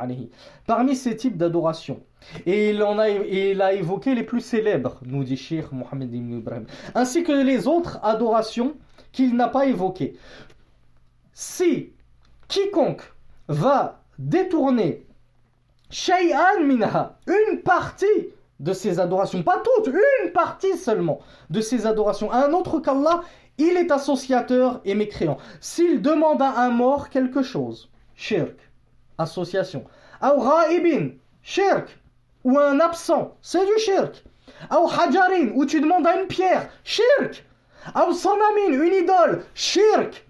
alayhi, 0.00 0.28
parmi 0.66 0.96
ces 0.96 1.14
types 1.14 1.36
d'adoration. 1.36 2.00
Et 2.46 2.70
il, 2.70 2.82
a, 2.82 3.08
il 3.08 3.62
a 3.62 3.72
évoqué 3.72 4.14
les 4.14 4.22
plus 4.22 4.40
célèbres, 4.40 4.98
nous 5.04 5.24
dit 5.24 5.36
Sheikh 5.36 5.72
Mohammed 5.72 6.12
ibn 6.12 6.38
Ibrahim, 6.38 6.66
ainsi 6.94 7.22
que 7.22 7.32
les 7.32 7.66
autres 7.66 7.98
adorations 8.02 8.74
qu'il 9.12 9.36
n'a 9.36 9.48
pas 9.48 9.66
évoquées. 9.66 10.16
Si 11.32 11.92
quiconque 12.48 13.02
va 13.48 14.02
détourner 14.18 15.06
shay'an 15.90 16.62
minha, 16.64 17.18
une 17.26 17.60
partie 17.60 18.06
de 18.60 18.72
ces 18.72 19.00
adorations, 19.00 19.42
pas 19.42 19.62
toutes, 19.62 19.92
une 20.22 20.32
partie 20.32 20.76
seulement 20.76 21.20
de 21.50 21.60
ces 21.60 21.86
adorations, 21.86 22.30
à 22.30 22.46
un 22.46 22.52
autre 22.52 22.80
qu'Allah, 22.80 23.22
il 23.58 23.76
est 23.76 23.90
associateur 23.90 24.80
et 24.84 24.94
mécréant. 24.94 25.38
S'il 25.60 26.02
demande 26.02 26.42
à 26.42 26.60
un 26.60 26.70
mort 26.70 27.08
quelque 27.08 27.42
chose, 27.42 27.90
shirk, 28.14 28.56
association. 29.18 29.84
Ou 30.22 30.40
ra'ibin, 30.40 31.10
shirk, 31.42 31.98
ou 32.44 32.58
un 32.58 32.78
absent, 32.80 33.36
c'est 33.42 33.64
du 33.64 33.78
shirk. 33.78 34.24
Ou 34.70 34.88
hajarin, 34.88 35.50
où 35.54 35.64
tu 35.66 35.80
demandes 35.80 36.06
à 36.06 36.20
une 36.20 36.26
pierre, 36.26 36.68
shirk. 36.84 37.44
Ou 38.08 38.12
sanamin, 38.12 38.84
une 38.84 38.94
idole, 38.94 39.44
shirk. 39.54 40.26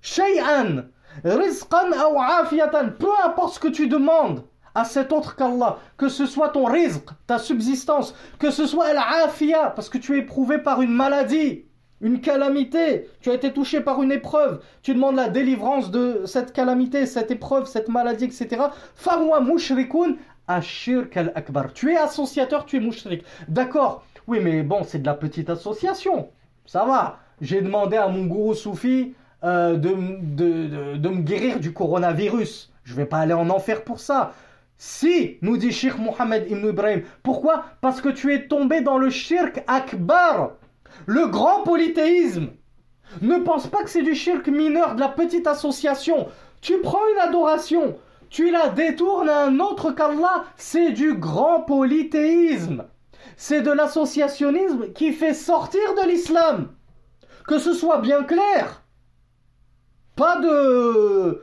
Shay'an, 0.00 0.84
rizqan 1.24 1.90
ou 2.12 2.20
afiyatan, 2.20 2.90
peu 2.98 3.10
importe 3.24 3.54
ce 3.54 3.60
que 3.60 3.68
tu 3.68 3.88
demandes 3.88 4.44
à 4.74 4.84
cet 4.84 5.12
autre 5.12 5.34
qu'Allah, 5.34 5.78
que 5.96 6.08
ce 6.08 6.26
soit 6.26 6.50
ton 6.50 6.64
rizq, 6.66 7.08
ta 7.26 7.38
subsistance, 7.38 8.14
que 8.38 8.50
ce 8.50 8.66
soit 8.66 8.86
al-afia, 8.86 9.70
parce 9.70 9.88
que 9.88 9.98
tu 9.98 10.14
es 10.14 10.20
éprouvé 10.20 10.58
par 10.58 10.82
une 10.82 10.92
maladie, 10.92 11.64
une 12.00 12.20
calamité, 12.20 13.08
tu 13.20 13.30
as 13.30 13.34
été 13.34 13.52
touché 13.52 13.80
par 13.80 14.00
une 14.02 14.12
épreuve, 14.12 14.62
tu 14.82 14.94
demandes 14.94 15.16
la 15.16 15.28
délivrance 15.28 15.90
de 15.90 16.22
cette 16.26 16.52
calamité, 16.52 17.06
cette 17.06 17.30
épreuve, 17.32 17.66
cette 17.66 17.88
maladie, 17.88 18.26
etc. 18.26 18.66
Farwa 18.94 19.40
mushrikun 19.40 20.16
ashirk 20.48 21.16
al-akbar. 21.16 21.72
Tu 21.72 21.92
es 21.92 21.96
associateur, 21.96 22.66
tu 22.66 22.76
es 22.76 22.80
mushrik. 22.80 23.24
D'accord, 23.46 24.04
oui, 24.26 24.40
mais 24.42 24.62
bon, 24.62 24.82
c'est 24.84 24.98
de 24.98 25.06
la 25.06 25.14
petite 25.14 25.50
association. 25.50 26.28
Ça 26.66 26.84
va. 26.84 27.18
J'ai 27.40 27.62
demandé 27.62 27.96
à 27.96 28.08
mon 28.08 28.26
gourou 28.26 28.54
soufi 28.54 29.14
euh, 29.44 29.76
de, 29.76 30.96
de, 30.96 31.08
me 31.08 31.22
guérir 31.22 31.60
du 31.60 31.72
coronavirus. 31.72 32.72
Je 32.84 32.94
vais 32.94 33.06
pas 33.06 33.18
aller 33.18 33.34
en 33.34 33.48
enfer 33.50 33.84
pour 33.84 34.00
ça. 34.00 34.32
Si, 34.76 35.38
nous 35.42 35.56
dit 35.56 35.72
Sheikh 35.72 35.98
Mohammed 35.98 36.50
ibn 36.50 36.68
Ibrahim. 36.68 37.02
Pourquoi? 37.22 37.64
Parce 37.80 38.00
que 38.00 38.08
tu 38.08 38.34
es 38.34 38.48
tombé 38.48 38.80
dans 38.80 38.98
le 38.98 39.10
shirk 39.10 39.62
akbar 39.66 40.52
le 41.06 41.26
grand 41.26 41.62
polythéisme. 41.62 42.48
Ne 43.22 43.38
pense 43.38 43.66
pas 43.66 43.82
que 43.82 43.90
c'est 43.90 44.02
du 44.02 44.14
shirk 44.14 44.46
mineur 44.48 44.94
de 44.94 45.00
la 45.00 45.08
petite 45.08 45.46
association. 45.46 46.28
Tu 46.60 46.78
prends 46.82 47.06
une 47.14 47.20
adoration, 47.20 47.96
tu 48.30 48.50
la 48.50 48.68
détournes 48.68 49.28
à 49.28 49.44
un 49.44 49.58
autre 49.60 49.92
qu'Allah, 49.92 50.44
c'est 50.56 50.92
du 50.92 51.14
grand 51.14 51.62
polythéisme. 51.62 52.84
C'est 53.36 53.62
de 53.62 53.70
l'associationnisme 53.70 54.92
qui 54.92 55.12
fait 55.12 55.34
sortir 55.34 55.94
de 55.94 56.08
l'islam. 56.08 56.68
Que 57.46 57.58
ce 57.58 57.72
soit 57.72 57.98
bien 57.98 58.24
clair. 58.24 58.84
Pas 60.16 60.36
de, 60.40 61.42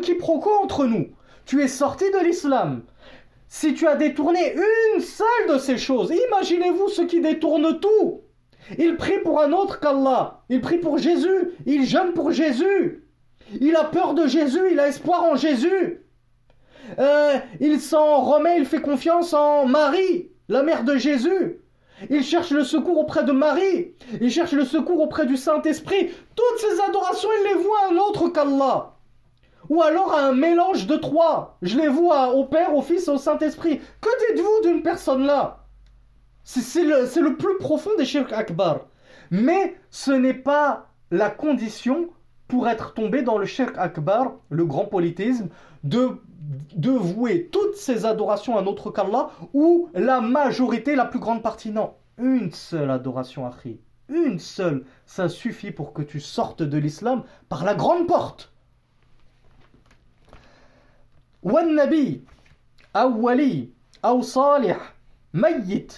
quiproquo 0.00 0.50
entre 0.62 0.86
nous. 0.86 1.08
Tu 1.44 1.62
es 1.62 1.68
sorti 1.68 2.04
de 2.10 2.24
l'islam. 2.24 2.82
Si 3.48 3.74
tu 3.74 3.86
as 3.86 3.96
détourné 3.96 4.54
une 4.94 5.00
seule 5.00 5.52
de 5.52 5.58
ces 5.58 5.76
choses, 5.76 6.12
imaginez-vous 6.28 6.88
ceux 6.88 7.06
qui 7.06 7.20
détournent 7.20 7.78
tout. 7.80 8.22
Il 8.78 8.96
prie 8.96 9.18
pour 9.22 9.42
un 9.42 9.52
autre 9.52 9.80
qu'Allah. 9.80 10.44
Il 10.48 10.60
prie 10.62 10.78
pour 10.78 10.96
Jésus. 10.96 11.50
Il 11.66 11.84
jeûne 11.84 12.14
pour 12.14 12.30
Jésus. 12.30 13.03
Il 13.60 13.76
a 13.76 13.84
peur 13.84 14.14
de 14.14 14.26
Jésus. 14.26 14.60
Il 14.72 14.80
a 14.80 14.88
espoir 14.88 15.24
en 15.24 15.36
Jésus. 15.36 16.00
Euh, 16.98 17.38
il 17.60 17.80
s'en 17.80 18.20
remet. 18.20 18.58
Il 18.58 18.66
fait 18.66 18.80
confiance 18.80 19.32
en 19.32 19.66
Marie, 19.66 20.30
la 20.48 20.62
mère 20.62 20.84
de 20.84 20.96
Jésus. 20.96 21.60
Il 22.10 22.24
cherche 22.24 22.50
le 22.50 22.64
secours 22.64 22.98
auprès 22.98 23.24
de 23.24 23.32
Marie. 23.32 23.94
Il 24.20 24.30
cherche 24.30 24.52
le 24.52 24.64
secours 24.64 25.00
auprès 25.00 25.26
du 25.26 25.36
Saint-Esprit. 25.36 26.10
Toutes 26.34 26.58
ces 26.58 26.80
adorations, 26.88 27.28
il 27.40 27.48
les 27.48 27.62
voit 27.62 27.88
un 27.90 27.96
autre 27.96 28.28
qu'Allah. 28.28 28.94
Ou 29.70 29.82
alors 29.82 30.14
un 30.14 30.32
mélange 30.32 30.86
de 30.86 30.96
trois. 30.96 31.56
Je 31.62 31.78
les 31.78 31.88
vois 31.88 32.34
au 32.34 32.44
Père, 32.44 32.74
au 32.74 32.82
Fils 32.82 33.08
et 33.08 33.10
au 33.10 33.18
Saint-Esprit. 33.18 33.80
Que 34.00 34.32
dites-vous 34.32 34.68
d'une 34.68 34.82
personne 34.82 35.24
là? 35.24 35.64
C'est 36.42 36.84
le, 36.84 37.36
plus 37.36 37.56
profond 37.58 37.90
des 37.96 38.04
shirk 38.04 38.32
akbar. 38.32 38.80
Mais 39.30 39.76
ce 39.90 40.12
n'est 40.12 40.34
pas 40.34 40.90
la 41.10 41.30
condition 41.30 42.10
pour 42.47 42.67
être 42.67 42.93
tombé 42.93 43.21
dans 43.21 43.37
le 43.37 43.45
shirk 43.45 43.77
akbar, 43.77 44.33
le 44.49 44.65
grand 44.65 44.85
polythéisme, 44.85 45.49
de, 45.83 46.17
de 46.75 46.91
vouer 46.91 47.49
toutes 47.51 47.75
ces 47.75 48.05
adorations 48.05 48.57
à 48.57 48.61
notre 48.61 48.89
qu'Allah, 48.91 49.29
ou 49.53 49.89
la 49.93 50.19
majorité, 50.21 50.95
la 50.95 51.05
plus 51.05 51.19
grande 51.19 51.43
partie. 51.43 51.69
Non, 51.69 51.93
une 52.17 52.51
seule 52.51 52.91
adoration, 52.91 53.45
Akhi. 53.45 53.79
Une 54.09 54.39
seule, 54.39 54.85
ça 55.05 55.29
suffit 55.29 55.71
pour 55.71 55.93
que 55.93 56.01
tu 56.01 56.19
sortes 56.19 56.63
de 56.63 56.77
l'islam 56.77 57.23
par 57.47 57.63
la 57.63 57.75
grande 57.75 58.07
porte. 58.07 58.51
والنبي 61.43 62.23
أو 62.95 63.21
ولي 63.21 63.69
أو 64.05 64.21
صالح 64.21 64.93
ميت 65.33 65.93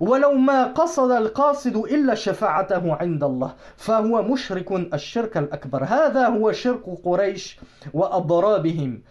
ولو 0.00 0.32
ما 0.32 0.64
قصد 0.64 1.10
القاصد 1.10 1.76
إلا 1.76 2.14
شفاعته 2.14 2.94
عند 2.94 3.24
الله 3.24 3.54
فهو 3.76 4.22
مشرك 4.22 4.72
الشرك 4.94 5.36
الأكبر. 5.36 5.84
هذا 5.84 6.28
هو 6.28 6.52
شرك 6.52 6.84
قريش 7.04 7.60
وأضرابهم. 7.94 9.02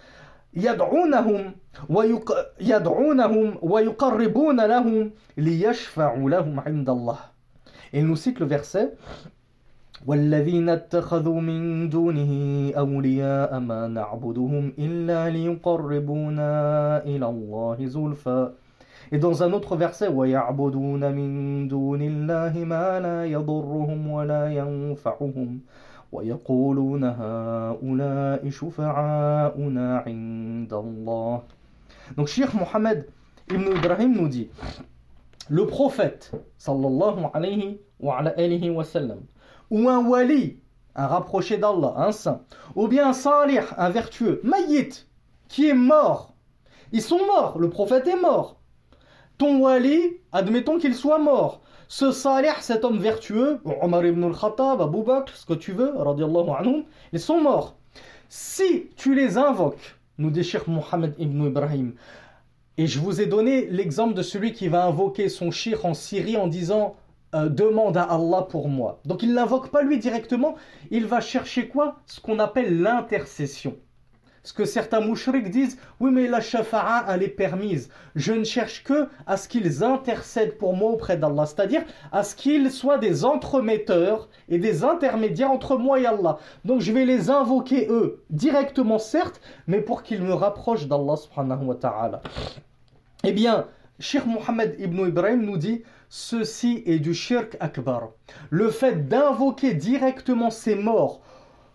يدعونهم 0.54 1.56
ويق... 1.90 2.32
يدعونهم 2.62 3.58
ويقربون 3.62 4.66
لهم 4.66 5.12
ليشفعوا 5.38 6.30
لهم 6.30 6.60
عند 6.60 6.90
الله. 6.90 7.18
Il 7.94 8.08
nous 8.08 8.18
والذين 10.06 10.70
اتخذوا 10.70 11.42
من 11.42 11.90
دونه 11.90 12.34
أولياء 12.78 13.60
ما 13.60 13.88
نعبدهم 13.88 14.74
إلا 14.80 15.30
ليقربونا 15.30 16.52
إلى 17.04 17.26
الله 17.26 17.86
زلفى. 17.86 18.52
Et 19.14 19.20
dans 19.20 19.44
un 19.44 19.54
autre 19.54 19.76
verset, 19.76 20.08
وَيَعْبُدُونَ 20.08 21.12
مِن 21.12 21.68
دُونِ 21.68 22.02
اللَّهِ 22.02 22.66
مَا 22.66 23.00
لَا 23.00 23.26
يَضُرُّهُمْ 23.28 24.08
وَلَا 24.08 24.52
يَنفَعُهُمْ 24.52 25.60
وَيَقُولُونَ 26.12 27.04
هَؤُلَاءِ 27.04 28.50
شُفَعَاؤُنَا 28.50 29.98
عِندَ 29.98 30.74
اللَّهِ 30.74 31.42
Donc 32.18 32.28
Cheikh 32.28 32.56
Mohammed 32.56 33.06
ibn 33.52 33.68
Ibrahim 33.78 34.16
nous 34.16 34.30
dit 34.30 34.50
Le 35.48 35.68
prophète, 35.68 36.32
sallallahu 36.58 37.28
alayhi 37.36 37.82
wa 38.00 38.18
alayhi 38.18 38.72
wa 38.72 38.84
sallam, 38.84 39.20
ou 39.70 39.90
un 39.90 40.08
wali, 40.08 40.58
un 40.96 41.06
rapproché 41.06 41.60
d'Allah, 41.60 41.94
un 41.98 42.12
saint, 42.12 42.42
ou 42.76 42.88
bien 42.88 43.10
un 43.10 43.14
salih, 43.14 43.62
un 43.78 43.92
vertueux, 43.92 44.42
mayit, 44.44 45.08
qui 45.50 45.70
est 45.70 45.76
mort. 45.76 46.34
Ils 46.92 47.04
sont 47.04 47.20
morts, 47.28 47.60
le 47.60 47.70
prophète 47.70 48.08
est 48.08 48.20
mort. 48.20 48.63
Ton 49.38 49.60
wali, 49.60 50.00
admettons 50.32 50.78
qu'il 50.78 50.96
soit 50.96 51.20
mort. 51.20 51.62
ce 51.88 52.12
salih, 52.12 52.54
cet 52.62 52.86
homme 52.86 53.00
vertueux, 53.00 53.60
Omar 53.82 54.06
ibn 54.06 54.24
al-Khattab, 54.24 54.82
Abu 54.82 55.04
Bakr, 55.04 55.36
ce 55.36 55.46
que 55.46 55.54
tu 55.54 55.74
veux, 55.74 55.94
anhum, 56.00 56.84
ils 57.12 57.20
sont 57.20 57.42
morts. 57.42 57.76
Si 58.30 58.90
tu 58.96 59.14
les 59.14 59.38
invoques, 59.38 59.96
nous 60.18 60.30
dit 60.30 60.44
Cheikh 60.44 60.68
Mohammed 60.68 61.14
ibn 61.20 61.46
Ibrahim, 61.46 61.94
et 62.78 62.88
je 62.88 63.00
vous 63.00 63.22
ai 63.22 63.28
donné 63.28 63.68
l'exemple 63.68 64.16
de 64.16 64.24
celui 64.24 64.54
qui 64.54 64.68
va 64.68 64.86
invoquer 64.86 65.30
son 65.30 65.52
shir 65.52 65.86
en 65.86 65.94
Syrie 65.94 66.38
en 66.38 66.48
disant 66.48 66.96
euh, 67.36 67.50
demande 67.50 67.98
à 67.98 68.04
Allah 68.04 68.48
pour 68.50 68.68
moi. 68.68 69.00
Donc 69.06 69.22
il 69.22 69.34
n'invoque 69.34 69.70
pas 69.70 69.84
lui 69.84 70.00
directement, 70.00 70.56
il 70.90 71.06
va 71.06 71.22
chercher 71.22 71.68
quoi? 71.68 71.98
Ce 72.08 72.20
qu'on 72.20 72.40
appelle 72.40 72.82
l'intercession. 72.82 73.76
Ce 74.44 74.52
que 74.52 74.66
certains 74.66 75.00
mouchriks 75.00 75.50
disent, 75.50 75.78
oui 76.02 76.12
mais 76.12 76.28
la 76.28 76.42
shafa'a 76.42 77.06
elle 77.08 77.24
est 77.24 77.30
permise. 77.30 77.90
Je 78.16 78.34
ne 78.34 78.44
cherche 78.44 78.84
que 78.84 79.08
à 79.26 79.38
ce 79.38 79.48
qu'ils 79.48 79.84
intercèdent 79.84 80.58
pour 80.58 80.76
moi 80.76 80.92
auprès 80.92 81.16
d'Allah, 81.16 81.46
c'est-à-dire 81.46 81.84
à 82.12 82.24
ce 82.24 82.36
qu'ils 82.36 82.70
soient 82.70 82.98
des 82.98 83.24
entremetteurs 83.24 84.28
et 84.50 84.58
des 84.58 84.84
intermédiaires 84.84 85.52
entre 85.52 85.78
moi 85.78 86.00
et 86.00 86.06
Allah. 86.06 86.40
Donc 86.66 86.82
je 86.82 86.92
vais 86.92 87.06
les 87.06 87.30
invoquer 87.30 87.88
eux, 87.90 88.22
directement 88.30 89.00
certes, 89.00 89.40
mais 89.68 89.80
pour 89.80 90.04
qu'ils 90.04 90.22
me 90.22 90.34
rapprochent 90.34 90.88
d'Allah. 90.88 91.16
Eh 93.24 93.32
bien, 93.32 93.68
Cheikh 94.00 94.26
Mohammed 94.26 94.76
ibn 94.80 95.08
Ibrahim 95.08 95.44
nous 95.44 95.58
dit 95.58 95.84
ceci 96.10 96.84
est 96.86 97.00
du 97.00 97.14
shirk 97.14 97.56
akbar. 97.62 98.10
Le 98.50 98.70
fait 98.70 99.08
d'invoquer 99.08 99.74
directement 99.74 100.50
ces 100.50 100.76
morts, 100.76 101.22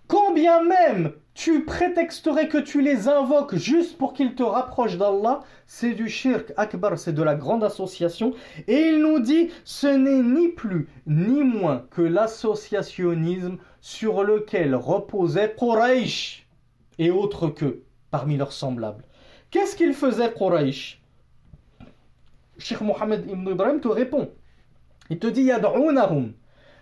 quand 0.06 0.34
bien 0.34 0.62
même 0.62 1.12
tu 1.39 1.64
prétexterais 1.64 2.49
que 2.49 2.59
tu 2.59 2.82
les 2.82 3.07
invoques 3.07 3.55
juste 3.55 3.97
pour 3.97 4.12
qu'ils 4.12 4.34
te 4.34 4.43
rapprochent 4.43 4.99
d'Allah, 4.99 5.45
c'est 5.68 5.93
du 5.93 6.09
shirk 6.09 6.53
akbar, 6.57 6.99
c'est 6.99 7.12
de 7.12 7.22
la 7.22 7.36
grande 7.36 7.62
association. 7.62 8.34
Et 8.66 8.89
il 8.89 9.01
nous 9.01 9.20
dit, 9.20 9.49
ce 9.62 9.86
n'est 9.86 10.20
ni 10.20 10.49
plus 10.49 10.89
ni 11.07 11.45
moins 11.45 11.86
que 11.93 12.03
l'associationnisme 12.03 13.59
sur 13.80 14.24
lequel 14.24 14.74
reposait 14.74 15.55
Quraysh 15.57 16.45
et 16.99 17.12
autres 17.12 17.47
que 17.47 17.82
parmi 18.11 18.36
leurs 18.36 18.53
semblables. 18.53 19.05
Qu'est-ce 19.53 19.76
qu'il 19.76 19.95
faisait 19.95 20.32
Quraysh? 20.32 21.01
Cheikh 22.59 22.80
Mohammed 22.80 23.30
ibn 23.30 23.49
Ibrahim 23.49 23.80
te 23.80 23.86
répond. 23.86 24.28
Il 25.09 25.20
te 25.20 25.28
dit, 25.28 25.43
yad'ounahum. 25.43 26.32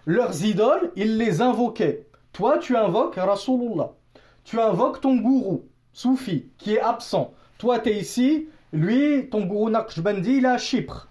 Leurs 0.06 0.42
idoles, 0.46 0.92
ils 0.96 1.18
les 1.18 1.42
invoquaient. 1.42 2.06
Toi, 2.32 2.56
tu 2.56 2.74
invoques 2.74 3.16
Rasulullah 3.16 3.92
tu 4.46 4.60
invoques 4.60 5.00
ton 5.00 5.16
gourou, 5.16 5.64
Soufi, 5.92 6.46
qui 6.56 6.74
est 6.74 6.80
absent. 6.80 7.34
Toi, 7.58 7.80
tu 7.80 7.90
es 7.90 7.98
ici, 7.98 8.48
lui, 8.72 9.28
ton 9.28 9.44
gourou 9.44 9.70
Naqshbandi, 9.70 10.36
il 10.36 10.44
est 10.44 10.48
à 10.48 10.56
Chypre. 10.56 11.08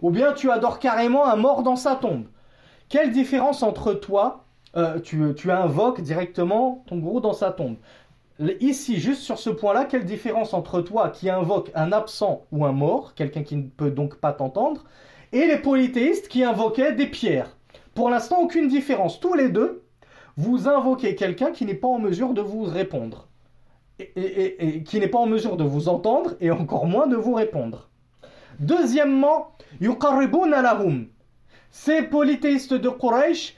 Ou 0.00 0.10
bien 0.10 0.32
tu 0.32 0.50
adores 0.50 0.78
carrément 0.78 1.26
un 1.26 1.36
mort 1.36 1.62
dans 1.62 1.76
sa 1.76 1.96
tombe. 1.96 2.24
Quelle 2.88 3.12
différence 3.12 3.62
entre 3.62 3.92
toi, 3.92 4.44
euh, 4.76 5.00
tu, 5.00 5.50
invoques 5.50 6.00
directement 6.00 6.82
ton 6.86 6.96
gourou 6.96 7.20
dans 7.20 7.34
sa 7.34 7.52
tombe? 7.52 7.76
Ici, 8.60 8.98
juste 8.98 9.20
sur 9.20 9.38
ce 9.38 9.50
point-là, 9.50 9.84
quelle 9.84 10.04
différence 10.04 10.54
entre 10.54 10.80
toi 10.80 11.10
qui 11.10 11.28
invoque 11.28 11.70
un 11.74 11.92
absent 11.92 12.46
ou 12.52 12.64
un 12.64 12.72
mort, 12.72 13.14
quelqu'un 13.14 13.42
qui 13.42 13.56
ne 13.56 13.68
peut 13.68 13.90
donc 13.90 14.14
pas 14.14 14.32
t'entendre, 14.32 14.84
et 15.32 15.46
les 15.46 15.58
polythéistes 15.58 16.28
qui 16.28 16.42
invoquaient 16.42 16.92
des 16.92 17.08
pierres? 17.08 17.54
Pour 17.94 18.08
l'instant, 18.08 18.38
aucune 18.40 18.68
différence. 18.68 19.20
Tous 19.20 19.34
les 19.34 19.50
deux, 19.50 19.82
vous 20.38 20.68
invoquez 20.68 21.16
quelqu'un 21.16 21.50
qui 21.50 21.66
n'est 21.66 21.74
pas 21.74 21.88
en 21.88 21.98
mesure 21.98 22.32
de 22.32 22.40
vous 22.40 22.62
répondre. 22.62 23.26
Et, 23.98 24.84
qui 24.84 25.00
n'est 25.00 25.08
pas 25.08 25.18
en 25.18 25.26
mesure 25.26 25.56
de 25.56 25.64
vous 25.64 25.88
entendre 25.88 26.36
et 26.40 26.52
encore 26.52 26.86
moins 26.86 27.08
de 27.08 27.16
vous 27.16 27.34
répondre. 27.34 27.90
Deuxièmement. 28.60 29.56
Ces 31.70 32.02
polythéistes 32.02 32.74
de 32.74 32.88
Quraysh, 32.88 33.56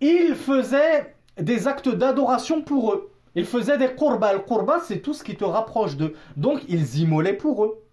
ils 0.00 0.34
faisaient 0.34 1.14
des 1.40 1.68
actes 1.68 1.88
d'adoration 1.88 2.60
pour 2.60 2.92
eux. 2.92 3.12
Ils 3.36 3.46
faisaient 3.46 3.78
des 3.78 3.94
qurba. 3.94 4.32
Le 4.32 4.40
qurba, 4.40 4.80
c'est 4.80 4.98
tout 4.98 5.14
ce 5.14 5.22
qui 5.22 5.36
te 5.36 5.44
rapproche 5.44 5.96
d'eux. 5.96 6.14
Donc, 6.36 6.62
ils 6.68 6.98
immolaient 6.98 7.34
pour 7.34 7.64
eux. 7.64 7.84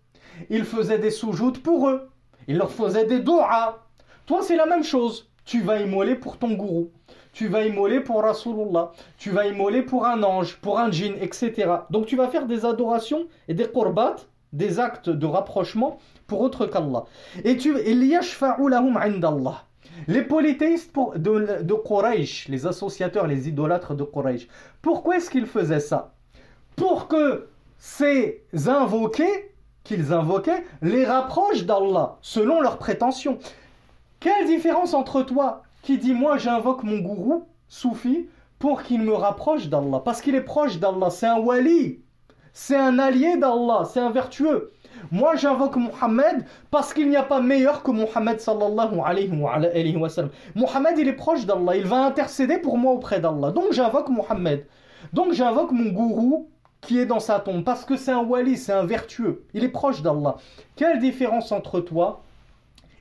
Ils 0.50 0.66
faisaient 0.66 0.98
des 0.98 1.12
soujoutes 1.12 1.62
pour 1.62 1.88
eux. 1.88 2.10
Ils 2.48 2.58
leur 2.58 2.72
faisaient 2.72 3.06
des 3.06 3.20
doigts. 3.20 3.86
Toi, 4.26 4.42
c'est 4.42 4.56
la 4.56 4.66
même 4.66 4.84
chose. 4.84 5.30
Tu 5.46 5.62
vas 5.62 5.80
immoler 5.82 6.16
pour 6.16 6.38
ton 6.38 6.54
gourou 6.54 6.90
tu 7.34 7.48
vas 7.48 7.66
immoler 7.66 8.00
pour 8.00 8.22
Rasulullah, 8.22 8.92
tu 9.18 9.32
vas 9.32 9.48
immoler 9.48 9.82
pour 9.82 10.06
un 10.06 10.22
ange, 10.24 10.58
pour 10.58 10.80
un 10.80 10.92
djinn, 10.92 11.16
etc. 11.20 11.70
Donc 11.90 12.06
tu 12.06 12.16
vas 12.16 12.28
faire 12.28 12.46
des 12.46 12.66
adorations 12.66 13.28
et 13.48 13.54
des 13.54 13.68
qurbat, 13.68 14.16
des 14.54 14.80
actes 14.80 15.10
de 15.10 15.26
rapprochement 15.26 15.98
pour 16.28 16.42
autre 16.42 16.68
qu'Allah. 16.68 17.06
Et 17.44 17.58
tu 17.58 17.76
indallah. 17.76 19.64
Les 20.08 20.22
polythéistes 20.22 20.94
de, 21.16 21.62
de 21.62 21.74
Quraysh, 21.74 22.48
les 22.48 22.66
associateurs, 22.66 23.28
les 23.28 23.50
idolâtres 23.50 23.96
de 23.96 24.04
Quraysh, 24.04 24.48
pourquoi 24.82 25.18
est-ce 25.18 25.30
qu'ils 25.30 25.46
faisaient 25.46 25.80
ça? 25.80 26.14
Pour 26.76 27.08
que 27.08 27.48
ces 27.78 28.44
invoqués 28.66 29.52
qu'ils 29.84 30.14
invoquaient 30.14 30.64
les 30.82 31.06
rapprochent 31.06 31.66
d'Allah, 31.66 32.18
selon 32.22 32.62
leurs 32.62 32.78
prétentions. 32.78 33.38
Quelle 34.20 34.48
différence 34.48 34.94
entre 34.94 35.22
toi 35.22 35.64
qui 35.84 36.00
dit 36.00 36.14
Moi 36.14 36.38
j'invoque 36.38 36.84
mon 36.84 36.98
gourou, 36.98 37.46
Soufi, 37.68 38.28
pour 38.58 38.82
qu'il 38.82 39.02
me 39.02 39.14
rapproche 39.14 39.68
d'Allah. 39.68 40.02
Parce 40.04 40.22
qu'il 40.22 40.34
est 40.34 40.42
proche 40.42 40.80
d'Allah. 40.80 41.12
C'est 41.12 41.28
un 41.28 41.38
wali. 41.38 42.00
C'est 42.54 42.78
un 42.78 42.98
allié 42.98 43.38
d'Allah. 43.38 43.84
C'est 43.86 44.00
un 44.00 44.10
vertueux. 44.10 44.72
Moi 45.12 45.36
j'invoque 45.36 45.76
Muhammad 45.76 46.46
parce 46.72 46.94
qu'il 46.94 47.10
n'y 47.10 47.18
a 47.18 47.24
pas 47.24 47.42
meilleur 47.42 47.84
que 47.84 47.92
Muhammad 47.92 48.40
sallallahu 48.40 49.00
alayhi 49.04 49.98
wa, 49.98 50.08
sallam. 50.08 50.32
Muhammad 50.56 50.98
il 50.98 51.10
est 51.10 51.14
proche 51.14 51.46
d'Allah. 51.46 51.76
Il 51.76 51.86
va 51.86 52.06
intercéder 52.06 52.58
pour 52.58 52.78
moi 52.78 52.94
auprès 52.94 53.20
d'Allah. 53.20 53.52
Donc 53.52 53.74
j'invoque 53.74 54.10
Muhammad. 54.10 54.66
Donc 55.12 55.34
j'invoque 55.34 55.72
mon 55.72 55.92
gourou 55.92 56.50
qui 56.80 57.00
est 57.00 57.06
dans 57.06 57.20
sa 57.20 57.40
tombe 57.40 57.64
parce 57.64 57.84
que 57.84 57.98
c'est 57.98 58.12
un 58.12 58.24
wali, 58.24 58.56
c'est 58.56 58.72
un 58.72 58.86
vertueux. 58.86 59.44
Il 59.54 59.64
est 59.66 59.70
proche 59.70 60.02
d'Allah. 60.02 60.38
Quelle 60.78 61.00
différence 61.00 61.52
entre 61.52 61.82
toi 61.82 62.24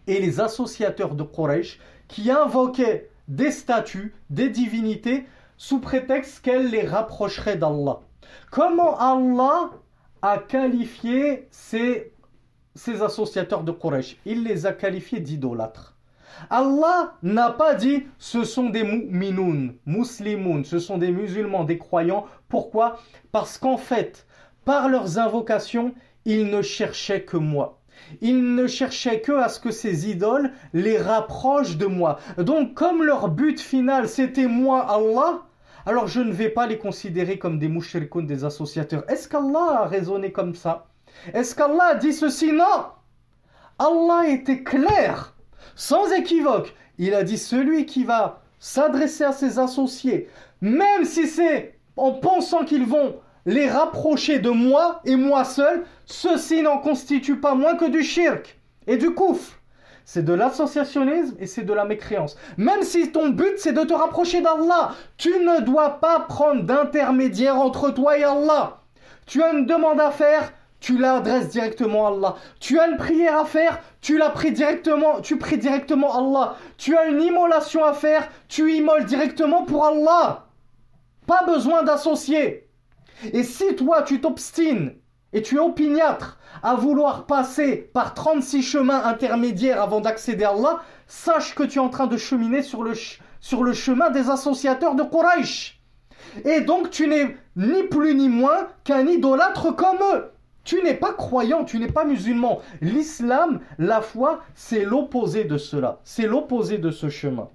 et 0.08 0.18
les 0.18 0.40
associateurs 0.40 1.14
de 1.14 1.22
Quraysh 1.22 1.78
qui 2.12 2.30
invoquaient 2.30 3.08
des 3.26 3.50
statues, 3.50 4.14
des 4.28 4.50
divinités, 4.50 5.26
sous 5.56 5.80
prétexte 5.80 6.44
qu'elles 6.44 6.68
les 6.68 6.86
rapprocheraient 6.86 7.56
d'Allah. 7.56 8.00
Comment 8.50 8.98
Allah 8.98 9.70
a 10.20 10.36
qualifié 10.36 11.48
ces, 11.50 12.12
associateurs 13.00 13.64
de 13.64 13.72
Quraysh? 13.72 14.18
Il 14.26 14.44
les 14.44 14.66
a 14.66 14.72
qualifiés 14.72 15.20
d'idolâtres. 15.20 15.96
Allah 16.50 17.14
n'a 17.22 17.50
pas 17.50 17.74
dit 17.74 18.04
ce 18.18 18.44
sont 18.44 18.68
des 18.68 18.84
mu'minoun, 18.84 19.74
muslimoun, 19.86 20.66
ce 20.66 20.78
sont 20.78 20.98
des 20.98 21.12
musulmans, 21.12 21.64
des 21.64 21.78
croyants. 21.78 22.26
Pourquoi? 22.48 22.98
Parce 23.30 23.56
qu'en 23.56 23.78
fait, 23.78 24.26
par 24.66 24.90
leurs 24.90 25.18
invocations, 25.18 25.94
ils 26.26 26.50
ne 26.50 26.60
cherchaient 26.60 27.24
que 27.24 27.38
moi. 27.38 27.81
Ils 28.20 28.54
ne 28.54 28.66
cherchaient 28.66 29.20
que 29.20 29.32
à 29.32 29.48
ce 29.48 29.60
que 29.60 29.70
ces 29.70 30.10
idoles 30.10 30.52
les 30.72 30.98
rapprochent 30.98 31.76
de 31.76 31.86
moi. 31.86 32.18
Donc 32.38 32.74
comme 32.74 33.02
leur 33.02 33.28
but 33.28 33.60
final 33.60 34.08
c'était 34.08 34.46
moi 34.46 34.86
Allah, 34.88 35.42
alors 35.86 36.06
je 36.06 36.20
ne 36.20 36.32
vais 36.32 36.48
pas 36.48 36.66
les 36.66 36.78
considérer 36.78 37.38
comme 37.38 37.58
des 37.58 37.68
mouchrikoun, 37.68 38.26
des 38.26 38.44
associateurs. 38.44 39.04
Est-ce 39.10 39.28
qu'Allah 39.28 39.82
a 39.82 39.86
raisonné 39.86 40.32
comme 40.32 40.54
ça? 40.54 40.86
Est-ce 41.32 41.54
qu'Allah 41.54 41.90
a 41.90 41.94
dit 41.94 42.12
ceci? 42.12 42.52
Non 42.52 42.86
Allah 43.78 44.28
était 44.28 44.62
clair, 44.62 45.34
sans 45.74 46.12
équivoque. 46.12 46.74
Il 46.98 47.14
a 47.14 47.24
dit 47.24 47.38
celui 47.38 47.86
qui 47.86 48.04
va 48.04 48.42
s'adresser 48.60 49.24
à 49.24 49.32
ses 49.32 49.58
associés, 49.58 50.28
même 50.60 51.04
si 51.04 51.26
c'est 51.26 51.78
en 51.96 52.12
pensant 52.12 52.64
qu'ils 52.64 52.86
vont 52.86 53.16
les 53.47 53.68
rapprocher 53.68 54.38
de 54.38 54.51
moi 54.51 55.01
et 55.05 55.16
moi 55.16 55.45
seul, 55.45 55.84
ceci 56.07 56.62
n'en 56.62 56.78
constitue 56.78 57.36
pas 57.36 57.55
moins 57.55 57.76
que 57.76 57.86
du 57.86 58.03
shirk 58.03 58.59
et 58.86 58.97
du 58.97 59.14
kouf. 59.14 59.59
C'est 60.05 60.24
de 60.24 60.32
l'associationnisme 60.32 61.36
et 61.38 61.47
c'est 61.47 61.62
de 61.62 61.72
la 61.72 61.84
mécréance. 61.84 62.36
Même 62.57 62.82
si 62.82 63.12
ton 63.12 63.28
but 63.28 63.55
c'est 63.59 63.72
de 63.72 63.82
te 63.82 63.95
rapprocher 63.95 64.40
d'Allah, 64.40 64.93
tu 65.16 65.30
ne 65.30 65.61
dois 65.61 66.01
pas 66.01 66.20
prendre 66.20 66.62
d'intermédiaire 66.62 67.59
entre 67.59 67.90
toi 67.90 68.18
et 68.18 68.24
Allah. 68.24 68.80
Tu 69.26 69.43
as 69.43 69.53
une 69.53 69.66
demande 69.66 70.01
à 70.01 70.11
faire, 70.11 70.53
tu 70.80 70.99
l'adresses 70.99 71.49
directement 71.49 72.07
à 72.07 72.11
Allah. 72.11 72.36
Tu 72.59 72.78
as 72.80 72.88
une 72.88 72.97
prière 72.97 73.38
à 73.38 73.45
faire, 73.45 73.78
tu 74.01 74.18
la 74.18 74.30
pries 74.30 74.51
directement, 74.51 75.20
tu 75.20 75.38
pries 75.38 75.59
directement 75.59 76.16
Allah. 76.16 76.57
Tu 76.76 76.97
as 76.97 77.07
une 77.07 77.22
immolation 77.22 77.84
à 77.84 77.93
faire, 77.93 78.28
tu 78.49 78.72
immoles 78.72 79.05
directement 79.05 79.62
pour 79.62 79.86
Allah. 79.86 80.47
Pas 81.26 81.45
besoin 81.47 81.84
d'associer. 81.84 82.68
Et 83.32 83.42
si 83.42 83.74
toi 83.76 84.02
tu 84.02 84.20
t'obstines 84.20 84.94
et 85.32 85.42
tu 85.42 85.56
es 85.56 85.60
opiniâtre 85.60 86.38
à 86.62 86.74
vouloir 86.74 87.26
passer 87.26 87.76
par 87.76 88.14
36 88.14 88.62
chemins 88.62 89.04
intermédiaires 89.04 89.80
avant 89.80 90.00
d'accéder 90.00 90.44
à 90.44 90.50
Allah, 90.50 90.80
sache 91.06 91.54
que 91.54 91.62
tu 91.62 91.78
es 91.78 91.82
en 91.82 91.88
train 91.88 92.06
de 92.06 92.16
cheminer 92.16 92.62
sur 92.62 92.82
le, 92.82 92.92
sur 93.40 93.62
le 93.62 93.72
chemin 93.72 94.10
des 94.10 94.30
associateurs 94.30 94.94
de 94.94 95.02
Quraysh. 95.02 95.80
Et 96.44 96.60
donc 96.60 96.90
tu 96.90 97.08
n'es 97.08 97.36
ni 97.56 97.82
plus 97.84 98.14
ni 98.14 98.28
moins 98.28 98.68
qu'un 98.84 99.06
idolâtre 99.06 99.74
comme 99.74 99.98
eux. 100.14 100.32
Tu 100.64 100.80
n'es 100.82 100.94
pas 100.94 101.12
croyant, 101.12 101.64
tu 101.64 101.78
n'es 101.78 101.88
pas 101.88 102.04
musulman. 102.04 102.60
L'islam, 102.80 103.60
la 103.78 104.00
foi, 104.00 104.42
c'est 104.54 104.84
l'opposé 104.84 105.44
de 105.44 105.58
cela. 105.58 106.00
C'est 106.04 106.26
l'opposé 106.26 106.78
de 106.78 106.90
ce 106.90 107.08
chemin. 107.08 107.48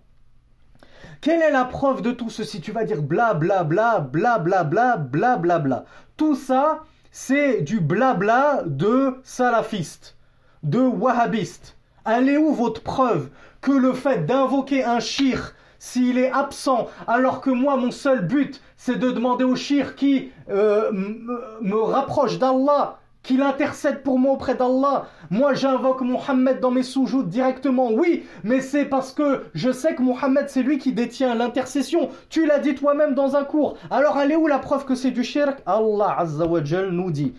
Quelle 1.22 1.41
est 1.41 1.51
la 1.51 1.65
preuve 1.65 2.01
de 2.01 2.11
tout 2.11 2.30
ceci? 2.30 2.61
Tu 2.61 2.72
vas 2.72 2.84
dire 2.84 3.01
bla 3.01 3.34
bla 3.34 3.63
bla 3.63 3.99
bla 3.99 4.38
bla 4.38 4.63
bla 4.63 4.97
bla 4.97 5.38
bla 5.38 5.59
bla. 5.59 5.86
Tout 6.15 6.36
ça, 6.36 6.84
c'est 7.11 7.61
du 7.61 7.80
blabla 7.80 8.61
de 8.65 9.15
salafiste, 9.24 10.15
de 10.63 10.80
wahhabiste. 10.80 11.76
Allez 12.05 12.38
où 12.38 12.53
votre 12.53 12.84
preuve 12.84 13.30
que 13.61 13.72
le 13.72 13.93
fait 13.93 14.26
d'invoquer 14.26 14.84
un 14.84 14.99
shir 14.99 15.53
s'il 15.80 16.18
est 16.18 16.32
absent, 16.32 16.88
alors 17.07 17.41
que 17.41 17.49
moi, 17.49 17.78
mon 17.78 17.91
seul 17.91 18.26
but, 18.26 18.61
c'est 18.78 18.97
de 18.97 19.11
demander 19.11 19.43
au 19.43 19.55
shir 19.55 19.95
qui 19.95 20.32
euh, 20.49 20.91
me 20.91 21.82
rapproche 21.82 22.39
d'Allah, 22.39 22.99
qu'il 23.28 23.41
intercède 23.41 24.03
pour 24.03 24.17
moi 24.17 24.32
auprès 24.34 24.55
d'Allah. 24.55 25.07
Moi, 25.30 25.53
j'invoque 25.53 25.99
Mohammed 25.99 26.61
dans 26.61 26.71
mes 26.71 26.82
soujouds 26.82 27.23
directement, 27.23 27.91
oui, 27.91 28.23
mais 28.45 28.61
c'est 28.61 28.86
parce 28.86 29.11
que 29.11 29.43
je 29.53 29.69
sais 29.69 29.95
que 29.95 30.01
Mohammed, 30.01 30.47
c'est 30.47 30.63
lui 30.63 30.78
qui 30.78 30.93
détient 30.93 31.36
l'intercession. 31.36 32.09
Tu 32.30 32.45
l'as 32.45 32.59
dit 32.59 32.73
toi-même 32.73 33.15
dans 33.15 33.36
un 33.36 33.43
cours. 33.43 33.78
Alors, 33.91 34.17
elle 34.17 34.32
est 34.32 34.38
où 34.38 34.47
la 34.47 34.59
preuve 34.59 34.86
que 34.86 34.95
c'est 34.95 35.11
du 35.11 35.25
shirk? 35.25 35.61
Allah 35.65 36.15
Azza 36.17 36.45
wa 36.45 36.61
nous 36.89 37.11
dit. 37.11 37.34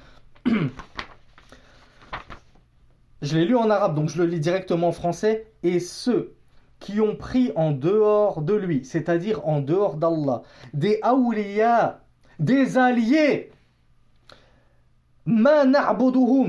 je 3.22 3.34
l'ai 3.34 3.46
lu 3.46 3.56
en 3.56 3.70
arabe, 3.70 3.94
donc 3.94 4.10
je 4.10 4.22
le 4.22 4.28
lis 4.28 4.40
directement 4.40 4.88
en 4.88 4.92
français. 4.92 5.50
Et 5.62 5.80
ceux 5.80 6.34
qui 6.80 7.00
ont 7.00 7.16
pris 7.16 7.50
en 7.56 7.70
dehors 7.70 8.42
de 8.42 8.52
lui, 8.52 8.84
c'est-à-dire 8.84 9.40
en 9.48 9.60
dehors 9.60 9.96
d'Allah, 9.96 10.42
des 10.74 11.00
awliya, 11.02 12.02
des 12.40 12.76
alliés, 12.76 13.52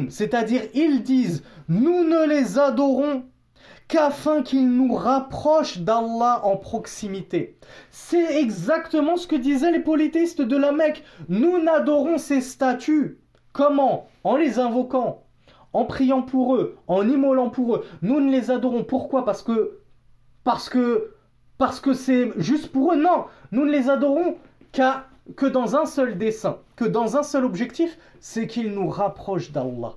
c'est-à-dire 0.09 0.61
ils 0.73 1.03
disent 1.03 1.43
nous 1.67 2.03
ne 2.03 2.27
les 2.27 2.57
adorons 2.57 3.23
qu'afin 3.88 4.43
qu'ils 4.43 4.69
nous 4.69 4.93
rapprochent 4.93 5.80
d'Allah 5.80 6.41
en 6.43 6.55
proximité. 6.55 7.57
C'est 7.89 8.39
exactement 8.39 9.17
ce 9.17 9.27
que 9.27 9.36
disaient 9.36 9.71
les 9.71 9.80
polythéistes 9.80 10.41
de 10.41 10.55
la 10.55 10.71
Mecque. 10.71 11.03
Nous 11.27 11.61
n'adorons 11.61 12.17
ces 12.17 12.39
statues. 12.39 13.19
Comment? 13.51 14.07
En 14.23 14.36
les 14.36 14.59
invoquant, 14.59 15.23
en 15.73 15.86
priant 15.86 16.21
pour 16.21 16.55
eux, 16.55 16.77
en 16.88 17.07
immolant 17.07 17.49
pour 17.49 17.75
eux. 17.75 17.86
Nous 18.01 18.19
ne 18.19 18.32
les 18.32 18.51
adorons. 18.51 18.84
Pourquoi? 18.84 19.25
Parce 19.25 19.41
que 19.41 19.80
parce 20.43 20.69
que 20.69 21.15
parce 21.57 21.80
que 21.80 21.93
c'est 21.93 22.32
juste 22.38 22.71
pour 22.71 22.93
eux. 22.93 22.95
Non, 22.95 23.25
nous 23.51 23.65
ne 23.65 23.71
les 23.71 23.89
adorons 23.89 24.38
que 25.36 25.45
dans 25.45 25.75
un 25.75 25.86
seul 25.86 26.17
dessein, 26.17 26.57
que 26.75 26.86
dans 26.86 27.17
un 27.17 27.23
seul 27.23 27.45
objectif, 27.45 27.97
c'est 28.19 28.47
qu'ils 28.47 28.71
nous 28.71 28.89
rapprochent 28.89 29.51
d'Allah. 29.51 29.95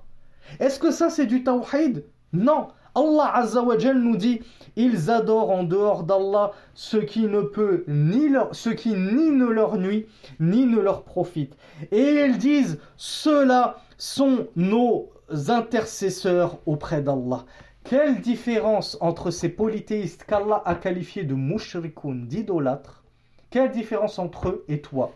Est-ce 0.61 0.79
que 0.79 0.91
ça 0.91 1.11
c'est 1.11 1.27
du 1.27 1.45
tawhid? 1.45 2.05
Non. 2.33 2.69
Allah 2.95 3.35
Azza 3.37 3.63
wa 3.63 3.77
nous 3.95 4.17
dit 4.17 4.41
ils 4.77 5.11
adorent 5.11 5.51
en 5.51 5.65
dehors 5.65 6.03
d'Allah 6.05 6.53
ce 6.75 6.99
qui 6.99 7.23
ne 7.23 7.41
peut 7.41 7.85
ni 7.89 8.29
leur, 8.29 8.55
ce 8.55 8.69
ni 8.69 9.31
ne 9.31 9.47
leur 9.47 9.79
nuit 9.79 10.07
ni 10.41 10.67
ne 10.67 10.79
leur 10.79 11.03
profite. 11.03 11.57
Et 11.91 12.25
ils 12.27 12.37
disent 12.37 12.79
ceux-là 12.99 13.79
sont 13.97 14.47
nos 14.57 15.11
intercesseurs 15.49 16.59
auprès 16.67 17.01
d'Allah. 17.01 17.47
Quelle 17.85 18.21
différence 18.21 18.99
entre 19.01 19.31
ces 19.31 19.49
polythéistes 19.49 20.25
qu'Allah 20.25 20.63
a 20.67 20.75
qualifiés 20.75 21.25
de 21.25 21.35
mushrikoun, 21.35 22.27
d'idolâtres? 22.27 23.03
Quelle 23.51 23.71
différence 23.71 24.19
entre 24.19 24.49
eux 24.49 24.65
et 24.69 24.83
toi? 24.83 25.13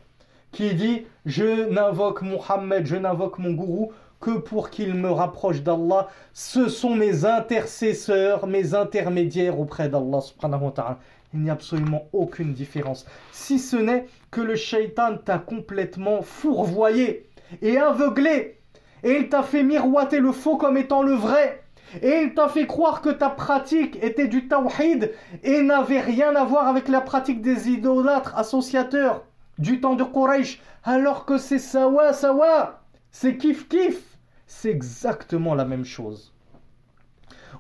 Qui 0.57 0.73
dit 0.73 1.05
Je 1.27 1.69
n'invoque 1.69 2.23
Mohammed, 2.23 2.87
je 2.87 2.97
n'invoque 2.97 3.39
mon 3.39 3.53
gourou 3.53 3.93
que 4.23 4.31
pour 4.31 4.71
qu'il 4.71 4.95
me 4.95 5.11
rapproche 5.11 5.63
d'Allah. 5.63 6.09
Ce 6.33 6.71
sont 6.71 6.95
mes 6.95 7.27
intercesseurs, 7.27 8.47
mes 8.47 8.73
intermédiaires 8.73 9.61
auprès 9.61 9.91
d'Allah 9.91 10.23
subhanahu 10.23 10.63
wa 10.63 10.71
ta'ala. 10.71 10.99
Il 11.35 11.41
n'y 11.41 11.51
a 11.51 11.53
absolument 11.53 12.09
aucune 12.15 12.55
différence. 12.55 13.05
Si 13.33 13.59
ce 13.59 13.77
n'est 13.77 14.07
que 14.31 14.41
le 14.41 14.57
shaitan 14.57 15.19
t'a 15.23 15.39
complètement 15.39 16.23
fourvoyé 16.23 17.29
et 17.61 17.77
aveuglé. 17.77 18.59
Et 19.05 19.13
il 19.13 19.29
t'a 19.29 19.43
fait 19.43 19.63
miroiter 19.63 20.21
le 20.21 20.33
faux 20.33 20.57
comme 20.57 20.79
étant 20.79 21.03
le 21.03 21.13
vrai. 21.13 21.65
Et 22.01 22.23
il 22.23 22.33
t'a 22.33 22.49
fait 22.49 22.67
croire 22.67 23.03
que 23.03 23.11
ta 23.11 23.29
pratique 23.29 24.03
était 24.03 24.27
du 24.27 24.49
tawhid 24.49 25.13
et 25.45 25.61
n'avait 25.61 26.01
rien 26.01 26.35
à 26.35 26.47
voir 26.47 26.67
avec 26.67 26.89
la 26.89 27.03
pratique 27.03 27.43
des 27.43 27.69
idolâtres 27.69 28.35
associateurs 28.39 29.23
du 29.58 29.80
temps 29.82 29.96
de 29.96 30.04
Quraysh, 30.04 30.62
alors 30.84 31.26
que 31.26 31.38
c'est 31.38 31.60
sawa 31.60 32.14
sawa, 32.14 32.82
c'est 33.12 33.38
kif 33.38 33.68
kif, 33.68 34.18
c'est 34.48 34.70
exactement 34.70 35.56
la 35.56 35.66
même 35.66 35.86
chose. 35.86 36.34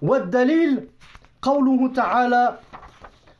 والدليل 0.01 0.87
قوله 1.41 1.93
تعالى 1.93 2.57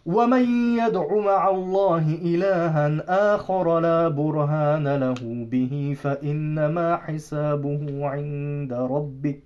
ومن 0.05 0.75
يدع 0.77 1.15
مع 1.15 1.49
الله 1.49 2.05
إلها 2.21 3.03
آخر 3.36 3.79
لا 3.79 4.07
برهان 4.07 4.88
له 4.88 5.47
به 5.51 5.95
فإنما 6.03 6.97
حسابه 6.97 8.07
عند 8.07 8.73
ربه 8.73 9.41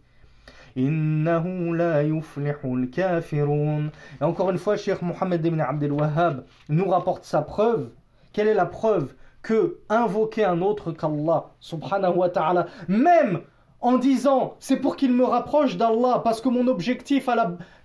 et 0.77 0.89
encore 4.21 4.51
une 4.51 4.57
fois, 4.57 4.75
Cheikh 4.75 5.01
Mohammed 5.01 5.45
ibn 5.45 5.61
Abdel 5.61 5.93
Wahhab 5.93 6.43
nous 6.67 6.89
rapporte 6.89 7.23
sa 7.23 7.41
preuve. 7.41 7.91
Quelle 8.32 8.48
est 8.48 8.54
la 8.54 8.66
preuve 8.66 9.14
que 9.42 9.78
invoquer 9.88 10.44
un 10.44 10.60
autre 10.60 10.92
qu'Allah, 10.92 11.50
subhanahu 11.60 12.16
wa 12.16 12.28
ta'ala, 12.28 12.66
même 12.88 13.40
en 13.80 13.96
disant 13.96 14.56
c'est 14.58 14.76
pour 14.76 14.96
qu'il 14.96 15.12
me 15.12 15.24
rapproche 15.24 15.76
d'Allah 15.76 16.20
parce 16.22 16.40
que 16.40 16.48
mon 16.48 16.66
objectif 16.66 17.28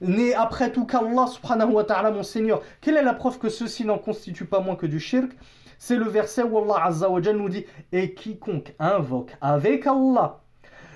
n'est 0.01 0.33
après 0.33 0.71
tout 0.71 0.85
qu'Allah 0.85 1.27
subhanahu 1.27 1.71
wa 1.71 1.83
ta'ala 1.83 2.11
mon 2.11 2.23
Seigneur. 2.23 2.61
Quelle 2.81 2.97
est 2.97 3.03
la 3.03 3.13
preuve 3.13 3.39
que 3.39 3.49
ceci 3.49 3.85
n'en 3.85 3.97
constitue 3.97 4.45
pas 4.45 4.59
moins 4.59 4.75
que 4.75 4.85
du 4.85 4.99
shirk? 4.99 5.31
C'est 5.77 5.97
le 5.97 6.05
verset 6.05 6.43
où 6.43 6.57
Allah 6.57 6.85
azza 6.85 7.09
wa 7.09 7.19
nous 7.21 7.49
dit 7.49 7.65
et 7.91 8.13
quiconque 8.13 8.75
invoque 8.79 9.35
avec 9.41 9.87
Allah 9.87 10.41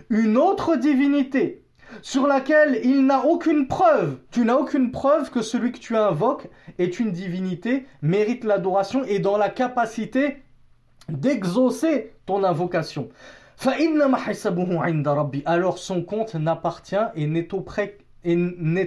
une 0.09 0.37
autre 0.37 0.75
divinité 0.75 1.63
sur 2.01 2.27
laquelle 2.27 2.79
il 2.83 3.05
n'a 3.05 3.25
aucune 3.25 3.67
preuve. 3.67 4.17
Tu 4.31 4.45
n'as 4.45 4.55
aucune 4.55 4.91
preuve 4.91 5.29
que 5.31 5.41
celui 5.41 5.71
que 5.71 5.79
tu 5.79 5.95
invoques 5.95 6.47
est 6.77 6.99
une 6.99 7.11
divinité, 7.11 7.85
mérite 8.01 8.43
l'adoration 8.43 9.03
et 9.03 9.19
dans 9.19 9.37
la 9.37 9.49
capacité 9.49 10.43
d'exaucer 11.07 12.13
ton 12.25 12.43
invocation. 12.43 13.09
Alors 15.45 15.77
son 15.77 16.03
compte 16.03 16.35
n'appartient 16.35 16.95
et 17.15 17.27
n'est 17.27 17.53
auprès, 17.53 17.97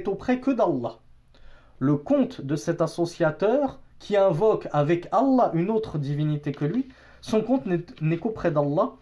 auprès 0.07 0.41
que 0.41 0.51
d'Allah. 0.51 0.99
Le 1.79 1.97
compte 1.97 2.41
de 2.41 2.57
cet 2.57 2.81
associateur 2.81 3.81
qui 3.99 4.17
invoque 4.17 4.69
avec 4.73 5.09
Allah 5.13 5.51
une 5.55 5.71
autre 5.71 5.99
divinité 5.99 6.53
que 6.53 6.65
lui, 6.65 6.89
son 7.21 7.43
compte 7.43 7.67
n'est 7.67 8.19
qu'auprès 8.19 8.51
d'Allah. 8.51 8.93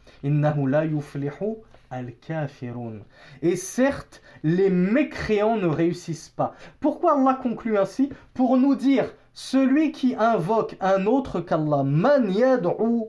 Et 3.43 3.57
certes, 3.57 4.23
les 4.45 4.71
mécréants 4.71 5.57
ne 5.57 5.67
réussissent 5.67 6.29
pas. 6.29 6.55
Pourquoi 6.79 7.15
Allah 7.19 7.39
conclut 7.43 7.79
ainsi 7.79 8.11
Pour 8.33 8.57
nous 8.57 8.77
dire, 8.77 9.13
celui 9.33 9.91
qui 9.91 10.15
invoque 10.15 10.77
un 10.81 11.07
autre 11.07 11.41
qu'Allah, 11.41 11.83
ma'allahi 11.83 13.03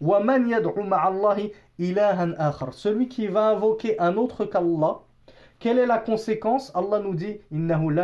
wa 0.00 0.38
yad'u 0.38 0.82
ma'allahi 0.82 1.52
ilahan. 1.78 2.32
Celui 2.72 3.08
qui 3.08 3.28
va 3.28 3.50
invoquer 3.50 3.98
un 4.00 4.16
autre 4.16 4.44
qu'Allah, 4.44 5.00
quelle 5.58 5.78
est 5.78 5.86
la 5.86 5.98
conséquence 5.98 6.70
Allah 6.74 6.98
nous 6.98 7.14
dit 7.14 7.38
Innahu. 7.50 7.94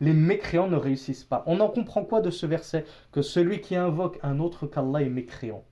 Les 0.00 0.12
mécréants 0.12 0.68
ne 0.68 0.76
réussissent 0.76 1.24
pas. 1.24 1.44
On 1.46 1.60
en 1.60 1.68
comprend 1.68 2.04
quoi 2.04 2.20
de 2.20 2.30
ce 2.30 2.46
verset? 2.46 2.84
Que 3.12 3.22
celui 3.22 3.60
qui 3.60 3.76
invoque 3.76 4.18
un 4.22 4.40
autre 4.40 4.66
qu'Allah 4.66 5.02
est 5.02 5.10
mécréant. 5.10 5.62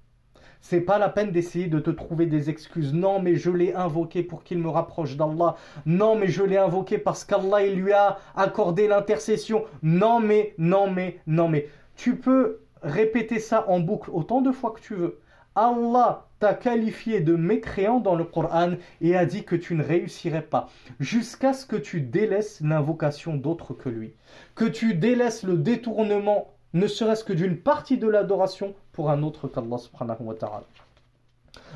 C'est 0.60 0.80
pas 0.80 0.98
la 0.98 1.08
peine 1.08 1.32
d'essayer 1.32 1.66
de 1.66 1.78
te 1.78 1.90
trouver 1.90 2.26
des 2.26 2.50
excuses. 2.50 2.92
Non, 2.92 3.20
mais 3.20 3.36
je 3.36 3.50
l'ai 3.50 3.74
invoqué 3.74 4.22
pour 4.22 4.44
qu'il 4.44 4.58
me 4.58 4.68
rapproche 4.68 5.16
d'Allah. 5.16 5.56
Non, 5.86 6.16
mais 6.16 6.28
je 6.28 6.42
l'ai 6.42 6.58
invoqué 6.58 6.98
parce 6.98 7.24
qu'Allah 7.24 7.66
lui 7.66 7.92
a 7.92 8.18
accordé 8.36 8.86
l'intercession. 8.86 9.64
Non, 9.82 10.20
mais, 10.20 10.54
non, 10.58 10.90
mais, 10.90 11.18
non, 11.26 11.48
mais. 11.48 11.68
Tu 11.96 12.16
peux 12.16 12.60
répéter 12.82 13.38
ça 13.38 13.68
en 13.68 13.80
boucle 13.80 14.10
autant 14.12 14.40
de 14.40 14.52
fois 14.52 14.72
que 14.72 14.80
tu 14.80 14.94
veux. 14.94 15.20
Allah 15.54 16.26
t'a 16.38 16.54
qualifié 16.54 17.20
de 17.20 17.34
mécréant 17.34 17.98
dans 17.98 18.14
le 18.14 18.24
Coran 18.24 18.74
et 19.00 19.16
a 19.16 19.26
dit 19.26 19.44
que 19.44 19.56
tu 19.56 19.74
ne 19.74 19.82
réussirais 19.82 20.42
pas 20.42 20.68
jusqu'à 21.00 21.52
ce 21.52 21.66
que 21.66 21.76
tu 21.76 22.00
délaisses 22.00 22.60
l'invocation 22.60 23.34
d'autre 23.34 23.74
que 23.74 23.88
lui, 23.88 24.14
que 24.54 24.64
tu 24.64 24.94
délaisses 24.94 25.42
le 25.42 25.56
détournement 25.56 26.54
ne 26.72 26.86
serait-ce 26.86 27.24
que 27.24 27.32
d'une 27.32 27.56
partie 27.56 27.98
de 27.98 28.06
l'adoration 28.06 28.74
un 29.08 29.22
autre 29.22 29.48
qu'Allah 29.48 29.78
subhanahu 29.78 30.22
wa 30.22 30.34
ta'ala. 30.34 30.64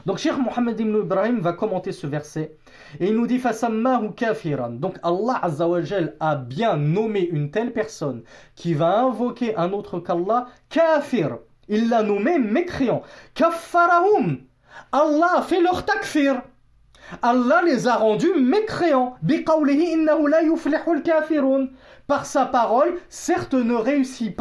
Donc 0.07 0.19
Cheikh 0.19 0.37
Mohammed 0.37 0.79
ibn 0.79 0.97
Ibrahim 1.03 1.41
va 1.41 1.53
commenter 1.53 1.93
ce 1.93 2.07
verset 2.07 2.57
et 3.01 3.09
il 3.09 3.15
nous 3.15 3.27
dit 3.27 3.41
ou 4.03 4.11
kafiran. 4.11 4.71
Donc 4.71 4.99
Allah 5.03 5.39
Azza 5.43 5.67
wa 5.69 5.81
a 6.21 6.37
bien 6.37 6.77
nommé 6.77 7.21
une 7.21 7.51
telle 7.51 7.73
personne 7.73 8.23
qui 8.55 8.75
va 8.75 9.01
invoquer 9.01 9.57
un 9.57 9.73
autre 9.73 10.01
qu'Allah 10.01 10.47
kafir. 10.69 11.39
Il 11.69 11.89
l'a 11.89 12.03
nommé 12.03 12.39
mécréant. 12.39 13.03
Kaffarahum. 13.35 14.39
Allah 14.93 15.31
a 15.37 15.43
fait 15.43 15.61
leur 15.61 15.85
takfir. 15.85 16.43
Allah 17.23 17.63
les 17.65 17.87
a 17.87 17.97
rendus 17.97 18.35
mécréants. 18.37 19.17
Par 22.07 22.27
sa 22.27 22.47
parole, 22.47 22.95
certes 23.09 23.55
ne 23.55 23.75
réussissent 23.75 24.35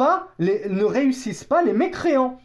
pas 1.44 1.62
les 1.62 1.72
mécréants. 1.72 2.38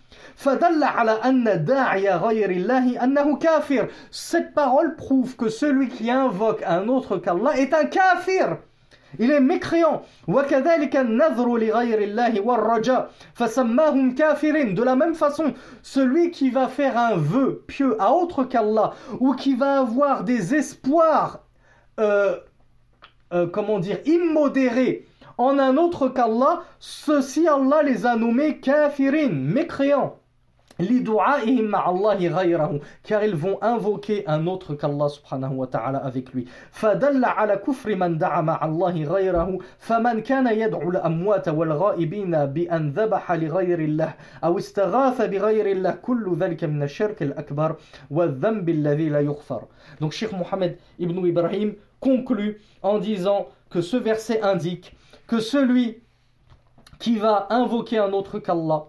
Cette 4.11 4.53
parole 4.53 4.95
prouve 4.95 5.35
que 5.35 5.49
celui 5.49 5.89
qui 5.89 6.09
invoque 6.09 6.63
un 6.65 6.87
autre 6.87 7.17
qu'Allah 7.17 7.57
est 7.57 7.73
un 7.73 7.83
kafir. 7.83 8.57
Il 9.17 9.31
est 9.31 9.41
mécréant. 9.41 10.01
De 10.29 10.33
la 14.81 14.95
même 14.95 15.15
façon, 15.15 15.53
celui 15.81 16.31
qui 16.31 16.49
va 16.51 16.69
faire 16.69 16.97
un 16.97 17.17
vœu 17.17 17.65
pieux 17.67 18.01
à 18.01 18.13
autre 18.13 18.45
qu'Allah 18.45 18.93
ou 19.19 19.33
qui 19.33 19.55
va 19.55 19.79
avoir 19.79 20.23
des 20.23 20.55
espoirs, 20.55 21.43
euh, 21.99 22.37
euh, 23.33 23.45
comment 23.45 23.79
dire, 23.79 23.97
immodérés 24.05 25.05
en 25.37 25.59
un 25.59 25.75
autre 25.75 26.07
qu'Allah, 26.07 26.61
ceux-ci 26.79 27.45
Allah 27.45 27.83
les 27.83 28.05
a 28.05 28.15
nommés 28.15 28.59
kafirin, 28.59 29.27
mécréants 29.31 30.15
car 33.03 33.23
ils 33.23 33.35
vont 33.35 33.57
invoquer 33.61 34.23
un 34.27 34.47
autre 34.47 34.75
qu'Allah 34.75 35.09
subhanahu 35.09 35.55
wa 35.55 35.67
ta'ala 35.67 35.99
avec 35.99 36.33
lui 36.33 36.45
فدل 36.71 37.25
على 37.25 37.55
كفر 37.57 37.95
من 37.95 38.17
دعا 38.17 38.41
مع 38.41 38.65
الله 38.65 39.03
غيره 39.03 39.57
فمن 39.79 40.21
كان 40.21 40.47
يدعو 40.47 40.89
الأموات 40.89 41.47
والغائبين 41.49 42.45
بأن 42.45 42.89
ذبح 42.91 43.31
لغير 43.31 43.79
الله 43.79 44.13
أو 44.43 44.57
استغاث 44.57 45.21
بغير 45.21 45.65
الله 45.71 45.91
كل 45.91 46.35
ذلك 46.39 46.63
من 46.63 46.83
الشرك 46.83 47.23
الأكبر 47.23 47.75
والذنب 48.11 48.69
الذي 48.69 49.09
لا 49.09 49.19
يغفر 49.19 49.61
donc 49.99 50.11
Cheikh 50.13 50.31
Mohammed 50.31 50.77
ibn 50.97 51.25
Ibrahim 51.25 51.75
conclut 51.99 52.61
en 52.81 52.99
disant 52.99 53.47
que 53.69 53.81
ce 53.81 53.97
verset 53.97 54.41
indique 54.41 54.95
que 55.27 55.39
celui 55.39 56.01
qui 56.99 57.17
va 57.17 57.47
invoquer 57.49 57.97
un 57.97 58.11
autre 58.13 58.39
qu'Allah 58.39 58.85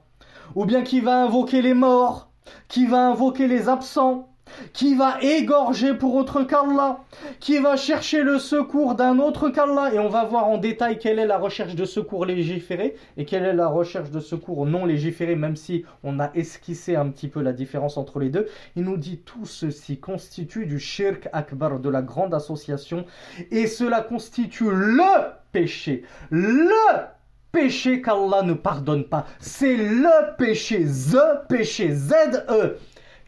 ou 0.54 0.64
bien 0.64 0.82
qui 0.82 1.00
va 1.00 1.22
invoquer 1.22 1.62
les 1.62 1.74
morts, 1.74 2.30
qui 2.68 2.86
va 2.86 3.08
invoquer 3.08 3.46
les 3.46 3.68
absents, 3.68 4.30
qui 4.72 4.94
va 4.94 5.20
égorger 5.22 5.94
pour 5.94 6.14
autre 6.14 6.42
qu'Allah, 6.42 7.00
qui 7.38 7.58
va 7.58 7.76
chercher 7.76 8.22
le 8.22 8.38
secours 8.38 8.94
d'un 8.94 9.18
autre 9.18 9.48
qu'Allah, 9.48 9.94
et 9.94 9.98
on 9.98 10.08
va 10.08 10.24
voir 10.24 10.48
en 10.48 10.58
détail 10.58 10.98
quelle 10.98 11.18
est 11.18 11.26
la 11.26 11.38
recherche 11.38 11.74
de 11.74 11.84
secours 11.84 12.26
légiféré 12.26 12.96
et 13.16 13.24
quelle 13.24 13.44
est 13.44 13.54
la 13.54 13.68
recherche 13.68 14.10
de 14.10 14.20
secours 14.20 14.66
non 14.66 14.84
légiféré, 14.84 15.36
même 15.36 15.56
si 15.56 15.84
on 16.02 16.20
a 16.20 16.30
esquissé 16.34 16.96
un 16.96 17.08
petit 17.08 17.28
peu 17.28 17.40
la 17.40 17.52
différence 17.52 17.96
entre 17.96 18.18
les 18.18 18.28
deux. 18.28 18.46
Il 18.76 18.84
nous 18.84 18.96
dit 18.96 19.18
tout 19.18 19.46
ceci 19.46 19.98
constitue 19.98 20.66
du 20.66 20.78
shirk 20.78 21.28
akbar, 21.32 21.78
de 21.78 21.88
la 21.88 22.02
grande 22.02 22.34
association, 22.34 23.04
et 23.50 23.66
cela 23.66 24.00
constitue 24.00 24.70
le 24.70 25.04
péché, 25.52 26.04
le 26.30 26.70
péché 27.52 28.02
qu'Allah 28.02 28.42
ne 28.42 28.54
pardonne 28.54 29.04
pas. 29.04 29.26
C'est 29.38 29.76
le 29.76 30.36
péché, 30.36 30.84
the 30.84 31.46
péché, 31.48 31.94
Z-E, 31.94 32.78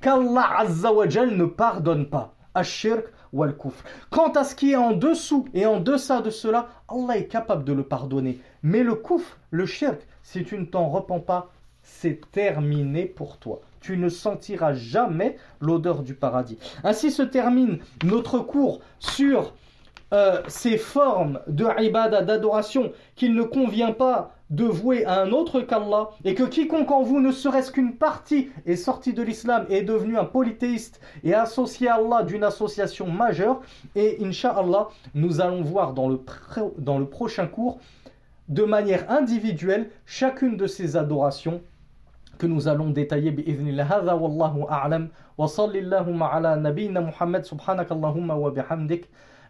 qu'Allah 0.01 0.59
Azzawajal 0.59 1.37
ne 1.37 1.45
pardonne 1.45 2.07
pas. 2.07 2.35
Ashirk 2.55 3.07
wal 3.33 3.57
kufr. 3.57 3.85
Quant 4.11 4.33
à 4.33 4.45
ce 4.45 4.55
qui 4.55 4.73
est 4.73 4.77
en 4.77 4.93
dessous 4.93 5.47
et 5.55 5.67
en 5.67 5.81
deçà 5.81 6.21
de 6.21 6.31
cela, 6.31 6.69
Allah 6.89 7.19
est 7.19 7.29
capable 7.29 7.65
de 7.65 7.73
le 7.73 7.83
pardonner. 7.83 8.41
Mais 8.63 8.83
le 8.83 8.95
kufr, 8.95 9.39
le 9.51 9.67
shirk, 9.67 10.07
si 10.23 10.45
tu 10.45 10.59
ne 10.59 10.67
t'en 10.67 10.89
repens 10.89 11.21
pas, 11.21 11.51
c'est 11.83 12.21
terminé 12.31 13.07
pour 13.07 13.39
toi. 13.39 13.61
Tu 13.81 13.97
ne 13.97 14.09
sentiras 14.09 14.75
jamais 14.75 15.37
l'odeur 15.61 16.03
du 16.03 16.15
paradis. 16.15 16.59
Ainsi 16.85 17.11
se 17.11 17.23
termine 17.23 17.79
notre 18.05 18.39
cours 18.39 18.81
sur 19.01 19.55
euh, 20.13 20.43
ces 20.47 20.77
formes 20.77 21.41
de 21.47 21.67
ibada, 21.83 22.23
d'adoration, 22.23 22.93
qu'il 23.17 23.35
ne 23.35 23.43
convient 23.43 23.93
pas 23.93 24.35
de 24.51 24.65
vouer 24.65 25.07
à 25.07 25.23
un 25.23 25.31
autre 25.31 25.63
qu'Allah, 25.63 26.11
et 26.25 26.35
que 26.35 26.43
quiconque 26.43 26.91
en 26.91 27.03
vous, 27.03 27.21
ne 27.21 27.33
serait-ce 27.33 27.73
qu'une 27.73 27.97
partie, 27.97 28.51
est 28.67 28.77
sorti 28.77 29.15
de 29.15 29.23
l'islam 29.23 29.65
et 29.71 29.79
est 29.79 29.83
devenu 29.83 30.19
un 30.19 30.27
polythéiste 30.27 31.01
et 31.25 31.33
associé 31.33 31.89
à 31.89 31.95
Allah 31.95 32.23
d'une 32.23 32.45
association 32.45 33.07
majeure. 33.07 33.63
Et 33.95 34.19
Inch'Allah, 34.23 34.89
nous 35.15 35.41
allons 35.41 35.63
voir 35.63 35.95
dans 35.95 36.09
le, 36.09 36.21
dans 36.77 36.99
le 36.99 37.07
prochain 37.07 37.47
cours, 37.47 37.79
de 38.49 38.65
manière 38.65 39.11
individuelle, 39.11 39.89
chacune 40.05 40.59
de 40.59 40.67
ces 40.67 40.97
adorations 40.97 41.63
que 42.37 42.47
nous 42.47 42.69
allons 42.69 42.91
détailler. 42.91 43.31